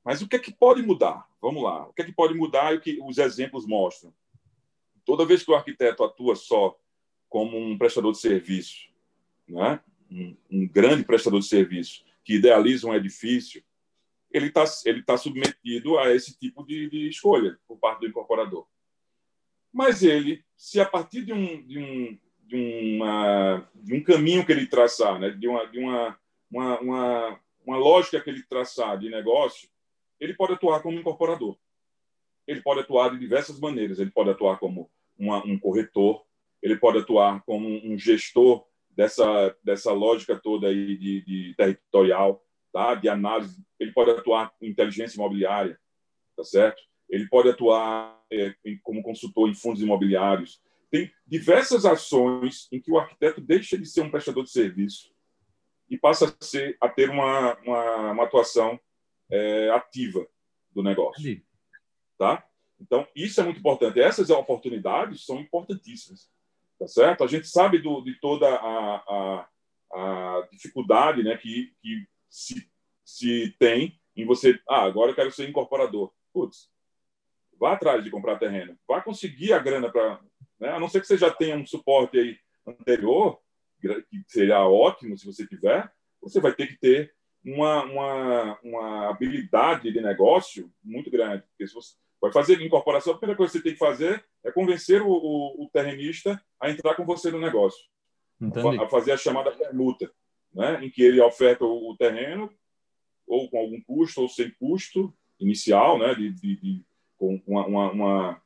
Mas 0.06 0.22
o 0.22 0.28
que 0.28 0.36
é 0.36 0.40
que 0.40 0.54
pode 0.54 0.84
mudar? 0.84 1.28
Vamos 1.42 1.64
lá. 1.64 1.88
O 1.88 1.94
que 1.94 2.04
é 2.04 2.06
que 2.06 2.14
pode 2.14 2.36
mudar 2.36 2.74
e 2.74 2.78
o 2.78 2.82
que 2.82 3.00
os 3.02 3.18
exemplos 3.18 3.66
mostram? 3.66 4.14
Toda 5.04 5.26
vez 5.26 5.44
que 5.44 5.50
o 5.50 5.56
arquiteto 5.56 6.04
atua 6.04 6.36
só 6.36 6.78
como 7.28 7.58
um 7.58 7.76
prestador 7.76 8.12
de 8.12 8.20
serviço, 8.20 8.88
né? 9.48 9.82
um, 10.10 10.38
um 10.52 10.68
grande 10.68 11.04
prestador 11.04 11.40
de 11.40 11.48
serviço, 11.48 12.06
que 12.24 12.36
idealiza 12.36 12.88
um 12.88 12.94
edifício, 12.94 13.64
ele 14.32 14.48
está 14.48 14.64
ele 14.86 15.02
tá 15.02 15.18
submetido 15.18 15.98
a 15.98 16.14
esse 16.14 16.38
tipo 16.38 16.64
de, 16.64 16.90
de, 16.90 17.10
escolha 17.10 17.58
por 17.68 17.78
parte 17.78 18.02
do 18.02 18.08
incorporador. 18.08 18.68
Mas 19.74 20.04
ele, 20.04 20.44
se 20.56 20.80
a 20.80 20.86
partir 20.86 21.26
de 21.26 21.34
um, 21.34 21.66
de 21.66 21.80
um, 21.80 22.20
de 22.44 22.56
uma, 22.56 23.70
de 23.74 23.96
um 23.96 24.04
caminho 24.04 24.46
que 24.46 24.52
ele 24.52 24.68
traçar, 24.68 25.20
né? 25.20 25.32
de, 25.32 25.48
uma, 25.48 25.66
de 25.66 25.80
uma, 25.80 26.20
uma, 26.50 26.80
uma, 26.80 27.40
uma 27.66 27.78
lógica 27.78 28.22
que 28.22 28.30
ele 28.30 28.44
traçar 28.44 28.98
de 29.00 29.10
negócio, 29.10 29.68
ele 30.20 30.34
pode 30.34 30.54
atuar 30.54 30.82
como 30.82 31.00
incorporador. 31.00 31.58
Ele 32.48 32.62
pode 32.62 32.82
atuar 32.82 33.10
de 33.12 33.20
diversas 33.20 33.60
maneiras. 33.60 34.00
Ele 34.00 34.12
pode 34.12 34.30
atuar 34.30 34.58
como 34.58 34.90
uma, 35.18 35.46
um 35.46 35.58
corretor, 35.58 36.24
ele 36.62 36.78
pode 36.78 37.00
atuar 37.00 37.44
como 37.46 37.68
um 37.68 37.98
gestor 37.98 38.66
dessa, 38.90 39.56
dessa 39.64 39.92
lógica 39.92 40.36
toda 40.36 40.68
aí 40.68 40.98
de, 40.98 41.22
de 41.22 41.56
territorial, 41.56 42.44
tá? 42.72 42.96
de 42.96 43.08
análise. 43.10 43.64
Ele 43.80 43.92
pode 43.92 44.12
atuar 44.12 44.52
com 44.58 44.66
inteligência 44.66 45.18
imobiliária, 45.18 45.80
tá 46.36 46.44
certo? 46.44 46.82
Ele 47.10 47.28
pode 47.28 47.50
atuar 47.50 48.20
é, 48.32 48.56
como 48.84 49.04
consultor 49.04 49.50
em 49.50 49.54
fundos 49.54 49.82
imobiliários. 49.82 50.62
Tem 50.90 51.12
diversas 51.26 51.86
ações 51.86 52.68
em 52.72 52.82
que 52.82 52.92
o 52.92 52.98
arquiteto 52.98 53.42
deixa 53.42 53.78
de 53.78 53.86
ser 53.86 54.02
um 54.02 54.10
prestador 54.10 54.44
de 54.44 54.52
serviço 54.52 55.14
e 55.90 55.98
passa 55.98 56.36
a, 56.40 56.46
ser, 56.46 56.78
a 56.82 56.90
ter 56.90 57.10
uma, 57.10 57.56
uma, 57.60 58.12
uma 58.12 58.24
atuação 58.24 58.80
é, 59.30 59.70
ativa 59.70 60.26
do 60.72 60.84
negócio. 60.84 61.42
Tá? 62.18 62.46
Então, 62.80 63.08
isso 63.16 63.40
é 63.40 63.44
muito 63.44 63.60
importante. 63.60 64.00
Essas 64.00 64.30
oportunidades 64.30 65.26
são 65.26 65.40
importantíssimas. 65.40 66.30
Tá 66.78 66.88
certo? 66.88 67.24
A 67.24 67.28
gente 67.28 67.48
sabe 67.48 67.80
do, 67.80 68.02
de 68.02 68.20
toda 68.20 68.48
a, 68.48 68.96
a, 68.96 69.50
a 69.94 70.48
dificuldade 70.52 71.24
né, 71.24 71.38
que, 71.38 71.74
que 71.82 72.06
se, 72.30 72.70
se 73.04 73.56
tem 73.58 74.00
em 74.16 74.26
você. 74.26 74.60
Ah, 74.70 74.84
agora 74.84 75.12
eu 75.12 75.16
quero 75.16 75.32
ser 75.32 75.48
incorporador. 75.48 76.12
Putz, 76.34 76.70
vá 77.58 77.74
atrás 77.74 78.04
de 78.04 78.10
comprar 78.10 78.38
terreno. 78.38 78.78
Vá 78.88 79.02
conseguir 79.02 79.54
a 79.54 79.60
grana 79.60 79.90
para 79.90 80.20
né? 80.60 80.70
a 80.70 80.80
não 80.80 80.90
ser 80.90 81.02
que 81.02 81.08
você 81.08 81.18
já 81.18 81.32
tenha 81.32 81.56
um 81.56 81.66
suporte 81.66 82.18
aí 82.18 82.38
anterior, 82.66 83.40
que 83.80 84.24
seria 84.28 84.68
ótimo 84.68 85.18
se 85.18 85.26
você 85.26 85.46
tiver, 85.46 85.92
você 86.22 86.40
vai 86.40 86.54
ter 86.54 86.68
que 86.68 86.78
ter 86.78 87.14
uma, 87.46 87.84
uma, 87.84 88.60
uma 88.64 89.10
habilidade 89.10 89.92
de 89.92 90.02
negócio 90.02 90.72
muito 90.84 91.12
grande. 91.12 91.44
Porque 91.50 91.68
se 91.68 91.74
você 91.74 91.96
vai 92.22 92.32
fazer 92.32 92.62
incorporação, 92.62 93.14
a 93.14 93.18
primeira 93.18 93.38
coisa 93.38 93.52
que 93.52 93.60
você 93.60 93.64
tem 93.64 93.74
que 93.74 93.80
fazer 93.80 94.26
é 94.44 94.52
convencer 94.52 95.02
o, 95.02 95.10
o, 95.10 95.64
o 95.64 95.70
terrenista 95.72 96.42
a 96.60 96.70
entrar 96.70 96.96
com 96.96 97.06
você 97.06 97.30
no 97.30 97.40
negócio, 97.40 97.86
a, 98.42 98.84
a, 98.84 98.90
fazer 98.90 99.12
a 99.12 99.18
chamada 99.18 99.52
permuta, 99.52 100.12
né? 100.54 100.84
em 100.84 100.90
que 100.90 101.04
ele 101.04 101.22
oferta 101.22 101.64
o, 101.64 101.92
o, 101.92 101.98
terreno 101.98 102.52
ou 103.28 103.50
com 103.50 103.60
algum 103.60 103.82
custo 103.82 104.22
ou 104.22 104.30
sem 104.30 104.52
custo 104.52 105.14
inicial, 105.40 106.00
né? 106.00 106.16
de, 106.16 106.32
de, 106.32 106.56
de 106.56 106.86
com 107.18 107.42
uma, 107.46 107.66
uma, 107.66 107.92
uma, 107.92 108.42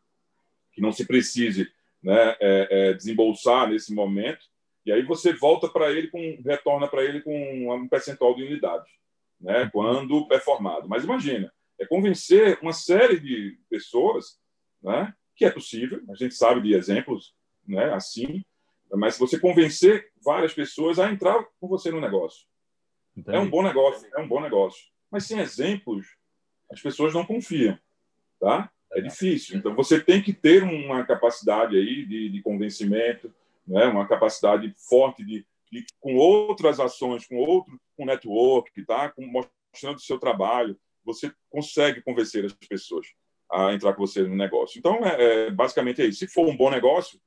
que 0.73 0.81
não 0.81 0.91
se 0.91 1.05
precise 1.05 1.71
né? 2.01 2.35
É, 2.39 2.67
é, 2.89 2.93
desembolsar 2.93 3.69
nesse 3.69 3.93
momento, 3.93 4.45
e 4.85 4.91
aí 4.91 5.03
você 5.03 5.33
volta 5.33 5.67
para 5.67 5.91
ele 5.91 6.07
com 6.07 6.41
retorna 6.45 6.87
para 6.87 7.03
ele 7.03 7.21
com 7.21 7.73
um 7.73 7.87
percentual 7.87 8.35
de 8.35 8.43
unidade, 8.43 8.89
né? 9.39 9.63
Uhum. 9.63 9.69
Quando 9.71 10.27
performado. 10.27 10.87
Mas 10.87 11.03
imagina, 11.03 11.51
é 11.79 11.85
convencer 11.85 12.57
uma 12.61 12.73
série 12.73 13.19
de 13.19 13.57
pessoas, 13.69 14.39
né? 14.81 15.13
Que 15.35 15.45
é 15.45 15.51
possível. 15.51 16.01
A 16.09 16.15
gente 16.15 16.35
sabe 16.35 16.61
de 16.61 16.73
exemplos, 16.73 17.33
né? 17.67 17.93
Assim, 17.93 18.43
mas 18.93 19.15
se 19.15 19.19
você 19.19 19.39
convencer 19.39 20.11
várias 20.23 20.53
pessoas 20.53 20.99
a 20.99 21.11
entrar 21.11 21.45
com 21.59 21.67
você 21.67 21.91
no 21.91 22.01
negócio, 22.01 22.47
Entendi. 23.15 23.37
é 23.37 23.39
um 23.39 23.49
bom 23.49 23.61
negócio, 23.61 24.07
é 24.15 24.19
um 24.19 24.27
bom 24.27 24.41
negócio. 24.41 24.87
Mas 25.11 25.25
sem 25.25 25.39
exemplos, 25.39 26.07
as 26.71 26.81
pessoas 26.81 27.13
não 27.13 27.25
confiam, 27.25 27.77
tá? 28.39 28.71
É 28.91 29.01
difícil. 29.01 29.57
Então 29.57 29.75
você 29.75 29.99
tem 29.99 30.21
que 30.21 30.33
ter 30.33 30.63
uma 30.63 31.05
capacidade 31.05 31.77
aí 31.77 32.05
de, 32.05 32.29
de 32.29 32.41
convencimento, 32.41 33.33
né? 33.69 33.85
uma 33.85 34.07
capacidade 34.07 34.73
forte 34.89 35.23
de, 35.23 35.45
de, 35.71 35.85
com 35.99 36.15
outras 36.15 36.79
ações, 36.79 37.25
com 37.27 37.37
outro, 37.37 37.79
com 37.95 38.05
network, 38.05 38.83
tá? 38.85 39.09
Com, 39.09 39.25
mostrando 39.25 39.97
o 39.97 40.01
seu 40.01 40.17
trabalho, 40.17 40.77
você 41.05 41.31
consegue 41.49 42.01
convencer 42.01 42.43
as 42.43 42.53
pessoas 42.53 43.07
a 43.51 43.73
entrar 43.73 43.93
com 43.93 44.05
você 44.05 44.23
no 44.23 44.35
negócio. 44.35 44.77
Então, 44.77 44.95
é, 45.05 45.47
é 45.47 45.51
basicamente 45.51 46.01
é 46.01 46.05
isso. 46.05 46.19
Se 46.19 46.27
for 46.27 46.47
um 46.47 46.57
bom 46.57 46.69
negócio, 46.69 47.19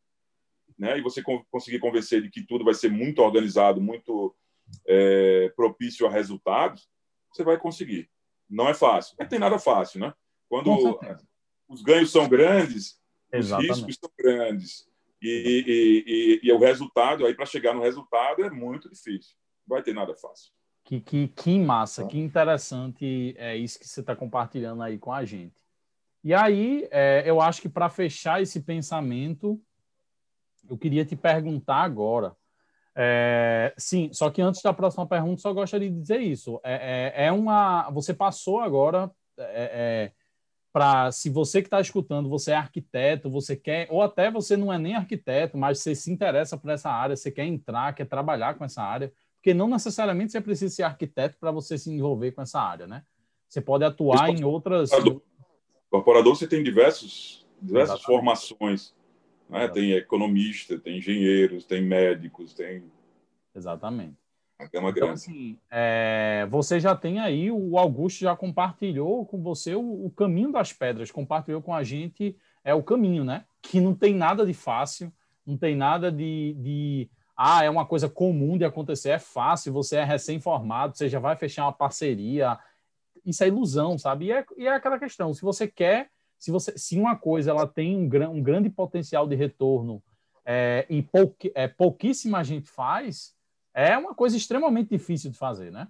né, 0.78 0.98
e 0.98 1.00
você 1.00 1.22
conseguir 1.50 1.78
convencer 1.78 2.22
de 2.22 2.30
que 2.30 2.44
tudo 2.44 2.64
vai 2.64 2.74
ser 2.74 2.90
muito 2.90 3.20
organizado, 3.20 3.80
muito 3.80 4.34
é, 4.86 5.52
propício 5.54 6.06
a 6.06 6.10
resultados, 6.10 6.88
você 7.32 7.44
vai 7.44 7.58
conseguir. 7.58 8.08
Não 8.48 8.68
é 8.68 8.74
fácil. 8.74 9.16
Não 9.18 9.26
tem 9.26 9.38
nada 9.38 9.58
fácil, 9.58 10.00
né? 10.00 10.12
Quando 10.48 10.98
os 11.68 11.82
ganhos 11.82 12.10
são 12.10 12.28
grandes, 12.28 13.00
Exatamente. 13.32 13.72
os 13.72 13.78
riscos 13.78 13.98
são 14.00 14.10
grandes. 14.18 14.91
E, 15.22 15.64
e, 15.66 16.04
e, 16.06 16.48
e 16.48 16.52
o 16.52 16.58
resultado, 16.58 17.24
aí 17.24 17.34
para 17.34 17.46
chegar 17.46 17.72
no 17.74 17.82
resultado, 17.82 18.44
é 18.44 18.50
muito 18.50 18.90
difícil. 18.90 19.36
Não 19.66 19.76
vai 19.76 19.82
ter 19.82 19.94
nada 19.94 20.14
fácil. 20.16 20.52
Que, 20.84 21.00
que, 21.00 21.28
que 21.28 21.58
massa, 21.60 22.04
que 22.06 22.18
interessante 22.18 23.34
é 23.38 23.56
isso 23.56 23.78
que 23.78 23.86
você 23.86 24.00
está 24.00 24.16
compartilhando 24.16 24.82
aí 24.82 24.98
com 24.98 25.12
a 25.12 25.24
gente. 25.24 25.62
E 26.24 26.34
aí, 26.34 26.88
é, 26.90 27.22
eu 27.24 27.40
acho 27.40 27.62
que 27.62 27.68
para 27.68 27.88
fechar 27.88 28.42
esse 28.42 28.60
pensamento, 28.60 29.60
eu 30.68 30.76
queria 30.76 31.04
te 31.04 31.14
perguntar 31.14 31.82
agora. 31.82 32.34
É, 32.94 33.72
sim, 33.78 34.10
só 34.12 34.28
que 34.30 34.42
antes 34.42 34.60
da 34.60 34.72
próxima 34.72 35.06
pergunta, 35.06 35.40
só 35.40 35.52
gostaria 35.52 35.90
de 35.90 36.00
dizer 36.00 36.20
isso. 36.20 36.60
É, 36.64 37.12
é, 37.14 37.26
é 37.26 37.32
uma. 37.32 37.88
Você 37.90 38.12
passou 38.12 38.60
agora 38.60 39.10
é, 39.38 40.12
é 40.12 40.21
para 40.72 41.12
se 41.12 41.28
você 41.28 41.60
que 41.60 41.66
está 41.66 41.80
escutando, 41.80 42.28
você 42.28 42.52
é 42.52 42.56
arquiteto, 42.56 43.30
você 43.30 43.54
quer, 43.54 43.86
ou 43.90 44.00
até 44.00 44.30
você 44.30 44.56
não 44.56 44.72
é 44.72 44.78
nem 44.78 44.94
arquiteto, 44.94 45.58
mas 45.58 45.80
você 45.80 45.94
se 45.94 46.10
interessa 46.10 46.56
por 46.56 46.70
essa 46.70 46.90
área, 46.90 47.14
você 47.14 47.30
quer 47.30 47.44
entrar, 47.44 47.94
quer 47.94 48.06
trabalhar 48.06 48.54
com 48.54 48.64
essa 48.64 48.82
área, 48.82 49.12
porque 49.36 49.52
não 49.52 49.68
necessariamente 49.68 50.32
você 50.32 50.40
precisa 50.40 50.74
ser 50.74 50.84
arquiteto 50.84 51.36
para 51.38 51.50
você 51.50 51.76
se 51.76 51.90
envolver 51.90 52.32
com 52.32 52.40
essa 52.40 52.60
área, 52.60 52.86
né? 52.86 53.02
Você 53.48 53.60
pode 53.60 53.84
atuar 53.84 54.30
em 54.30 54.44
outras. 54.44 54.90
Corporador, 55.90 56.34
você 56.34 56.46
tem 56.46 56.62
diversos, 56.62 57.46
diversas 57.60 57.98
Exatamente. 57.98 58.06
formações. 58.06 58.94
Né? 59.50 59.68
Tem 59.68 59.92
economista, 59.92 60.78
tem 60.78 60.96
engenheiros, 60.96 61.66
tem 61.66 61.82
médicos, 61.82 62.54
tem. 62.54 62.82
Exatamente. 63.54 64.16
A 64.62 64.68
gama 64.68 64.90
então, 64.90 64.92
grande. 64.92 65.12
Assim, 65.12 65.58
é, 65.70 66.46
você 66.48 66.78
já 66.78 66.94
tem 66.94 67.18
aí, 67.18 67.50
o 67.50 67.76
Augusto 67.76 68.20
já 68.20 68.36
compartilhou 68.36 69.26
com 69.26 69.42
você 69.42 69.74
o, 69.74 70.06
o, 70.06 70.10
caminho 70.10 70.52
das 70.52 70.72
pedras, 70.72 71.10
compartilhou 71.10 71.60
com 71.60 71.74
a 71.74 71.82
gente 71.82 72.36
é 72.64 72.72
o 72.72 72.82
caminho, 72.82 73.24
né? 73.24 73.44
Que 73.60 73.80
não 73.80 73.92
tem 73.94 74.14
nada 74.14 74.46
de 74.46 74.54
fácil, 74.54 75.12
não 75.44 75.56
tem 75.56 75.74
nada 75.74 76.12
de, 76.12 76.54
de 76.60 77.10
ah, 77.36 77.64
é 77.64 77.70
uma 77.70 77.84
coisa 77.84 78.08
comum 78.08 78.56
de 78.56 78.64
acontecer, 78.64 79.10
é 79.10 79.18
fácil, 79.18 79.72
você 79.72 79.96
é 79.96 80.04
recém-formado, 80.04 80.96
você 80.96 81.08
já 81.08 81.18
vai 81.18 81.34
fechar 81.34 81.64
uma 81.64 81.72
parceria. 81.72 82.56
Isso 83.26 83.42
é 83.42 83.48
ilusão, 83.48 83.98
sabe? 83.98 84.26
E 84.26 84.32
é, 84.32 84.44
e 84.56 84.66
é 84.66 84.74
aquela 84.74 84.98
questão, 84.98 85.34
se 85.34 85.42
você 85.42 85.66
quer, 85.66 86.08
se, 86.38 86.52
você, 86.52 86.76
se 86.78 86.96
uma 86.96 87.16
coisa 87.16 87.50
ela 87.50 87.66
tem 87.66 87.96
um, 87.96 88.08
um 88.30 88.42
grande 88.42 88.70
potencial 88.70 89.26
de 89.26 89.34
retorno 89.34 90.00
é, 90.44 90.86
e 90.88 91.04
é, 91.54 91.66
pouquíssima 91.66 92.44
gente 92.44 92.68
faz, 92.68 93.34
é 93.74 93.96
uma 93.96 94.14
coisa 94.14 94.36
extremamente 94.36 94.90
difícil 94.90 95.30
de 95.30 95.38
fazer, 95.38 95.70
né? 95.70 95.88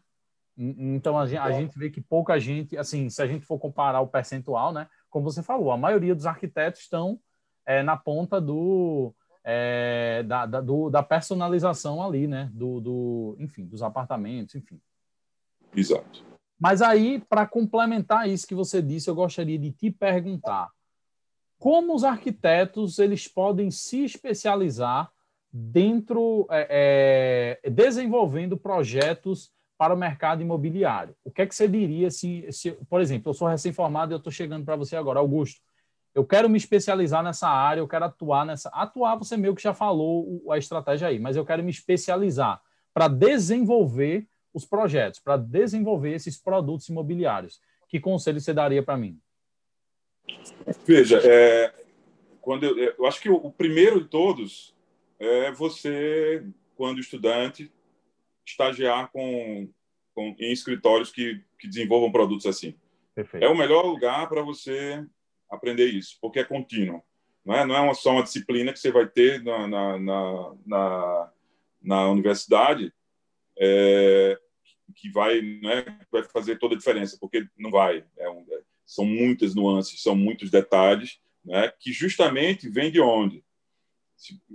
Então 0.56 1.18
a 1.18 1.26
gente, 1.26 1.38
a 1.38 1.50
gente, 1.52 1.78
vê 1.78 1.90
que 1.90 2.00
pouca 2.00 2.38
gente, 2.38 2.76
assim, 2.76 3.08
se 3.08 3.22
a 3.22 3.26
gente 3.26 3.44
for 3.44 3.58
comparar 3.58 4.00
o 4.00 4.08
percentual, 4.08 4.72
né? 4.72 4.88
Como 5.08 5.24
você 5.24 5.42
falou, 5.42 5.72
a 5.72 5.76
maioria 5.76 6.14
dos 6.14 6.26
arquitetos 6.26 6.82
estão 6.82 7.18
é, 7.64 7.82
na 7.82 7.96
ponta 7.96 8.40
do, 8.40 9.14
é, 9.42 10.22
da, 10.24 10.46
da, 10.46 10.60
do, 10.60 10.90
da, 10.90 11.02
personalização 11.02 12.02
ali, 12.02 12.26
né? 12.26 12.50
Do, 12.52 12.80
do, 12.80 13.36
enfim, 13.38 13.64
dos 13.64 13.82
apartamentos, 13.82 14.54
enfim. 14.54 14.80
Exato. 15.74 16.24
Mas 16.60 16.82
aí, 16.82 17.18
para 17.28 17.46
complementar 17.46 18.28
isso 18.28 18.46
que 18.46 18.54
você 18.54 18.82
disse, 18.82 19.08
eu 19.08 19.14
gostaria 19.14 19.58
de 19.58 19.72
te 19.72 19.90
perguntar 19.90 20.70
como 21.58 21.94
os 21.94 22.04
arquitetos 22.04 22.98
eles 22.98 23.26
podem 23.26 23.70
se 23.70 24.04
especializar 24.04 25.10
dentro, 25.52 26.46
é, 26.50 27.60
é, 27.64 27.70
desenvolvendo 27.70 28.56
projetos 28.56 29.52
para 29.76 29.92
o 29.92 29.98
mercado 29.98 30.40
imobiliário. 30.40 31.14
O 31.24 31.30
que 31.30 31.42
é 31.42 31.46
que 31.46 31.54
você 31.54 31.68
diria 31.68 32.10
se, 32.10 32.46
se 32.50 32.72
por 32.88 33.00
exemplo, 33.00 33.30
eu 33.30 33.34
sou 33.34 33.48
recém-formado 33.48 34.12
e 34.12 34.14
eu 34.14 34.18
estou 34.18 34.32
chegando 34.32 34.64
para 34.64 34.76
você 34.76 34.96
agora, 34.96 35.18
Augusto, 35.18 35.60
eu 36.14 36.24
quero 36.24 36.48
me 36.48 36.56
especializar 36.56 37.22
nessa 37.22 37.48
área, 37.48 37.80
eu 37.80 37.88
quero 37.88 38.04
atuar 38.04 38.46
nessa. 38.46 38.68
Atuar, 38.70 39.16
você 39.16 39.36
meio 39.36 39.54
que 39.54 39.62
já 39.62 39.74
falou 39.74 40.42
a 40.50 40.58
estratégia 40.58 41.08
aí, 41.08 41.18
mas 41.18 41.36
eu 41.36 41.44
quero 41.44 41.62
me 41.62 41.70
especializar 41.70 42.60
para 42.92 43.08
desenvolver 43.08 44.26
os 44.52 44.64
projetos, 44.64 45.20
para 45.20 45.36
desenvolver 45.36 46.14
esses 46.14 46.38
produtos 46.38 46.88
imobiliários. 46.88 47.60
Que 47.88 47.98
conselho 47.98 48.40
você 48.40 48.52
daria 48.52 48.82
para 48.82 48.96
mim? 48.96 49.18
Veja, 50.86 51.20
é, 51.24 51.72
quando 52.40 52.64
eu, 52.64 52.94
eu 52.98 53.06
acho 53.06 53.20
que 53.20 53.30
o, 53.30 53.36
o 53.36 53.50
primeiro 53.50 54.02
de 54.02 54.08
todos 54.08 54.74
é 55.22 55.52
você, 55.52 56.44
quando 56.74 57.00
estudante, 57.00 57.70
estagiar 58.46 59.10
com, 59.12 59.68
com 60.14 60.34
em 60.38 60.52
escritórios 60.52 61.10
que, 61.10 61.40
que 61.58 61.68
desenvolvam 61.68 62.10
produtos 62.10 62.46
assim. 62.46 62.74
Perfeito. 63.14 63.44
É 63.44 63.48
o 63.48 63.56
melhor 63.56 63.86
lugar 63.86 64.28
para 64.28 64.42
você 64.42 65.04
aprender 65.48 65.86
isso, 65.86 66.18
porque 66.20 66.40
é 66.40 66.44
contínuo. 66.44 67.02
Não 67.44 67.54
é, 67.54 67.64
não 67.64 67.76
é 67.76 67.80
uma, 67.80 67.94
só 67.94 68.12
uma 68.12 68.22
disciplina 68.22 68.72
que 68.72 68.78
você 68.78 68.90
vai 68.90 69.06
ter 69.06 69.42
na, 69.42 69.68
na, 69.68 69.98
na, 69.98 70.54
na, 70.66 71.32
na 71.82 72.10
universidade 72.10 72.92
é, 73.58 74.38
que 74.96 75.08
vai, 75.10 75.40
né, 75.40 75.84
vai 76.10 76.24
fazer 76.24 76.58
toda 76.58 76.74
a 76.74 76.78
diferença, 76.78 77.16
porque 77.20 77.46
não 77.56 77.70
vai. 77.70 78.04
É 78.16 78.28
um, 78.28 78.44
é, 78.50 78.62
são 78.84 79.04
muitas 79.04 79.54
nuances, 79.54 80.02
são 80.02 80.16
muitos 80.16 80.50
detalhes, 80.50 81.20
né, 81.44 81.72
que 81.78 81.92
justamente 81.92 82.68
vem 82.68 82.90
de 82.90 83.00
onde? 83.00 83.44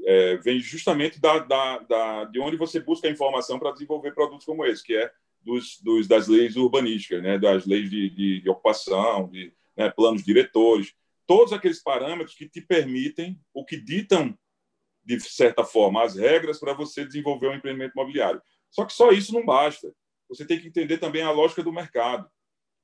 É, 0.05 0.37
vem 0.37 0.59
justamente 0.59 1.19
da, 1.19 1.39
da, 1.39 1.79
da, 1.79 2.23
de 2.25 2.39
onde 2.39 2.57
você 2.57 2.79
busca 2.79 3.07
a 3.07 3.11
informação 3.11 3.59
para 3.59 3.71
desenvolver 3.71 4.13
produtos 4.13 4.45
como 4.45 4.65
esse, 4.65 4.83
que 4.83 4.95
é 4.95 5.11
dos, 5.41 5.79
dos, 5.81 6.07
das 6.07 6.27
leis 6.27 6.55
urbanísticas, 6.55 7.21
né, 7.21 7.37
das 7.37 7.65
leis 7.65 7.89
de, 7.89 8.09
de, 8.09 8.41
de 8.41 8.49
ocupação, 8.49 9.29
de 9.29 9.53
né, 9.75 9.89
planos 9.89 10.23
diretores, 10.23 10.93
todos 11.25 11.53
aqueles 11.53 11.81
parâmetros 11.81 12.35
que 12.35 12.49
te 12.49 12.61
permitem, 12.61 13.39
ou 13.53 13.65
que 13.65 13.77
ditam, 13.77 14.37
de 15.03 15.19
certa 15.19 15.63
forma, 15.63 16.03
as 16.03 16.15
regras 16.15 16.59
para 16.59 16.73
você 16.73 17.05
desenvolver 17.05 17.47
um 17.47 17.55
empreendimento 17.55 17.93
imobiliário. 17.93 18.41
Só 18.69 18.85
que 18.85 18.93
só 18.93 19.11
isso 19.11 19.33
não 19.33 19.45
basta. 19.45 19.93
Você 20.29 20.45
tem 20.45 20.59
que 20.59 20.67
entender 20.67 20.97
também 20.97 21.21
a 21.21 21.31
lógica 21.31 21.63
do 21.63 21.71
mercado. 21.71 22.29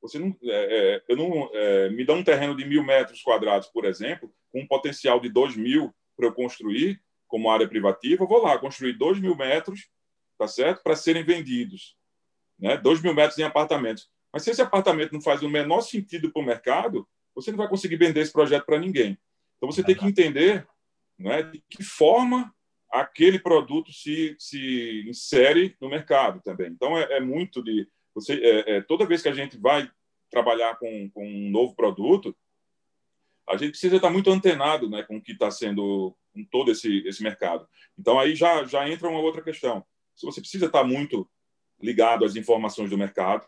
Você 0.01 0.19
não, 0.19 0.35
é, 0.43 0.95
é, 0.97 1.03
eu 1.07 1.15
não 1.15 1.49
é, 1.53 1.89
me 1.89 2.05
dá 2.05 2.13
um 2.13 2.23
terreno 2.23 2.55
de 2.55 2.65
mil 2.65 2.83
metros 2.83 3.21
quadrados, 3.21 3.69
por 3.69 3.85
exemplo, 3.85 4.33
com 4.51 4.61
um 4.61 4.67
potencial 4.67 5.19
de 5.19 5.29
dois 5.29 5.55
mil 5.55 5.93
para 6.15 6.27
eu 6.27 6.33
construir 6.33 7.01
como 7.27 7.49
área 7.49 7.67
privativa, 7.67 8.23
eu 8.23 8.27
vou 8.27 8.43
lá 8.43 8.57
construir 8.57 8.93
2 8.93 9.19
mil 9.19 9.35
metros, 9.35 9.89
tá 10.37 10.47
certo? 10.47 10.83
Para 10.83 10.95
serem 10.95 11.23
vendidos. 11.23 11.97
Né? 12.59 12.77
2 12.77 13.01
mil 13.01 13.13
metros 13.13 13.39
em 13.39 13.43
apartamentos. 13.43 14.09
Mas 14.31 14.43
se 14.43 14.51
esse 14.51 14.61
apartamento 14.61 15.13
não 15.13 15.21
faz 15.21 15.41
o 15.41 15.49
menor 15.49 15.81
sentido 15.81 16.31
para 16.31 16.41
o 16.41 16.45
mercado, 16.45 17.07
você 17.35 17.51
não 17.51 17.57
vai 17.57 17.67
conseguir 17.67 17.97
vender 17.97 18.21
esse 18.21 18.31
projeto 18.31 18.65
para 18.65 18.79
ninguém. 18.79 19.17
Então 19.57 19.71
você 19.71 19.83
tem 19.83 19.95
que 19.95 20.05
entender 20.05 20.67
né, 21.17 21.43
de 21.43 21.63
que 21.69 21.83
forma 21.83 22.53
aquele 22.93 23.39
produto 23.39 23.91
se, 23.91 24.35
se 24.37 25.03
insere 25.07 25.75
no 25.81 25.89
mercado 25.89 26.39
também. 26.43 26.69
Então, 26.69 26.95
é, 26.97 27.17
é 27.17 27.19
muito 27.19 27.63
de. 27.63 27.87
Você, 28.13 28.33
é, 28.35 28.77
é, 28.77 28.81
toda 28.81 29.07
vez 29.07 29.23
que 29.23 29.29
a 29.29 29.33
gente 29.33 29.57
vai 29.57 29.89
trabalhar 30.29 30.75
com, 30.77 31.09
com 31.09 31.25
um 31.25 31.49
novo 31.49 31.75
produto, 31.75 32.35
a 33.49 33.57
gente 33.57 33.71
precisa 33.71 33.97
estar 33.97 34.09
muito 34.09 34.29
antenado 34.29 34.89
né, 34.89 35.03
com 35.03 35.17
o 35.17 35.21
que 35.21 35.33
está 35.33 35.51
sendo 35.51 36.15
com 36.33 36.43
todo 36.45 36.71
esse, 36.71 37.05
esse 37.07 37.21
mercado. 37.21 37.67
Então, 37.97 38.19
aí 38.19 38.35
já, 38.35 38.63
já 38.63 38.89
entra 38.89 39.09
uma 39.09 39.19
outra 39.19 39.41
questão. 39.41 39.85
Se 40.15 40.25
você 40.25 40.41
precisa 40.41 40.65
estar 40.65 40.83
muito 40.83 41.29
ligado 41.81 42.25
às 42.25 42.35
informações 42.35 42.89
do 42.89 42.97
mercado, 42.97 43.47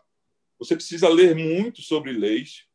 você 0.58 0.74
precisa 0.74 1.08
ler 1.08 1.34
muito 1.34 1.82
sobre 1.82 2.12
leis, 2.12 2.66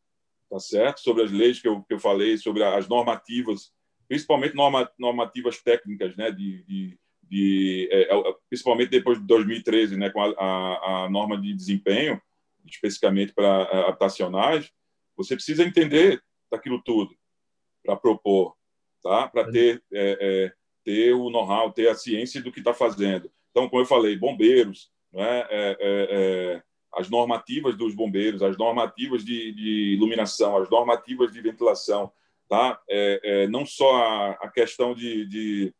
tá 0.49 0.59
certo? 0.59 0.99
Sobre 0.99 1.23
as 1.23 1.31
leis 1.31 1.61
que 1.61 1.67
eu, 1.67 1.81
que 1.83 1.93
eu 1.93 1.99
falei, 1.99 2.37
sobre 2.37 2.63
as 2.63 2.87
normativas, 2.87 3.71
principalmente 4.07 4.55
norma, 4.55 4.89
normativas 4.99 5.61
técnicas, 5.61 6.15
né? 6.15 6.31
De, 6.31 6.63
de, 6.63 6.99
de 7.23 7.89
é, 7.91 8.13
é 8.13 8.33
principalmente 8.49 8.89
depois 8.89 9.19
de 9.19 9.25
2013, 9.25 9.97
né? 9.97 10.09
Com 10.09 10.21
a, 10.21 10.29
a, 10.31 11.05
a 11.05 11.09
norma 11.09 11.39
de 11.39 11.53
desempenho, 11.53 12.21
especificamente 12.65 13.33
para 13.33 13.63
habitacionais, 13.87 14.71
você 15.15 15.35
precisa 15.35 15.63
entender 15.63 16.21
daquilo 16.51 16.81
tudo 16.81 17.15
para 17.83 17.95
propor, 17.95 18.55
tá? 19.01 19.27
Para 19.27 19.51
ter 19.51 19.81
é, 19.91 20.17
é, 20.21 20.53
ter 20.83 21.13
o 21.13 21.29
know-how, 21.29 21.71
ter 21.71 21.89
a 21.89 21.95
ciência 21.95 22.41
do 22.41 22.51
que 22.51 22.59
está 22.59 22.73
fazendo. 22.73 23.31
Então, 23.51 23.67
como 23.69 23.81
eu 23.81 23.85
falei, 23.85 24.15
bombeiros, 24.17 24.91
né? 25.11 25.45
É, 25.49 25.77
é, 25.79 26.63
as 26.93 27.09
normativas 27.09 27.77
dos 27.77 27.95
bombeiros, 27.95 28.43
as 28.43 28.57
normativas 28.57 29.23
de, 29.23 29.53
de 29.53 29.93
iluminação, 29.93 30.57
as 30.57 30.69
normativas 30.69 31.31
de 31.31 31.41
ventilação, 31.41 32.11
tá? 32.49 32.79
É, 32.89 33.21
é, 33.23 33.47
não 33.47 33.65
só 33.65 33.95
a, 33.95 34.31
a 34.31 34.49
questão 34.49 34.93
de, 34.93 35.25
de, 35.25 35.73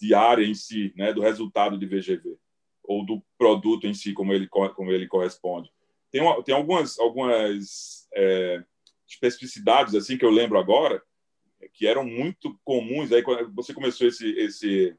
de, 0.00 0.14
área 0.14 0.44
em 0.44 0.54
si, 0.54 0.92
né? 0.96 1.12
do 1.12 1.20
resultado 1.20 1.78
de 1.78 1.86
VGV, 1.86 2.36
ou 2.82 3.06
do 3.06 3.22
produto 3.38 3.86
em 3.86 3.94
si, 3.94 4.12
como 4.12 4.32
ele, 4.32 4.48
como 4.48 4.90
ele 4.90 5.06
corresponde. 5.06 5.70
Tem, 6.10 6.20
uma, 6.20 6.42
tem 6.42 6.54
algumas, 6.54 6.98
algumas 6.98 8.08
é, 8.14 8.64
especificidades 9.08 9.94
assim 9.94 10.16
que 10.18 10.24
eu 10.24 10.30
lembro 10.30 10.58
agora, 10.58 11.02
que 11.72 11.86
eram 11.86 12.04
muito 12.04 12.58
comuns. 12.64 13.12
Aí, 13.12 13.22
quando 13.22 13.52
você 13.54 13.74
começou 13.74 14.06
esse, 14.06 14.30
esse, 14.38 14.96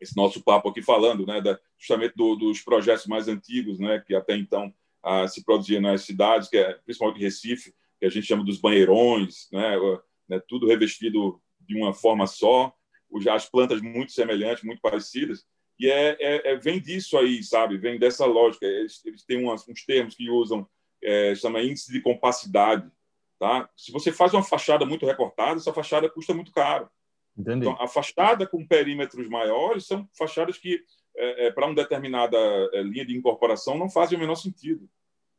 esse 0.00 0.16
nosso 0.16 0.42
papo 0.42 0.68
aqui 0.68 0.82
falando, 0.82 1.26
né, 1.26 1.40
da, 1.40 1.58
justamente 1.78 2.14
do, 2.14 2.36
dos 2.36 2.60
projetos 2.62 3.06
mais 3.06 3.28
antigos, 3.28 3.78
né, 3.78 4.02
que 4.06 4.14
até 4.14 4.36
então 4.36 4.72
ah, 5.02 5.26
se 5.28 5.44
produzia 5.44 5.80
nas 5.80 6.02
cidades, 6.02 6.48
que 6.48 6.56
é 6.56 6.74
principalmente 6.84 7.20
Recife, 7.20 7.74
que 7.98 8.06
a 8.06 8.10
gente 8.10 8.26
chama 8.26 8.44
dos 8.44 8.60
banheirões, 8.60 9.48
né, 9.52 9.76
né, 10.28 10.40
tudo 10.48 10.66
revestido 10.66 11.40
de 11.60 11.76
uma 11.76 11.92
forma 11.92 12.26
só, 12.26 12.72
as 13.30 13.48
plantas 13.48 13.80
muito 13.80 14.12
semelhantes, 14.12 14.64
muito 14.64 14.80
parecidas, 14.80 15.46
e 15.78 15.90
é, 15.90 16.16
é, 16.20 16.52
é 16.52 16.56
vem 16.56 16.80
disso 16.80 17.18
aí, 17.18 17.42
sabe? 17.42 17.76
Vem 17.76 17.98
dessa 17.98 18.24
lógica. 18.24 18.64
Eles, 18.64 19.04
eles 19.04 19.24
têm 19.24 19.42
umas, 19.42 19.68
uns 19.68 19.84
termos 19.84 20.14
que 20.14 20.30
usam, 20.30 20.66
é, 21.02 21.34
chama 21.34 21.62
índice 21.62 21.92
de 21.92 22.00
compacidade, 22.00 22.90
tá? 23.38 23.68
Se 23.76 23.92
você 23.92 24.12
faz 24.12 24.32
uma 24.34 24.42
fachada 24.42 24.84
muito 24.84 25.06
recortada, 25.06 25.58
essa 25.58 25.72
fachada 25.72 26.08
custa 26.08 26.34
muito 26.34 26.52
caro. 26.52 26.88
Entendi. 27.36 27.66
Então, 27.66 27.76
a 27.80 27.86
fachada 27.86 28.46
com 28.46 28.66
perímetros 28.66 29.28
maiores 29.28 29.86
são 29.86 30.08
fachadas 30.16 30.56
que, 30.58 30.82
é, 31.16 31.46
é, 31.46 31.50
para 31.50 31.66
uma 31.66 31.74
determinada 31.74 32.36
é, 32.72 32.82
linha 32.82 33.04
de 33.04 33.16
incorporação, 33.16 33.76
não 33.76 33.90
fazem 33.90 34.16
o 34.16 34.20
menor 34.20 34.36
sentido 34.36 34.88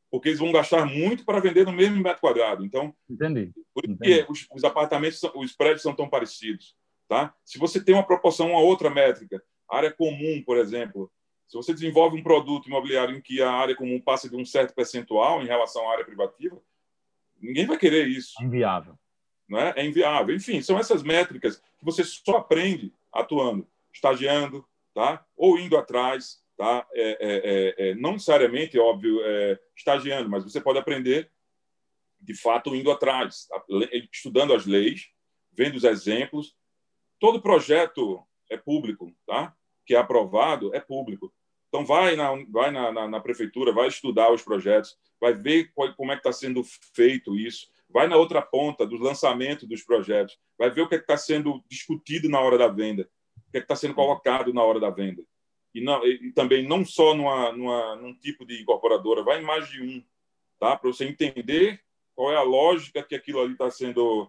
porque 0.10 0.30
eles 0.30 0.40
vão 0.40 0.52
gastar 0.52 0.86
muito 0.86 1.26
para 1.26 1.40
vender 1.40 1.66
no 1.66 1.72
mesmo 1.72 2.02
metro 2.02 2.22
quadrado. 2.22 2.66
Então, 2.66 2.94
Entendi. 3.10 3.52
por 3.74 3.84
que 3.84 4.26
os, 4.30 4.48
os, 4.54 4.64
apartamentos, 4.64 5.22
os 5.36 5.52
prédios 5.54 5.82
são 5.82 5.94
tão 5.94 6.10
parecidos, 6.10 6.76
tá? 7.08 7.34
Se 7.44 7.58
você 7.58 7.84
tem 7.84 7.94
uma 7.94 8.06
proporção, 8.06 8.52
uma 8.52 8.62
outra 8.62 8.90
métrica, 8.90 9.44
área 9.70 9.92
comum, 9.92 10.42
por 10.46 10.58
exemplo, 10.58 11.12
se 11.48 11.56
você 11.56 11.74
desenvolve 11.74 12.18
um 12.18 12.24
produto 12.24 12.68
imobiliário 12.68 13.16
em 13.16 13.22
que 13.22 13.42
a 13.42 13.52
área 13.52 13.76
comum 13.76 14.00
passa 14.00 14.30
de 14.30 14.36
um 14.36 14.46
certo 14.46 14.74
percentual 14.74 15.42
em 15.42 15.48
relação 15.48 15.88
à 15.90 15.94
área 15.94 16.06
privativa, 16.06 16.62
ninguém 17.42 17.66
vai 17.66 17.78
querer 17.78 18.08
isso. 18.08 18.34
É 18.42 18.46
inviável. 18.46 18.98
Não 19.48 19.60
é? 19.60 19.74
é 19.78 19.86
inviável. 19.86 20.36
Enfim, 20.36 20.62
são 20.62 20.78
essas 20.78 21.04
métricas 21.04 21.58
que 21.58 21.86
você 21.86 22.04
só 22.04 22.38
aprende 22.38 22.94
atuando, 23.14 23.68
estagiando, 23.94 24.66
tá? 24.94 25.26
Ou 25.36 25.58
indo 25.58 25.78
atrás, 25.78 26.44
tá? 26.58 26.86
É, 26.94 27.10
é, 27.10 27.18
é, 27.20 27.90
é, 27.90 27.96
não 27.96 28.14
necessariamente, 28.14 28.78
óbvio, 28.78 29.22
é, 29.24 29.60
estagiando, 29.76 30.30
mas 30.30 30.44
você 30.44 30.60
pode 30.60 30.80
aprender, 30.80 31.32
de 32.20 32.34
fato, 32.36 32.76
indo 32.76 32.92
atrás, 32.92 33.48
estudando 34.12 34.54
as 34.54 34.66
leis, 34.66 35.10
vendo 35.54 35.76
os 35.76 35.84
exemplos. 35.84 36.56
Todo 37.20 37.42
projeto 37.42 38.24
é 38.50 38.58
público, 38.58 39.16
tá? 39.26 39.56
que 39.88 39.96
é 39.96 39.98
aprovado, 39.98 40.76
é 40.76 40.80
público. 40.82 41.34
Então, 41.78 41.86
vai 41.86 42.16
na, 42.16 42.32
vai 42.50 42.72
na, 42.72 42.92
na, 42.92 43.08
na 43.08 43.20
prefeitura, 43.20 43.72
vai 43.72 43.88
estudar 43.88 44.32
os 44.32 44.42
projetos, 44.42 44.98
vai 45.22 45.34
ver 45.34 45.72
qual, 45.74 45.94
como 45.96 46.12
é 46.12 46.16
que 46.16 46.22
está 46.22 46.32
sendo 46.32 46.64
feito 46.96 47.36
isso, 47.36 47.68
vai 47.90 48.08
na 48.08 48.16
outra 48.16 48.42
ponta 48.42 48.86
dos 48.86 49.00
lançamentos 49.00 49.68
dos 49.68 49.84
projetos, 49.84 50.38
vai 50.58 50.72
ver 50.72 50.82
o 50.82 50.90
que 50.90 50.96
é 50.96 50.98
está 50.98 51.16
sendo 51.16 51.64
discutido 51.70 52.28
na 52.30 52.40
hora 52.40 52.58
da 52.58 52.68
venda, 52.68 53.08
o 53.48 53.52
que 53.52 53.58
é 53.58 53.62
está 53.62 53.76
sendo 53.76 53.94
colocado 53.94 54.54
na 54.54 54.64
hora 54.64 54.80
da 54.80 54.90
venda 54.90 55.24
e, 55.78 55.82
não, 55.82 56.04
e 56.06 56.32
também 56.32 56.68
não 56.68 56.84
só 56.84 57.14
numa, 57.14 57.52
numa, 57.52 57.96
num 57.98 58.14
tipo 58.14 58.44
de 58.44 58.60
incorporadora, 58.60 59.24
vai 59.24 59.40
em 59.40 59.46
mais 59.46 59.70
de 59.70 59.82
um, 59.84 60.04
tá? 60.60 60.76
Para 60.76 60.92
você 60.92 61.06
entender 61.06 61.80
qual 62.16 62.32
é 62.32 62.36
a 62.36 62.42
lógica 62.42 63.04
que 63.04 63.14
aquilo 63.14 63.40
ali 63.40 63.52
está 63.52 63.70
sendo, 63.70 64.28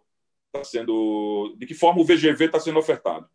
tá 0.53 0.62
sendo, 0.62 1.55
de 1.57 1.66
que 1.66 1.72
forma 1.72 2.03
o 2.03 2.05
VGV 2.05 2.44
está 2.44 2.61
sendo 2.61 2.78
ofertado, 2.78 3.26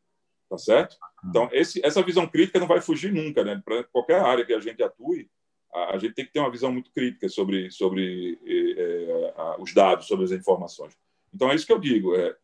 tá 0.54 0.58
certo? 0.60 0.96
Então 1.28 1.50
esse, 1.52 1.84
essa 1.84 2.04
visão 2.04 2.28
crítica 2.28 2.60
não 2.60 2.68
vai 2.68 2.80
fugir 2.80 3.12
nunca, 3.12 3.44
né? 3.44 3.60
Para 3.66 3.84
qualquer 3.86 4.22
área 4.22 4.46
que 4.46 4.54
a 4.54 4.60
gente 4.60 4.84
atue, 4.84 5.28
a, 5.74 5.96
a, 5.96 5.98
gente 5.98 6.14
tem 6.14 6.26
que 6.26 6.32
ter 6.32 6.40
uma 6.40 6.52
visão 6.52 6.72
muito 6.72 6.92
crítica 6.92 7.28
sobre 7.28 7.72
sobre 7.72 8.40
é, 8.46 9.34
a, 9.36 9.60
os 9.60 9.74
dados, 9.74 10.06
sobre 10.06 10.26
as 10.26 10.32
informações. 10.32 10.96
Então 11.34 11.50
é 11.50 11.56
isso 11.56 11.66
que 11.66 11.74
eu 11.74 11.80
digo, 11.80 12.16
é, 12.16 12.36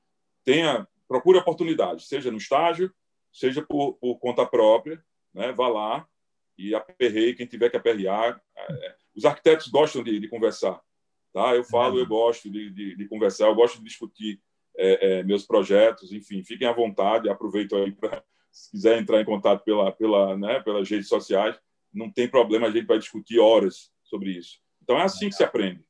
tenha 0.43 0.87
procure 1.07 1.37
oportunidades, 1.37 2.07
seja 2.07 2.31
no 2.31 2.37
estágio, 2.37 2.91
seja 3.31 3.61
por, 3.61 3.93
por 3.93 4.17
conta 4.17 4.45
própria, 4.45 5.03
né? 5.33 5.51
vá 5.51 5.67
lá 5.67 6.07
e 6.57 6.73
aperreie 6.73 7.35
quem 7.35 7.45
tiver 7.45 7.69
que 7.69 7.77
aperrear. 7.77 8.41
É, 8.57 8.95
os 9.15 9.23
arquitetos 9.23 9.67
gostam 9.67 10.03
de, 10.03 10.19
de 10.19 10.27
conversar. 10.27 10.81
Tá? 11.31 11.55
Eu 11.55 11.63
falo, 11.63 11.99
eu 11.99 12.07
gosto 12.07 12.49
de, 12.49 12.71
de, 12.71 12.95
de 12.95 13.07
conversar, 13.07 13.45
eu 13.45 13.55
gosto 13.55 13.77
de 13.77 13.83
discutir 13.83 14.41
é, 14.79 15.19
é, 15.19 15.23
meus 15.23 15.45
projetos, 15.45 16.13
enfim, 16.13 16.43
fiquem 16.43 16.67
à 16.67 16.71
vontade, 16.71 17.29
aproveito 17.29 17.75
aí 17.75 17.91
para, 17.91 18.23
se 18.49 18.71
quiser 18.71 18.97
entrar 18.97 19.21
em 19.21 19.25
contato 19.25 19.63
pela, 19.63 19.91
pela, 19.91 20.37
né, 20.37 20.61
pelas 20.61 20.89
redes 20.89 21.09
sociais, 21.09 21.59
não 21.93 22.09
tem 22.09 22.29
problema, 22.29 22.67
a 22.67 22.71
gente 22.71 22.87
vai 22.87 22.97
discutir 22.97 23.39
horas 23.39 23.91
sobre 24.03 24.31
isso. 24.31 24.57
Então 24.81 24.97
é 24.97 25.03
assim 25.03 25.27
que 25.27 25.35
se 25.35 25.43
aprende, 25.43 25.83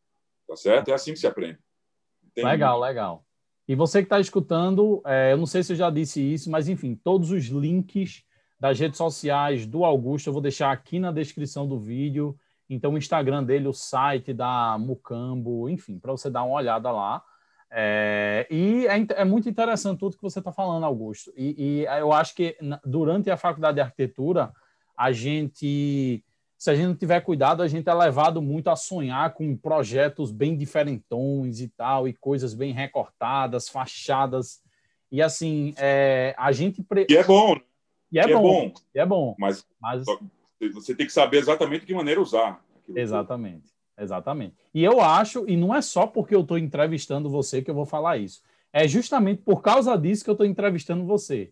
tá 0.47 0.55
certo? 0.55 0.89
É 0.89 0.93
assim 0.93 1.13
que 1.13 1.19
se 1.19 1.27
aprende. 1.27 1.59
Legal, 2.35 2.79
legal. 2.79 3.25
E 3.67 3.75
você 3.75 3.99
que 3.99 4.07
está 4.07 4.19
escutando, 4.19 5.01
é, 5.05 5.33
eu 5.33 5.37
não 5.37 5.45
sei 5.45 5.61
se 5.61 5.73
eu 5.73 5.77
já 5.77 5.89
disse 5.91 6.21
isso, 6.21 6.49
mas 6.49 6.67
enfim, 6.67 6.95
todos 6.95 7.29
os 7.29 7.45
links 7.45 8.23
das 8.59 8.79
redes 8.79 8.97
sociais 8.97 9.65
do 9.65 9.85
Augusto, 9.85 10.27
eu 10.27 10.33
vou 10.33 10.41
deixar 10.41 10.71
aqui 10.71 10.99
na 10.99 11.11
descrição 11.11 11.67
do 11.67 11.79
vídeo. 11.79 12.35
Então, 12.69 12.93
o 12.93 12.97
Instagram 12.97 13.43
dele, 13.43 13.67
o 13.67 13.73
site 13.73 14.33
da 14.33 14.77
Mucambo, 14.79 15.69
enfim, 15.69 15.99
para 15.99 16.11
você 16.11 16.29
dar 16.29 16.43
uma 16.43 16.55
olhada 16.55 16.91
lá. 16.91 17.23
É, 17.71 18.47
e 18.49 18.87
é, 18.87 19.21
é, 19.21 19.25
muito 19.25 19.47
interessante 19.47 19.99
tudo 19.99 20.15
que 20.15 20.23
você 20.23 20.39
está 20.39 20.51
falando, 20.51 20.85
Augusto. 20.85 21.31
E, 21.37 21.81
e, 21.81 21.85
eu 21.99 22.11
acho 22.11 22.33
que 22.33 22.57
durante 22.83 23.29
a 23.29 23.37
faculdade 23.37 23.75
de 23.75 23.81
arquitetura, 23.81 24.51
a 24.97 25.11
gente, 25.11 26.23
se 26.57 26.71
a 26.71 26.75
gente 26.75 26.87
não 26.87 26.95
tiver 26.95 27.21
cuidado, 27.21 27.61
a 27.61 27.67
gente 27.67 27.87
é 27.87 27.93
levado 27.93 28.41
muito 28.41 28.69
a 28.69 28.75
sonhar 28.75 29.33
com 29.33 29.55
projetos 29.55 30.31
bem 30.31 30.57
diferentões 30.57 31.59
e 31.59 31.67
tal, 31.67 32.07
e 32.07 32.13
coisas 32.13 32.53
bem 32.53 32.73
recortadas, 32.73 33.69
fachadas. 33.69 34.61
E 35.11 35.21
assim, 35.21 35.73
é, 35.77 36.33
a 36.37 36.51
gente. 36.51 36.81
Pre... 36.81 37.05
E 37.09 37.17
é 37.17 37.23
bom, 37.23 37.55
né? 37.55 37.61
E 38.11 38.19
é, 38.19 38.27
bom, 38.27 38.39
é 38.39 38.41
bom. 38.41 38.73
E 38.95 38.99
é 38.99 39.05
bom. 39.05 39.35
Mas, 39.37 39.65
mas 39.79 40.03
você 40.73 40.95
tem 40.95 41.05
que 41.05 41.13
saber 41.13 41.37
exatamente 41.37 41.81
de 41.81 41.85
que 41.85 41.93
maneira 41.93 42.19
usar. 42.19 42.59
Exatamente. 42.95 43.69
Exatamente. 43.99 44.55
E 44.73 44.83
eu 44.83 45.01
acho, 45.01 45.45
e 45.47 45.57
não 45.57 45.75
é 45.75 45.81
só 45.81 46.07
porque 46.07 46.33
eu 46.33 46.41
estou 46.41 46.57
entrevistando 46.57 47.29
você 47.29 47.61
que 47.61 47.69
eu 47.69 47.75
vou 47.75 47.85
falar 47.85 48.17
isso. 48.17 48.41
É 48.71 48.87
justamente 48.87 49.41
por 49.41 49.61
causa 49.61 49.97
disso 49.97 50.23
que 50.23 50.29
eu 50.29 50.33
estou 50.33 50.47
entrevistando 50.47 51.05
você. 51.05 51.51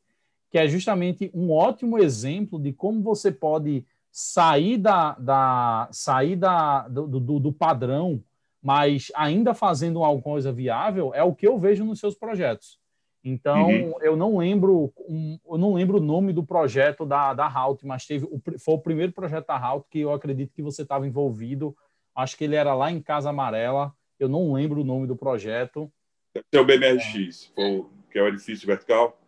Que 0.50 0.58
é 0.58 0.68
justamente 0.68 1.30
um 1.34 1.52
ótimo 1.52 1.98
exemplo 2.00 2.60
de 2.60 2.72
como 2.72 3.02
você 3.02 3.32
pode 3.32 3.86
sair, 4.12 4.78
da, 4.78 5.14
da, 5.20 5.89
sair 5.91 6.36
da, 6.36 6.88
do, 6.88 7.20
do, 7.20 7.39
do 7.39 7.54
padrão, 7.54 8.24
mas 8.62 9.12
ainda 9.14 9.54
fazendo 9.54 10.04
alguma 10.04 10.24
coisa 10.24 10.52
viável, 10.52 11.14
é 11.14 11.24
o 11.24 11.36
que 11.36 11.48
eu 11.48 11.60
vejo 11.60 11.86
nos 11.86 12.00
seus 12.00 12.16
projetos. 12.16 12.80
Então, 13.24 13.68
uhum. 13.68 13.93
eu 14.02 14.16
não 14.16 14.38
lembro 14.38 14.93
um, 15.08 15.38
eu 15.50 15.58
não 15.58 15.74
lembro 15.74 15.98
o 15.98 16.02
nome 16.02 16.32
do 16.32 16.45
projeto 16.45 17.06
da, 17.06 17.34
da 17.34 17.45
Halt, 17.45 17.84
mas 17.86 18.06
teve 18.06 18.26
foi 18.58 18.74
o 18.74 18.80
primeiro 18.80 19.12
projeto 19.12 19.48
da 19.48 19.58
Halt 19.58 19.84
que 19.89 20.00
eu 20.00 20.14
acredito 20.14 20.54
que 20.54 20.62
você 20.62 20.84
estava 20.84 21.06
envolvido. 21.06 21.76
Acho 22.18 22.36
que 22.36 22.45
ele 22.45 22.55
era 22.55 22.74
lá 22.74 22.91
em 22.91 22.99
Casa 22.99 23.30
Amarela. 23.30 23.93
Eu 24.20 24.28
não 24.28 24.53
lembro 24.53 24.82
o 24.82 24.84
nome 24.84 25.05
do 25.05 25.15
projeto. 25.15 25.91
É 26.51 26.59
o 26.59 26.65
BMRX, 26.65 27.53
é. 27.55 27.82
que 28.11 28.18
é 28.18 28.24
o 28.24 28.28
edifício 28.28 28.65
vertical. 28.65 29.22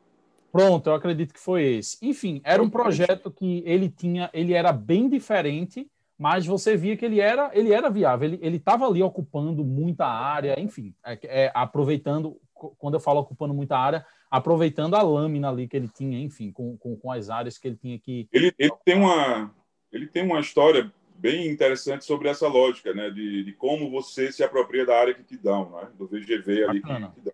Pronto, 0.52 0.90
eu 0.90 0.96
acredito 0.96 1.32
que 1.32 1.40
foi 1.40 1.64
esse. 1.76 1.98
Enfim, 2.02 2.42
era 2.44 2.64
um 2.64 2.70
projeto 2.70 3.30
que 3.30 3.62
ele 3.64 3.90
tinha, 3.90 4.32
ele 4.34 4.54
era 4.54 4.74
bem 4.74 5.08
diferente, 5.08 5.88
mas 6.18 6.48
você 6.48 6.76
via 6.76 6.98
que 6.98 7.06
ele 7.06 7.20
era, 7.20 7.52
ele 7.54 7.72
era 7.72 7.92
viável, 7.92 8.40
ele 8.42 8.58
estava 8.58 8.88
ali 8.88 9.04
ocupando 9.04 9.64
muita 9.64 10.08
área, 10.08 10.60
enfim, 10.60 10.96
é, 11.06 11.20
é, 11.24 11.52
aproveitando, 11.54 12.42
quando 12.80 12.96
eu 12.96 13.00
falo 13.00 13.20
ocupando 13.20 13.54
muita 13.54 13.78
área, 13.78 14.04
aproveitando 14.32 14.96
a 14.96 15.04
lâmina 15.04 15.50
ali 15.50 15.68
que 15.68 15.78
ele 15.78 15.88
tinha, 15.88 16.20
enfim, 16.20 16.52
com, 16.52 16.76
com, 16.78 16.96
com 16.96 17.12
as 17.12 17.30
áreas 17.30 17.60
que 17.60 17.68
ele 17.68 17.78
tinha 17.78 18.00
que. 18.00 18.28
Ele, 18.34 18.52
ele, 18.58 18.74
tem 18.84 18.98
uma, 18.98 19.54
ele 19.92 20.08
tem 20.08 20.24
uma 20.24 20.40
história 20.40 20.92
bem 21.20 21.48
interessante 21.48 22.06
sobre 22.06 22.30
essa 22.30 22.48
lógica, 22.48 22.94
né, 22.94 23.10
de, 23.10 23.44
de 23.44 23.54
como 23.54 23.92
você 23.92 24.32
se 24.32 24.44
apropria 24.44 24.86
da 24.86 24.98
área 24.98 25.14
que 25.14 25.24
te 25.24 25.38
dão, 25.38 25.70
né, 25.72 25.90
do 25.98 26.08
VGV 26.08 26.64
ali 26.64 26.80
Bacana. 26.80 27.10
que 27.10 27.16
te 27.16 27.26
dão. 27.26 27.34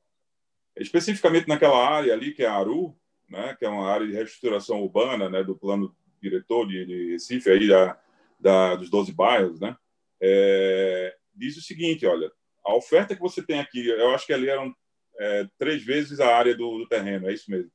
Especificamente 0.76 1.48
naquela 1.48 1.88
área 1.88 2.12
ali 2.12 2.34
que 2.34 2.44
é 2.44 2.48
a 2.48 2.56
Aru, 2.56 2.96
né, 3.30 3.56
que 3.58 3.64
é 3.64 3.70
uma 3.70 3.88
área 3.88 4.08
de 4.08 4.14
reestruturação 4.14 4.82
urbana, 4.82 5.30
né, 5.30 5.44
do 5.44 5.56
plano 5.56 5.96
diretor 6.22 6.68
de, 6.68 6.86
de 6.86 7.12
Recife 7.12 7.50
aí 7.50 7.68
da, 7.68 8.00
da 8.40 8.76
dos 8.76 8.90
12 8.90 9.14
bairros, 9.14 9.60
né, 9.60 9.78
é, 10.20 11.16
diz 11.36 11.56
o 11.56 11.62
seguinte, 11.62 12.06
olha, 12.06 12.32
a 12.66 12.76
oferta 12.76 13.16
que 13.16 13.22
você 13.22 13.46
tem 13.46 13.60
aqui, 13.60 13.88
eu 13.88 14.10
acho 14.16 14.26
que 14.26 14.34
ali 14.34 14.50
eram 14.50 14.76
é, 15.20 15.48
três 15.58 15.84
vezes 15.84 16.20
a 16.20 16.36
área 16.36 16.56
do, 16.56 16.80
do, 16.80 16.88
terreno, 16.88 17.30
é 17.30 17.34
isso 17.34 17.50
mesmo. 17.50 17.72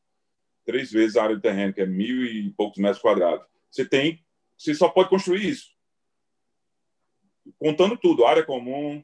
Três 0.66 0.90
vezes 0.90 1.16
a 1.16 1.22
área 1.22 1.36
do 1.36 1.42
terreno, 1.42 1.72
que 1.72 1.80
é 1.80 1.86
mil 1.86 2.24
e 2.24 2.50
poucos 2.50 2.78
metros 2.78 3.00
quadrados. 3.00 3.46
Você 3.70 3.84
tem, 3.84 4.24
você 4.58 4.74
só 4.74 4.88
pode 4.88 5.08
construir 5.08 5.48
isso. 5.48 5.70
Contando 7.58 7.96
tudo, 7.96 8.24
área 8.24 8.44
comum 8.44 9.02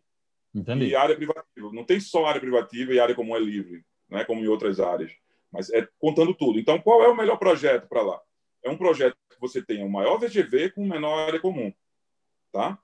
Entendi. 0.55 0.87
e 0.87 0.97
área 0.97 1.17
privativa. 1.17 1.73
Não 1.73 1.85
tem 1.85 2.01
só 2.01 2.27
área 2.27 2.41
privativa 2.41 2.93
e 2.93 3.01
área 3.01 3.15
comum 3.15 3.37
é 3.37 3.41
livre, 3.41 3.85
né, 4.09 4.25
como 4.25 4.43
em 4.43 4.49
outras 4.49 4.81
áreas. 4.81 5.13
Mas 5.53 5.71
é 5.71 5.87
contando 5.99 6.35
tudo. 6.35 6.59
Então, 6.59 6.81
qual 6.81 7.03
é 7.03 7.09
o 7.09 7.17
melhor 7.17 7.39
projeto 7.39 7.89
para 7.89 8.03
lá? 8.03 8.21
É 8.63 8.71
um 8.71 8.77
projeto 8.77 9.17
que 9.31 9.41
você 9.41 9.63
tenha 9.63 9.85
o 9.85 9.91
maior 9.91 10.19
VGV 10.19 10.71
com 10.71 10.87
menor 10.87 11.27
área 11.27 11.41
comum. 11.41 11.73
Tá? 12.53 12.79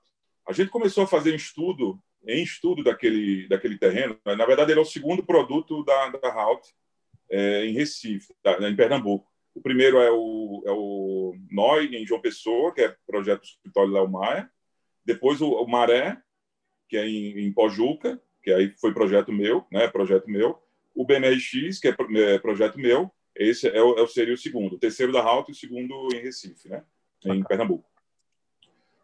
A 0.47 0.53
gente 0.53 0.69
começou 0.69 1.03
a 1.03 1.07
fazer 1.07 1.33
um 1.33 1.35
estudo 1.35 1.99
em 2.25 2.41
estudo 2.41 2.83
daquele, 2.83 3.47
daquele 3.47 3.77
terreno. 3.77 4.17
Na 4.25 4.45
verdade, 4.45 4.71
ele 4.71 4.79
é 4.79 4.83
o 4.83 4.85
segundo 4.85 5.23
produto 5.23 5.83
da, 5.83 6.09
da 6.09 6.33
Halt 6.33 6.65
é, 7.29 7.65
em 7.65 7.73
Recife, 7.73 8.33
da, 8.43 8.69
em 8.69 8.75
Pernambuco. 8.75 9.29
O 9.53 9.61
primeiro 9.61 9.99
é 9.99 10.09
o, 10.09 10.63
é 10.65 10.71
o 10.71 11.35
NOI, 11.51 11.95
em 11.95 12.05
João 12.05 12.21
Pessoa, 12.21 12.73
que 12.73 12.81
é 12.81 12.95
projeto 13.05 13.41
do 13.41 13.45
escritório 13.45 13.91
Léo 13.91 14.09
Maia. 14.09 14.49
Depois 15.05 15.41
o, 15.41 15.49
o, 15.49 15.67
Maré, 15.67 16.17
que 16.87 16.97
é 16.97 17.07
em, 17.07 17.45
em 17.45 17.53
Pojuca, 17.53 18.21
que 18.41 18.51
aí 18.51 18.73
foi 18.79 18.93
projeto 18.93 19.31
meu, 19.31 19.65
né, 19.71 19.87
projeto 19.87 20.29
meu. 20.29 20.61
O 20.95 21.05
BMRX, 21.05 21.79
que 21.79 21.87
é, 21.87 21.95
é 22.33 22.39
projeto 22.39 22.79
meu. 22.79 23.11
Esse 23.35 23.67
é 23.67 23.81
o, 23.81 23.97
é, 23.97 24.07
seria 24.07 24.33
o 24.33 24.37
segundo. 24.37 24.75
O 24.75 24.79
terceiro 24.79 25.11
da 25.11 25.21
Halt 25.21 25.49
e 25.49 25.51
o 25.51 25.55
segundo 25.55 26.09
em 26.13 26.21
Recife, 26.21 26.69
né, 26.69 26.83
em 27.25 27.43
Pernambuco. 27.43 27.89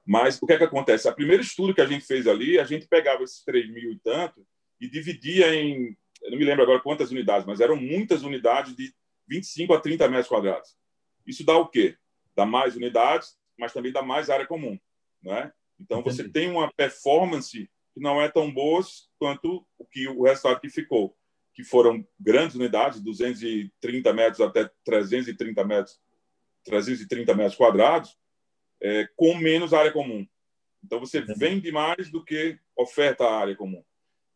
Mas 0.06 0.42
o 0.42 0.48
que 0.48 0.54
é 0.54 0.58
que 0.58 0.64
acontece? 0.64 1.08
A 1.08 1.14
primeiro 1.14 1.44
estudo 1.44 1.74
que 1.74 1.82
a 1.82 1.86
gente 1.86 2.06
fez 2.06 2.28
ali, 2.28 2.60
a 2.60 2.64
gente 2.64 2.88
pegava 2.88 3.24
esses 3.24 3.44
3 3.44 3.70
mil 3.70 3.92
e 3.92 4.00
tanto 4.00 4.46
e 4.80 4.90
dividia 4.90 5.54
em, 5.54 5.96
eu 6.22 6.32
não 6.32 6.38
me 6.38 6.46
lembro 6.46 6.64
agora 6.64 6.80
quantas 6.80 7.12
unidades, 7.12 7.46
mas 7.46 7.60
eram 7.60 7.76
muitas 7.76 8.24
unidades 8.24 8.76
de 8.76 8.94
25 9.28 9.74
a 9.74 9.80
30 9.80 10.08
metros 10.08 10.28
quadrados. 10.28 10.76
Isso 11.28 11.46
dá 11.46 11.56
o 11.56 11.68
quê? 11.68 11.96
Dá 12.36 12.46
mais 12.46 12.76
unidades, 12.76 13.38
mas 13.58 13.74
também 13.74 13.92
dá 13.92 14.02
mais 14.02 14.30
área 14.30 14.48
comum, 14.48 14.80
né? 15.22 15.52
Então 15.80 16.00
Entendi. 16.00 16.16
você 16.16 16.30
tem 16.30 16.50
uma 16.50 16.72
performance 16.74 17.70
que 17.94 18.02
não 18.02 18.22
é 18.22 18.30
tão 18.30 18.52
boa 18.52 18.82
quanto 19.18 19.66
o 19.78 19.86
que 19.86 20.08
o 20.08 20.24
resultado 20.24 20.60
que 20.60 20.70
ficou, 20.70 21.16
que 21.54 21.64
foram 21.64 22.06
grandes 22.20 22.56
unidades, 22.56 23.02
230 23.02 24.14
metros 24.14 24.42
até 24.42 24.70
330 24.84 25.64
metros, 25.66 26.00
330 26.66 27.34
metros 27.34 27.56
quadrados, 27.56 28.18
é, 28.82 29.08
com 29.16 29.36
menos 29.36 29.74
área 29.74 29.92
comum. 29.92 30.26
Então 30.84 31.00
você 31.00 31.22
vende 31.22 31.72
mais 31.72 32.10
do 32.10 32.24
que 32.24 32.58
oferta 32.76 33.26
a 33.26 33.40
área 33.40 33.56
comum. 33.56 33.84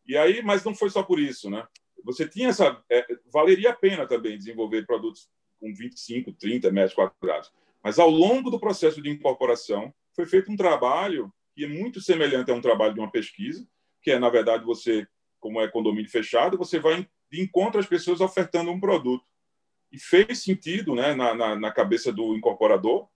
E 0.06 0.16
aí, 0.16 0.42
mas 0.42 0.64
não 0.64 0.74
foi 0.74 0.90
só 0.90 1.02
por 1.02 1.18
isso, 1.18 1.48
né? 1.48 1.66
Você 2.04 2.28
tinha 2.28 2.48
essa, 2.48 2.82
é, 2.90 3.06
valeria 3.32 3.70
a 3.70 3.76
pena 3.76 4.06
também 4.06 4.36
desenvolver 4.36 4.84
produtos 4.84 5.30
com 5.58 5.72
25, 5.74 6.32
30 6.34 6.70
metros 6.70 6.94
quadrados. 6.94 7.50
Mas 7.82 7.98
ao 7.98 8.10
longo 8.10 8.50
do 8.50 8.60
processo 8.60 9.00
de 9.00 9.08
incorporação 9.08 9.94
foi 10.14 10.26
feito 10.26 10.50
um 10.50 10.56
trabalho 10.56 11.32
que 11.54 11.64
é 11.64 11.68
muito 11.68 12.00
semelhante 12.00 12.50
a 12.50 12.54
um 12.54 12.60
trabalho 12.60 12.94
de 12.94 13.00
uma 13.00 13.10
pesquisa, 13.10 13.66
que 14.02 14.10
é 14.10 14.18
na 14.18 14.28
verdade 14.28 14.64
você, 14.64 15.06
como 15.40 15.60
é 15.60 15.68
condomínio 15.68 16.10
fechado, 16.10 16.58
você 16.58 16.78
vai 16.78 17.08
de 17.30 17.40
encontro 17.40 17.80
às 17.80 17.86
pessoas 17.86 18.20
ofertando 18.20 18.70
um 18.70 18.80
produto. 18.80 19.24
E 19.90 19.98
fez 19.98 20.42
sentido, 20.42 20.94
né, 20.94 21.14
na, 21.14 21.34
na, 21.34 21.56
na 21.56 21.72
cabeça 21.72 22.12
do 22.12 22.34
incorporador, 22.36 23.08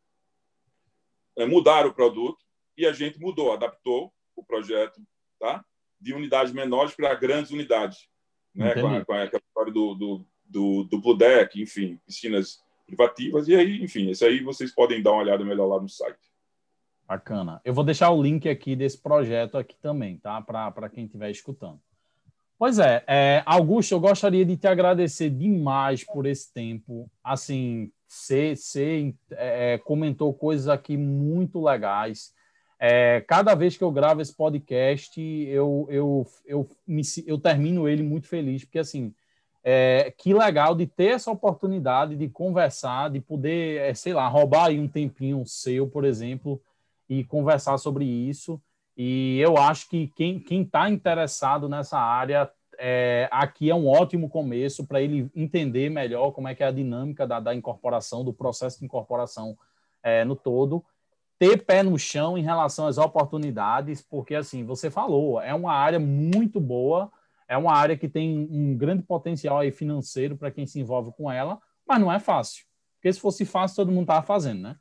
é, 1.37 1.45
mudar 1.45 1.87
o 1.87 1.95
produto 1.95 2.45
e 2.77 2.87
a 2.87 2.93
gente 2.93 3.19
mudou, 3.19 3.53
adaptou 3.53 4.13
o 4.37 4.45
projeto 4.45 5.01
tá? 5.39 5.65
de 6.01 6.13
unidades 6.15 6.53
menores 6.53 6.95
para 6.95 7.15
grandes 7.15 7.51
unidades, 7.51 8.09
né? 8.55 8.75
com, 8.75 8.87
a, 8.87 9.05
com 9.05 9.13
aquela 9.13 9.43
história 9.45 9.73
do, 9.73 9.95
do, 9.95 10.27
do 10.45 10.85
duplo 10.85 11.17
deck, 11.17 11.61
enfim, 11.61 12.01
piscinas 12.07 12.61
privativas. 12.87 13.49
E 13.49 13.55
aí, 13.55 13.83
enfim, 13.83 14.11
isso 14.11 14.25
aí 14.25 14.43
vocês 14.43 14.73
podem 14.73 15.03
dar 15.03 15.13
uma 15.13 15.23
olhada 15.23 15.45
melhor 15.45 15.67
lá 15.67 15.81
no 15.81 15.89
site. 15.89 16.28
Bacana. 17.09 17.59
Eu 17.65 17.73
vou 17.73 17.85
deixar 17.85 18.11
o 18.11 18.23
link 18.23 18.47
aqui 18.51 18.77
desse 18.77 18.99
projeto 18.99 19.57
aqui 19.57 19.75
também, 19.81 20.19
tá? 20.19 20.43
Para 20.43 20.91
quem 20.91 21.07
estiver 21.07 21.31
escutando. 21.31 21.81
Pois 22.59 22.79
é, 22.79 23.03
é, 23.07 23.43
Augusto, 23.47 23.93
eu 23.93 24.01
gostaria 24.01 24.45
de 24.45 24.57
te 24.59 24.67
agradecer 24.67 25.31
demais 25.31 26.05
por 26.05 26.27
esse 26.27 26.53
tempo. 26.53 27.11
Assim, 27.25 27.91
você, 28.07 28.55
você 28.55 29.15
é, 29.31 29.79
comentou 29.79 30.35
coisas 30.35 30.69
aqui 30.69 30.99
muito 30.99 31.65
legais. 31.65 32.35
É, 32.79 33.23
cada 33.23 33.55
vez 33.55 33.77
que 33.77 33.83
eu 33.83 33.91
gravo 33.91 34.21
esse 34.21 34.37
podcast, 34.37 35.19
eu, 35.21 35.87
eu, 35.89 36.27
eu, 36.45 36.69
me, 36.87 37.03
eu 37.27 37.39
termino 37.39 37.89
ele 37.89 38.03
muito 38.03 38.29
feliz, 38.29 38.65
porque 38.65 38.81
assim, 38.81 39.15
é, 39.65 40.13
que 40.17 40.35
legal 40.35 40.75
de 40.75 40.87
ter 40.87 41.13
essa 41.13 41.31
oportunidade 41.31 42.17
de 42.17 42.29
conversar, 42.29 43.11
de 43.11 43.21
poder, 43.21 43.81
é, 43.81 43.95
sei 43.95 44.13
lá, 44.13 44.29
roubar 44.29 44.67
aí 44.67 44.79
um 44.79 44.89
tempinho 44.89 45.47
seu, 45.47 45.89
por 45.89 46.05
exemplo, 46.05 46.61
e 47.09 47.25
conversar 47.25 47.79
sobre 47.79 48.05
isso. 48.05 48.61
E 48.97 49.39
eu 49.39 49.57
acho 49.57 49.89
que 49.89 50.09
quem 50.09 50.43
está 50.63 50.91
interessado 50.91 51.69
nessa 51.69 51.99
área 51.99 52.51
é, 52.79 53.29
aqui 53.33 53.71
é 53.71 53.75
um 53.75 53.89
ótimo 53.89 54.29
começo 54.29 54.87
para 54.87 55.01
ele 55.01 55.31
entender 55.35 55.91
melhor 55.91 56.31
como 56.31 56.49
é 56.49 56.55
que 56.55 56.63
é 56.63 56.67
a 56.67 56.73
dinâmica 56.73 57.27
da, 57.27 57.41
da 57.41 57.55
incorporação, 57.55 58.25
do 58.25 58.33
processo 58.33 58.79
de 58.79 58.85
incorporação 58.85 59.57
é, 60.03 60.25
no 60.25 60.37
todo, 60.37 60.85
ter 61.39 61.65
pé 61.65 61.83
no 61.83 61.99
chão 61.99 62.39
em 62.39 62.43
relação 62.43 62.87
às 62.87 62.99
oportunidades, 62.99 64.03
porque 64.03 64.35
assim, 64.35 64.65
você 64.65 64.91
falou, 64.91 65.41
é 65.41 65.55
uma 65.55 65.73
área 65.73 65.99
muito 65.99 66.61
boa, 66.61 67.11
é 67.49 67.57
uma 67.57 67.73
área 67.73 67.97
que 67.97 68.09
tem 68.09 68.49
um 68.51 68.77
grande 68.77 69.03
potencial 69.03 69.59
aí 69.59 69.71
financeiro 69.71 70.37
para 70.37 70.51
quem 70.51 70.67
se 70.67 70.81
envolve 70.81 71.13
com 71.13 71.31
ela, 71.31 71.61
mas 71.87 72.01
não 72.01 72.13
é 72.13 72.19
fácil. 72.19 72.65
Porque 72.97 73.13
se 73.13 73.21
fosse 73.21 73.45
fácil, 73.45 73.77
todo 73.77 73.93
mundo 73.93 74.03
estava 74.03 74.27
fazendo, 74.27 74.63
né? 74.63 74.77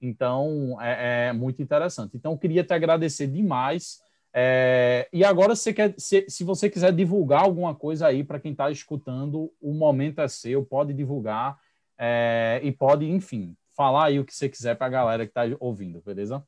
Então, 0.00 0.78
é, 0.80 1.28
é 1.28 1.32
muito 1.32 1.62
interessante. 1.62 2.16
Então, 2.16 2.36
queria 2.36 2.64
te 2.64 2.72
agradecer 2.72 3.26
demais 3.26 4.00
é, 4.32 5.08
e 5.12 5.24
agora, 5.24 5.56
se, 5.56 5.72
quer, 5.72 5.94
se, 5.96 6.26
se, 6.28 6.44
você 6.44 6.68
quiser 6.68 6.92
divulgar 6.92 7.42
alguma 7.42 7.74
coisa 7.74 8.06
aí 8.06 8.22
para 8.22 8.38
quem 8.38 8.52
está 8.52 8.70
escutando, 8.70 9.52
o 9.60 9.72
momento 9.72 10.20
é 10.20 10.28
seu, 10.28 10.64
pode 10.64 10.92
divulgar 10.92 11.58
é, 11.98 12.60
e 12.62 12.70
pode, 12.70 13.04
enfim, 13.10 13.56
falar 13.76 14.06
aí 14.06 14.20
o 14.20 14.24
que 14.24 14.34
você 14.34 14.48
quiser 14.48 14.76
para 14.76 14.86
a 14.86 14.90
galera 14.90 15.24
que 15.26 15.30
está 15.30 15.42
ouvindo, 15.58 16.02
beleza? 16.04 16.46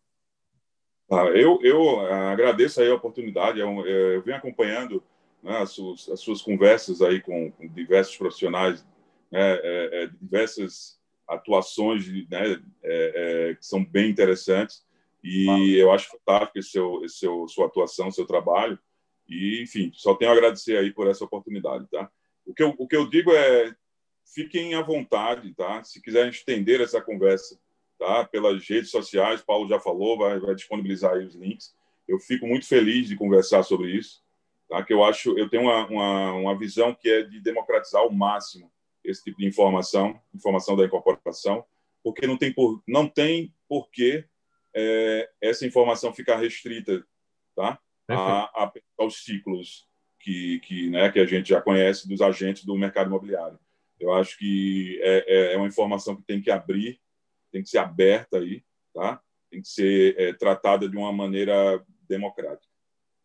Ah, 1.10 1.24
eu, 1.34 1.58
eu 1.62 2.00
agradeço 2.00 2.80
aí 2.80 2.88
a 2.88 2.94
oportunidade, 2.94 3.58
eu, 3.58 3.84
eu 3.84 4.22
venho 4.22 4.36
acompanhando 4.36 5.02
né, 5.42 5.56
as, 5.58 5.70
suas, 5.70 6.08
as, 6.08 6.20
suas, 6.20 6.42
conversas 6.42 7.02
aí 7.02 7.20
com, 7.20 7.50
com 7.50 7.66
diversos 7.66 8.16
profissionais, 8.16 8.86
né, 9.32 9.40
é, 9.40 10.04
é 10.04 10.10
diversas 10.20 10.99
atuações 11.30 12.06
né, 12.28 12.60
é, 12.82 13.50
é, 13.52 13.54
que 13.54 13.64
são 13.64 13.84
bem 13.84 14.10
interessantes. 14.10 14.84
E 15.22 15.76
eu 15.76 15.92
acho 15.92 16.10
fantástico 16.10 16.58
esse 16.58 16.70
seu, 16.70 17.04
esse 17.04 17.18
seu, 17.18 17.46
sua 17.48 17.66
atuação, 17.66 18.10
seu 18.10 18.26
trabalho. 18.26 18.78
E, 19.28 19.62
enfim, 19.62 19.92
só 19.94 20.14
tenho 20.14 20.30
a 20.30 20.34
agradecer 20.34 20.76
aí 20.76 20.92
por 20.92 21.06
essa 21.06 21.24
oportunidade, 21.24 21.86
tá? 21.90 22.10
O 22.44 22.52
que 22.52 22.62
eu, 22.62 22.74
o 22.76 22.88
que 22.88 22.96
eu 22.96 23.08
digo 23.08 23.30
é, 23.32 23.74
fiquem 24.34 24.74
à 24.74 24.82
vontade, 24.82 25.54
tá? 25.54 25.84
Se 25.84 26.02
quiserem 26.02 26.30
estender 26.30 26.80
essa 26.80 27.00
conversa, 27.00 27.60
tá? 27.98 28.24
Pelas 28.24 28.66
redes 28.66 28.90
sociais, 28.90 29.42
Paulo 29.42 29.68
já 29.68 29.78
falou, 29.78 30.18
vai, 30.18 30.40
vai 30.40 30.54
disponibilizar 30.54 31.12
aí 31.12 31.24
os 31.24 31.34
links. 31.34 31.74
Eu 32.08 32.18
fico 32.18 32.46
muito 32.46 32.66
feliz 32.66 33.06
de 33.06 33.16
conversar 33.16 33.62
sobre 33.62 33.92
isso, 33.92 34.22
tá? 34.68 34.82
Que 34.82 34.92
eu 34.92 35.04
acho, 35.04 35.38
eu 35.38 35.48
tenho 35.48 35.64
uma, 35.64 35.86
uma, 35.86 36.32
uma 36.32 36.58
visão 36.58 36.94
que 36.94 37.08
é 37.08 37.22
de 37.22 37.40
democratizar 37.40 38.02
ao 38.02 38.10
máximo 38.10 38.72
esse 39.04 39.22
tipo 39.22 39.38
de 39.38 39.46
informação, 39.46 40.20
informação 40.34 40.76
da 40.76 40.84
incorporação, 40.84 41.64
porque 42.02 42.26
não 42.26 42.36
tem 42.36 42.52
por, 42.52 42.82
não 42.86 43.08
tem 43.08 43.54
porquê 43.68 44.26
é, 44.74 45.30
essa 45.40 45.66
informação 45.66 46.12
ficar 46.12 46.36
restrita 46.36 47.04
tá? 47.54 47.78
a, 48.08 48.64
a, 48.64 48.72
aos 48.98 49.24
ciclos 49.24 49.88
que, 50.18 50.60
que, 50.60 50.90
né, 50.90 51.10
que 51.10 51.18
a 51.18 51.26
gente 51.26 51.48
já 51.48 51.60
conhece 51.60 52.08
dos 52.08 52.20
agentes 52.20 52.64
do 52.64 52.76
mercado 52.76 53.08
imobiliário. 53.08 53.58
Eu 53.98 54.12
acho 54.12 54.38
que 54.38 54.98
é, 55.02 55.24
é, 55.26 55.54
é 55.54 55.56
uma 55.56 55.66
informação 55.66 56.16
que 56.16 56.22
tem 56.22 56.40
que 56.40 56.50
abrir, 56.50 57.00
tem 57.52 57.62
que 57.62 57.68
ser 57.68 57.78
aberta 57.78 58.38
aí, 58.38 58.64
tá? 58.94 59.20
Tem 59.50 59.60
que 59.60 59.68
ser 59.68 60.18
é, 60.18 60.32
tratada 60.32 60.88
de 60.88 60.96
uma 60.96 61.12
maneira 61.12 61.84
democrática, 62.08 62.72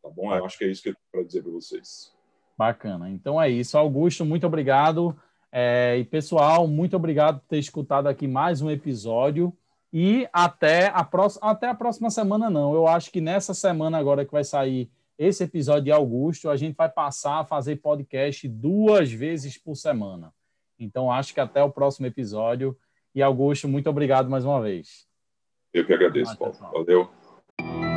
tá 0.01 0.09
bom? 0.09 0.35
Eu 0.35 0.45
acho 0.45 0.57
que 0.57 0.65
é 0.65 0.67
isso 0.67 0.81
que 0.81 0.89
eu 0.89 0.93
tenho 0.93 1.05
para 1.11 1.23
dizer 1.23 1.43
para 1.43 1.51
vocês. 1.51 2.13
Bacana. 2.57 3.09
Então 3.09 3.41
é 3.41 3.49
isso. 3.49 3.77
Augusto, 3.77 4.25
muito 4.25 4.45
obrigado. 4.47 5.17
É, 5.57 5.95
e 5.97 6.03
pessoal, 6.03 6.67
muito 6.67 6.97
obrigado 6.97 7.39
por 7.39 7.47
ter 7.47 7.59
escutado 7.59 8.07
aqui 8.07 8.27
mais 8.27 8.61
um 8.61 8.69
episódio. 8.69 9.55
E 9.93 10.27
até 10.33 10.87
a, 10.87 11.01
próxima, 11.01 11.49
até 11.49 11.69
a 11.69 11.73
próxima 11.73 12.09
semana, 12.09 12.49
não. 12.49 12.73
Eu 12.73 12.85
acho 12.85 13.09
que 13.09 13.21
nessa 13.21 13.53
semana 13.53 13.97
agora 13.97 14.25
que 14.25 14.33
vai 14.33 14.43
sair 14.43 14.91
esse 15.17 15.45
episódio 15.45 15.85
de 15.85 15.91
Augusto, 15.93 16.49
a 16.49 16.57
gente 16.57 16.75
vai 16.75 16.89
passar 16.89 17.39
a 17.39 17.45
fazer 17.45 17.77
podcast 17.77 18.45
duas 18.49 19.09
vezes 19.09 19.57
por 19.57 19.75
semana. 19.75 20.33
Então, 20.77 21.09
acho 21.09 21.33
que 21.33 21.39
até 21.39 21.63
o 21.63 21.71
próximo 21.71 22.05
episódio. 22.05 22.77
E 23.15 23.23
Augusto, 23.23 23.65
muito 23.65 23.89
obrigado 23.89 24.29
mais 24.29 24.43
uma 24.43 24.59
vez. 24.59 25.07
Eu 25.73 25.85
que 25.85 25.93
agradeço, 25.93 26.37
Paulo. 26.37 26.53
Valeu. 26.73 27.94